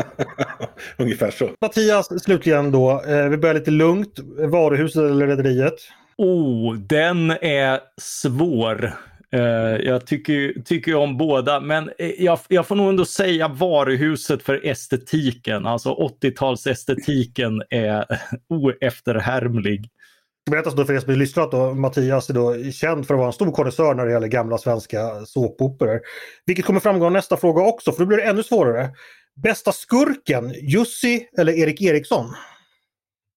Ungefär 1.02 1.30
så. 1.30 1.48
Mattias, 1.60 2.22
slutligen 2.24 2.72
då. 2.72 3.02
Eh, 3.06 3.28
vi 3.28 3.36
börjar 3.36 3.54
lite 3.54 3.70
lugnt. 3.70 4.18
Varuhuset 4.38 5.02
eller 5.02 5.26
Rederiet? 5.26 5.74
Oh, 6.18 6.74
den 6.74 7.30
är 7.30 7.80
svår. 8.00 8.92
Uh, 9.34 9.40
jag 9.86 10.06
tycker, 10.06 10.62
tycker 10.62 10.94
om 10.94 11.16
båda, 11.16 11.60
men 11.60 11.90
eh, 11.98 12.10
jag, 12.18 12.38
jag 12.48 12.66
får 12.66 12.76
nog 12.76 12.88
ändå 12.88 13.04
säga 13.04 13.48
varuhuset 13.48 14.42
för 14.42 14.66
estetiken. 14.66 15.66
Alltså 15.66 15.94
80-talsestetiken 16.22 17.62
är 17.70 18.06
oefterhärmlig. 18.48 19.88
Berätta 20.50 20.70
då 20.70 20.84
för 20.84 20.94
er 20.94 21.00
som 21.00 21.14
lyssnar 21.14 21.44
att 21.44 21.50
då, 21.50 21.74
Mattias 21.74 22.30
är 22.30 22.34
då 22.34 22.70
känd 22.72 23.06
för 23.06 23.14
att 23.14 23.18
vara 23.18 23.26
en 23.26 23.32
stor 23.32 23.52
konnässör 23.52 23.94
när 23.94 24.06
det 24.06 24.12
gäller 24.12 24.28
gamla 24.28 24.58
svenska 24.58 25.26
såpoperor. 25.26 26.00
Vilket 26.46 26.64
kommer 26.64 26.80
framgå 26.80 27.06
av 27.06 27.12
nästa 27.12 27.36
fråga 27.36 27.62
också, 27.62 27.92
för 27.92 28.00
då 28.00 28.06
blir 28.06 28.18
det 28.18 28.24
ännu 28.24 28.42
svårare. 28.42 28.90
Bästa 29.42 29.72
skurken, 29.72 30.54
Jussi 30.62 31.28
eller 31.38 31.52
Erik 31.52 31.82
Eriksson? 31.82 32.34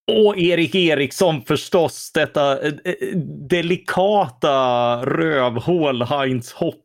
Och 0.06 0.38
Erik 0.38 0.74
Eriksson 0.74 1.42
förstås, 1.42 2.10
detta 2.14 2.60
eh, 2.60 2.72
eh, 2.84 3.16
delikata 3.48 4.96
rövhål 5.06 6.02
Heinz 6.02 6.52
Hopp 6.52 6.76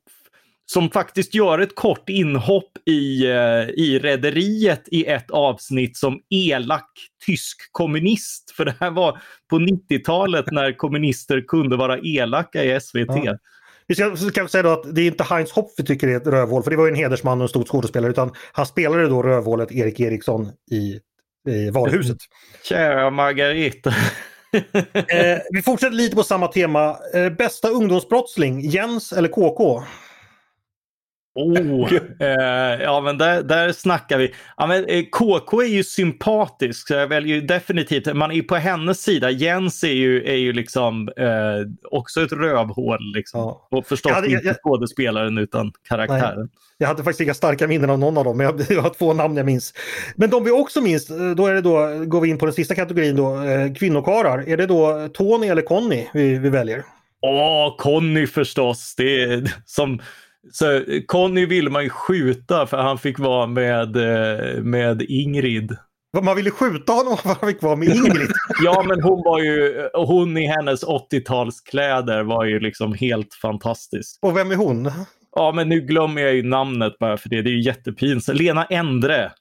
som 0.71 0.89
faktiskt 0.89 1.33
gör 1.33 1.59
ett 1.59 1.75
kort 1.75 2.09
inhopp 2.09 2.71
i, 2.85 3.25
eh, 3.25 3.69
i 3.69 3.99
Rederiet 4.03 4.83
i 4.87 5.05
ett 5.05 5.31
avsnitt 5.31 5.97
som 5.97 6.19
elak 6.29 6.89
tysk 7.25 7.57
kommunist. 7.71 8.51
För 8.51 8.65
det 8.65 8.75
här 8.79 8.91
var 8.91 9.21
på 9.49 9.55
90-talet 9.55 10.45
när 10.51 10.77
kommunister 10.77 11.41
kunde 11.47 11.77
vara 11.77 11.99
elaka 11.99 12.63
i 12.63 12.79
SVT. 12.79 13.25
Ja. 13.25 13.37
Vi 13.87 13.95
ska, 13.95 14.15
ska 14.15 14.43
vi 14.43 14.49
säga 14.49 14.63
då 14.63 14.69
att 14.69 14.95
det 14.95 15.01
är 15.01 15.07
inte 15.07 15.23
Heinz 15.23 15.51
Hopp 15.51 15.71
vi 15.77 15.83
tycker 15.83 16.07
är 16.07 16.17
ett 16.17 16.27
rövhål, 16.27 16.63
för 16.63 16.71
det 16.71 16.77
var 16.77 16.85
ju 16.85 16.89
en 16.89 16.95
hedersman 16.95 17.37
och 17.37 17.43
en 17.43 17.49
stor 17.49 17.63
skådespelare, 17.63 18.11
utan 18.11 18.31
han 18.51 18.65
spelade 18.65 19.07
då 19.07 19.23
rövhålet 19.23 19.71
Erik 19.71 19.99
Eriksson 19.99 20.51
i, 20.71 20.99
i 21.47 21.69
varuhuset. 21.69 22.17
Kära 22.63 23.09
Margareta. 23.09 23.93
Eh, 24.93 25.39
vi 25.49 25.61
fortsätter 25.61 25.95
lite 25.95 26.15
på 26.15 26.23
samma 26.23 26.47
tema. 26.47 26.97
Eh, 27.13 27.29
bästa 27.29 27.69
ungdomsbrottsling, 27.69 28.61
Jens 28.61 29.13
eller 29.13 29.29
KK? 29.29 29.83
Oh, 31.37 31.93
eh, 32.19 32.81
ja 32.83 33.01
men 33.01 33.17
där, 33.17 33.43
där 33.43 33.71
snackar 33.71 34.17
vi. 34.17 34.33
Ja, 34.57 34.67
men, 34.67 34.85
eh, 34.85 35.03
KK 35.11 35.61
är 35.61 35.67
ju 35.67 35.83
sympatisk, 35.83 36.87
så 36.87 36.93
jag 36.93 37.07
väljer 37.07 37.35
ju 37.35 37.41
definitivt, 37.41 38.15
man 38.15 38.31
är 38.31 38.35
ju 38.35 38.43
på 38.43 38.55
hennes 38.55 39.01
sida. 39.01 39.29
Jens 39.31 39.83
är 39.83 39.87
ju, 39.91 40.23
är 40.29 40.35
ju 40.35 40.53
liksom 40.53 41.09
eh, 41.17 41.27
också 41.91 42.21
ett 42.21 42.31
rövhål. 42.31 43.13
Liksom. 43.15 43.39
Ja. 43.39 43.67
Och 43.71 43.85
förstås 43.87 44.09
Jag 44.09 44.15
hade- 44.15 44.27
jag- 44.27 44.41
inte 44.41 44.59
skådespelaren 44.63 45.37
utan 45.37 45.71
karaktären. 45.89 46.49
Jag 46.77 46.87
hade 46.87 47.03
faktiskt 47.03 47.21
inga 47.21 47.33
starka 47.33 47.67
minnen 47.67 47.89
av 47.89 47.99
någon 47.99 48.17
av 48.17 48.23
dem, 48.23 48.37
men 48.37 48.45
jag, 48.45 48.61
jag 48.69 48.81
har 48.81 48.89
två 48.89 49.13
namn 49.13 49.37
jag 49.37 49.45
minns. 49.45 49.73
Men 50.15 50.29
de 50.29 50.43
vi 50.43 50.51
också 50.51 50.81
minns, 50.81 51.09
eh, 51.09 51.29
då 51.31 51.47
är 51.47 51.53
det 51.53 51.61
då, 51.61 52.05
går 52.05 52.21
vi 52.21 52.29
in 52.29 52.37
på 52.37 52.45
den 52.45 52.53
sista 52.53 52.75
kategorin 52.75 53.15
då, 53.15 53.41
eh, 53.43 53.73
kvinnokarar. 53.73 54.49
Är 54.49 54.57
det 54.57 54.65
då 54.65 55.07
Tony 55.13 55.47
eller 55.47 55.61
Conny 55.61 56.07
vi, 56.13 56.37
vi 56.37 56.49
väljer? 56.49 56.83
Åh, 57.21 57.75
Conny 57.77 58.27
förstås. 58.27 58.95
Det 58.97 59.23
är, 59.23 59.53
som, 59.65 59.99
så, 60.51 60.83
Conny 61.05 61.45
ville 61.45 61.69
man 61.69 61.83
ju 61.83 61.89
skjuta 61.89 62.67
för 62.67 62.77
han 62.77 62.97
fick 62.97 63.19
vara 63.19 63.47
med, 63.47 63.95
eh, 63.95 64.61
med 64.63 65.01
Ingrid. 65.01 65.77
Man 66.21 66.35
ville 66.35 66.51
skjuta 66.51 66.93
honom 66.93 67.17
för 67.23 67.29
han 67.29 67.49
fick 67.49 67.61
vara 67.61 67.75
med 67.75 67.87
Ingrid. 67.87 68.29
Ja, 68.63 68.83
men 68.87 69.01
hon 69.03 69.23
var 69.25 69.39
ju, 69.39 69.89
hon 69.93 70.37
i 70.37 70.47
hennes 70.47 70.83
80-talskläder 70.85 72.23
var 72.23 72.45
ju 72.45 72.59
liksom 72.59 72.93
helt 72.93 73.33
fantastisk. 73.33 74.17
Och 74.21 74.37
vem 74.37 74.51
är 74.51 74.55
hon? 74.55 74.91
Ja, 75.35 75.51
men 75.51 75.69
nu 75.69 75.81
glömmer 75.81 76.21
jag 76.21 76.33
ju 76.35 76.43
namnet 76.43 76.99
bara 76.99 77.17
för 77.17 77.29
det. 77.29 77.41
Det 77.41 77.49
är 77.49 77.51
ju 77.51 77.61
jättepinsamt. 77.63 78.37
Lena 78.39 78.65
Endre. 78.65 79.31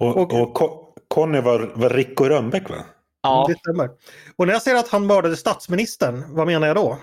Och, 0.00 0.16
Och- 0.16 0.32
och 0.62 0.78
Conny 1.08 1.40
var, 1.40 1.70
var 1.74 1.90
Rico 1.90 2.24
Rönnbäck 2.24 2.70
va? 2.70 2.76
Ja, 3.22 3.46
Det 3.48 3.58
stämmer. 3.58 3.90
Och 4.36 4.46
när 4.46 4.52
jag 4.52 4.62
säger 4.62 4.78
att 4.78 4.88
han 4.88 5.06
mördade 5.06 5.36
statsministern, 5.36 6.24
vad 6.28 6.46
menar 6.46 6.66
jag 6.66 6.76
då? 6.76 6.98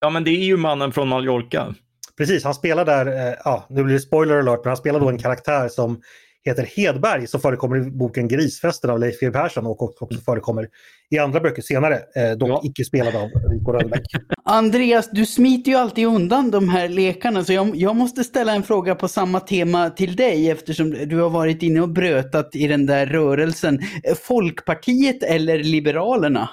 ja, 0.00 0.10
men 0.10 0.24
det 0.24 0.30
är 0.30 0.44
ju 0.44 0.56
mannen 0.56 0.92
från 0.92 1.08
Mallorca. 1.08 1.74
Precis, 2.18 2.44
han 2.44 2.54
spelar 2.54 2.84
där, 2.84 3.06
eh, 3.06 3.34
ja 3.44 3.66
nu 3.70 3.84
blir 3.84 3.94
det 3.94 4.00
spoiler 4.00 4.38
alert, 4.38 4.60
men 4.64 4.70
han 4.70 4.76
spelar 4.76 5.00
då 5.00 5.08
en 5.08 5.18
karaktär 5.18 5.68
som 5.68 6.00
heter 6.46 6.68
Hedberg 6.76 7.26
som 7.26 7.40
förekommer 7.40 7.76
i 7.76 7.90
boken 7.90 8.28
Grisfesten 8.28 8.90
av 8.90 8.98
Leif 8.98 9.20
G 9.20 9.30
Persson 9.30 9.66
och 9.66 9.82
också 9.82 10.08
förekommer 10.24 10.68
i 11.10 11.18
andra 11.18 11.40
böcker 11.40 11.62
senare, 11.62 11.94
eh, 12.16 12.30
dock 12.36 12.48
Ja. 12.48 12.60
icke 12.64 12.84
spelad 12.84 13.16
av 13.16 13.28
Rico 13.50 13.72
Rönnbäck. 13.72 14.02
Andreas, 14.44 15.08
du 15.12 15.26
smiter 15.26 15.70
ju 15.70 15.76
alltid 15.76 16.06
undan 16.06 16.50
de 16.50 16.68
här 16.68 16.88
lekarna 16.88 17.44
så 17.44 17.52
jag, 17.52 17.76
jag 17.76 17.96
måste 17.96 18.24
ställa 18.24 18.52
en 18.54 18.62
fråga 18.62 18.94
på 18.94 19.08
samma 19.08 19.40
tema 19.40 19.90
till 19.90 20.16
dig 20.16 20.50
eftersom 20.50 20.90
du 20.90 21.20
har 21.20 21.30
varit 21.30 21.62
inne 21.62 21.80
och 21.80 21.88
brötat 21.88 22.56
i 22.56 22.66
den 22.66 22.86
där 22.86 23.06
rörelsen. 23.06 23.78
Folkpartiet 24.22 25.22
eller 25.22 25.58
Liberalerna? 25.58 26.50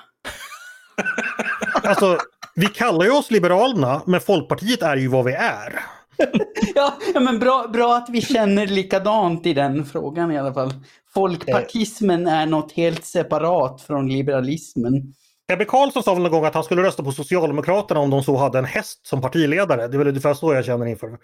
Alltså, 1.84 2.18
vi 2.56 2.66
kallar 2.66 3.06
ju 3.06 3.12
oss 3.12 3.32
Liberalerna, 3.32 4.02
men 4.06 4.22
Folkpartiet 4.22 4.82
är 4.82 4.98
ju 4.98 5.08
vad 5.08 5.26
vi 5.26 5.34
är. 5.34 5.80
Ja, 6.76 6.98
men 7.20 7.40
bra, 7.40 7.68
bra 7.74 7.96
att 7.96 8.10
vi 8.10 8.22
känner 8.22 8.68
likadant 8.68 9.46
i 9.46 9.54
den 9.54 9.86
frågan 9.86 10.32
i 10.32 10.38
alla 10.38 10.54
fall. 10.54 10.74
Folkpartismen 11.14 12.28
är 12.28 12.46
något 12.46 12.72
helt 12.72 13.06
separat 13.06 13.82
från 13.82 14.10
liberalismen. 14.10 15.14
Ebbe 15.52 15.66
Carlsson 15.66 16.04
sa 16.04 16.14
väl 16.14 16.24
någon 16.24 16.32
gång 16.32 16.46
att 16.46 16.54
han 16.54 16.64
skulle 16.64 16.84
rösta 16.84 17.04
på 17.04 17.12
Socialdemokraterna 17.12 18.00
om 18.00 18.10
de 18.10 18.24
så 18.24 18.38
hade 18.38 18.60
en 18.60 18.66
häst 18.66 19.08
som 19.08 19.22
partiledare. 19.22 19.88
Det 19.88 19.96
är 19.96 19.98
väl 19.98 20.08
ungefär 20.08 20.34
så 20.34 20.54
jag 20.54 20.66
känner 20.66 20.86
inför 20.86 21.18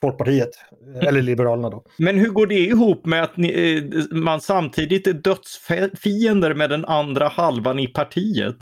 Folkpartiet. 0.00 0.50
Eller 1.02 1.22
Liberalerna 1.22 1.70
då. 1.70 1.84
Men 1.98 2.18
hur 2.18 2.30
går 2.30 2.46
det 2.46 2.54
ihop 2.54 3.06
med 3.06 3.22
att 3.22 3.36
ni, 3.36 3.76
eh, 3.76 4.16
man 4.16 4.40
samtidigt 4.40 5.06
är 5.06 5.12
dödsfiender 5.12 6.54
med 6.54 6.70
den 6.70 6.84
andra 6.84 7.28
halvan 7.28 7.78
i 7.78 7.86
partiet? 7.86 8.56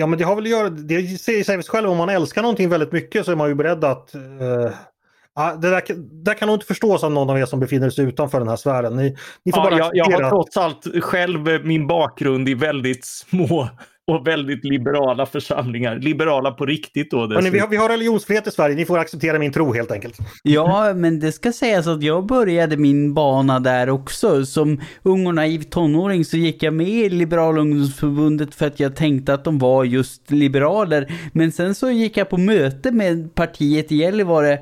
Ja 0.00 0.06
men 0.06 0.18
det 0.18 0.24
har 0.24 0.36
väl 0.36 0.44
att 0.44 0.50
göra, 0.50 0.70
det 0.70 1.20
säger 1.20 1.44
sig 1.44 1.62
själv, 1.62 1.90
om 1.90 1.96
man 1.96 2.08
älskar 2.08 2.42
någonting 2.42 2.68
väldigt 2.68 2.92
mycket 2.92 3.24
så 3.24 3.32
är 3.32 3.36
man 3.36 3.48
ju 3.48 3.54
beredd 3.54 3.84
att 3.84 4.14
uh, 4.14 5.60
det 5.60 5.70
där, 5.70 5.82
där 6.24 6.34
kan 6.34 6.46
nog 6.46 6.56
inte 6.56 6.66
förstås 6.66 7.04
av 7.04 7.12
någon 7.12 7.30
av 7.30 7.38
er 7.38 7.46
som 7.46 7.60
befinner 7.60 7.90
sig 7.90 8.04
utanför 8.04 8.38
den 8.38 8.48
här 8.48 8.56
sfären. 8.56 8.96
Ni, 8.96 9.16
ni 9.44 9.52
får 9.52 9.64
ja, 9.64 9.70
bara 9.70 9.78
jag, 9.78 9.90
jag 9.94 10.20
har 10.20 10.30
trots 10.30 10.56
allt 10.56 10.86
själv 11.02 11.64
min 11.64 11.86
bakgrund 11.86 12.48
i 12.48 12.54
väldigt 12.54 13.04
små 13.04 13.68
och 14.10 14.26
väldigt 14.26 14.64
liberala 14.64 15.26
församlingar. 15.26 15.96
Liberala 15.96 16.50
på 16.50 16.66
riktigt 16.66 17.10
då. 17.10 17.18
Hörrni, 17.18 17.50
vi, 17.50 17.58
har, 17.58 17.68
vi 17.68 17.76
har 17.76 17.88
religionsfrihet 17.88 18.46
i 18.46 18.50
Sverige, 18.50 18.76
ni 18.76 18.84
får 18.84 18.98
acceptera 18.98 19.38
min 19.38 19.52
tro 19.52 19.72
helt 19.72 19.90
enkelt. 19.90 20.18
Ja, 20.42 20.94
men 20.94 21.20
det 21.20 21.32
ska 21.32 21.52
sägas 21.52 21.86
att 21.86 22.02
jag 22.02 22.26
började 22.26 22.76
min 22.76 23.14
bana 23.14 23.60
där 23.60 23.90
också. 23.90 24.46
Som 24.46 24.80
ung 25.02 25.26
och 25.26 25.34
naiv 25.34 25.62
tonåring 25.62 26.24
så 26.24 26.36
gick 26.36 26.62
jag 26.62 26.74
med 26.74 26.88
i 26.88 27.08
Liberala 27.08 27.60
ungdomsförbundet 27.60 28.54
för 28.54 28.66
att 28.66 28.80
jag 28.80 28.96
tänkte 28.96 29.34
att 29.34 29.44
de 29.44 29.58
var 29.58 29.84
just 29.84 30.30
liberaler. 30.30 31.12
Men 31.32 31.52
sen 31.52 31.74
så 31.74 31.90
gick 31.90 32.16
jag 32.16 32.28
på 32.28 32.36
möte 32.36 32.92
med 32.92 33.34
partiet 33.34 33.92
i 33.92 33.96
Gällivare 33.96 34.58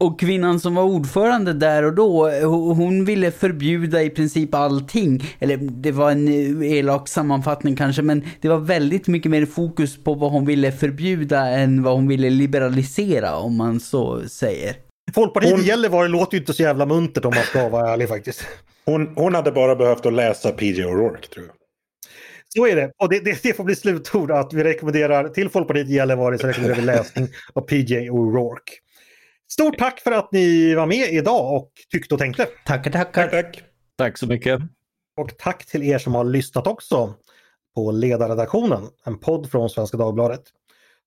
och 0.00 0.20
kvinnan 0.20 0.60
som 0.60 0.74
var 0.74 0.82
ordförande 0.82 1.52
där 1.52 1.82
och 1.82 1.94
då, 1.94 2.30
hon 2.74 3.04
ville 3.04 3.30
förbjuda 3.30 4.02
i 4.02 4.10
princip 4.10 4.54
allting. 4.54 5.22
Eller 5.38 5.56
det 5.56 5.92
var 5.92 6.10
en 6.10 6.28
elak 6.62 7.08
sammanfattning 7.08 7.76
kanske, 7.76 8.02
men 8.02 8.24
det 8.40 8.48
var 8.48 8.58
väldigt 8.58 9.08
mycket 9.08 9.30
mer 9.30 9.46
fokus 9.46 10.04
på 10.04 10.14
vad 10.14 10.30
hon 10.30 10.46
ville 10.46 10.72
förbjuda 10.72 11.46
än 11.46 11.82
vad 11.82 11.94
hon 11.94 12.08
ville 12.08 12.30
liberalisera, 12.30 13.36
om 13.36 13.56
man 13.56 13.80
så 13.80 14.28
säger. 14.28 14.76
Folkpartiet 15.14 15.52
hon... 15.52 15.64
Gällivare 15.64 16.08
låter 16.08 16.34
ju 16.34 16.40
inte 16.40 16.52
så 16.52 16.62
jävla 16.62 16.86
muntert 16.86 17.24
om 17.24 17.34
man 17.34 17.44
ska 17.44 17.68
vara 17.68 17.92
ärlig 17.92 18.08
faktiskt. 18.08 18.44
Hon, 18.84 19.12
hon 19.16 19.34
hade 19.34 19.52
bara 19.52 19.76
behövt 19.76 20.06
att 20.06 20.12
läsa 20.12 20.50
PJ 20.50 20.84
O'Rourke 20.84 21.28
tror 21.34 21.46
jag. 21.46 21.54
Så 22.48 22.66
är 22.66 22.76
det. 22.76 22.92
Och 22.98 23.08
det, 23.08 23.20
det, 23.20 23.42
det, 23.42 23.52
får 23.52 23.64
bli 23.64 23.76
slutord 23.76 24.30
att 24.30 24.52
vi 24.52 24.64
rekommenderar 24.64 25.28
till 25.28 25.48
Folkpartiet 25.48 25.88
Gällivare 25.88 26.38
så 26.38 26.46
rekommenderar 26.46 26.80
vi 26.80 26.86
läsning 26.86 27.28
av 27.52 27.60
PJ 27.60 28.10
O'Rourke. 28.10 28.72
Stort 29.48 29.78
tack 29.78 30.00
för 30.00 30.12
att 30.12 30.32
ni 30.32 30.74
var 30.74 30.86
med 30.86 31.12
idag 31.12 31.56
och 31.56 31.72
tyckte 31.90 32.14
och 32.14 32.20
tänkte. 32.20 32.46
Tackar, 32.66 32.90
tackar. 32.90 33.28
Tack, 33.28 33.54
tack. 33.54 33.64
Tack 33.98 34.18
så 34.18 34.26
mycket. 34.26 34.60
Och 35.16 35.38
tack 35.38 35.66
till 35.66 35.82
er 35.82 35.98
som 35.98 36.14
har 36.14 36.24
lyssnat 36.24 36.66
också 36.66 37.14
på 37.74 37.90
Ledarredaktionen, 37.90 38.88
en 39.04 39.18
podd 39.18 39.50
från 39.50 39.70
Svenska 39.70 39.96
Dagbladet. 39.96 40.42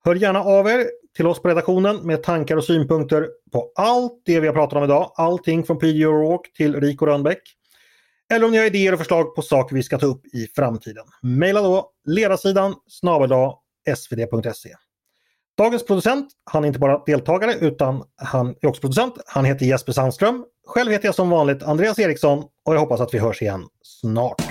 Hör 0.03 0.15
gärna 0.15 0.39
av 0.43 0.67
er 0.67 0.87
till 1.15 1.27
oss 1.27 1.41
på 1.41 1.49
redaktionen 1.49 2.07
med 2.07 2.23
tankar 2.23 2.57
och 2.57 2.63
synpunkter 2.63 3.27
på 3.51 3.71
allt 3.75 4.21
det 4.25 4.39
vi 4.39 4.47
har 4.47 4.53
pratat 4.53 4.77
om 4.77 4.83
idag. 4.83 5.11
Allting 5.15 5.63
från 5.63 5.79
P.J. 5.79 6.05
O'Rourke 6.05 6.51
till 6.57 6.81
Rico 6.81 7.05
Rönnbäck. 7.05 7.41
Eller 8.33 8.45
om 8.45 8.51
ni 8.51 8.57
har 8.57 8.65
idéer 8.65 8.93
och 8.93 8.99
förslag 8.99 9.35
på 9.35 9.41
saker 9.41 9.75
vi 9.75 9.83
ska 9.83 9.97
ta 9.97 10.05
upp 10.05 10.25
i 10.25 10.47
framtiden. 10.55 11.05
Maila 11.21 11.61
då 11.61 11.91
ledarsidan 12.05 12.75
snabel 12.87 13.29
svd.se. 13.95 14.69
Dagens 15.62 15.86
producent, 15.86 16.28
han 16.51 16.64
är 16.64 16.68
inte 16.68 16.80
bara 16.80 17.03
deltagare 17.05 17.53
utan 17.53 18.03
han 18.22 18.55
är 18.62 18.68
också 18.68 18.82
producent. 18.82 19.14
Han 19.26 19.45
heter 19.45 19.66
Jesper 19.66 19.91
Sandström. 19.91 20.45
Själv 20.68 20.91
heter 20.91 21.05
jag 21.05 21.16
som 21.16 21.30
vanligt 21.30 21.64
Andreas 21.64 21.99
Eriksson 21.99 22.43
och 22.66 22.76
jag 22.76 22.80
hoppas 22.80 23.01
att 23.01 23.14
vi 23.14 23.20
hörs 23.20 23.41
igen 23.41 23.64
snart. 23.84 24.41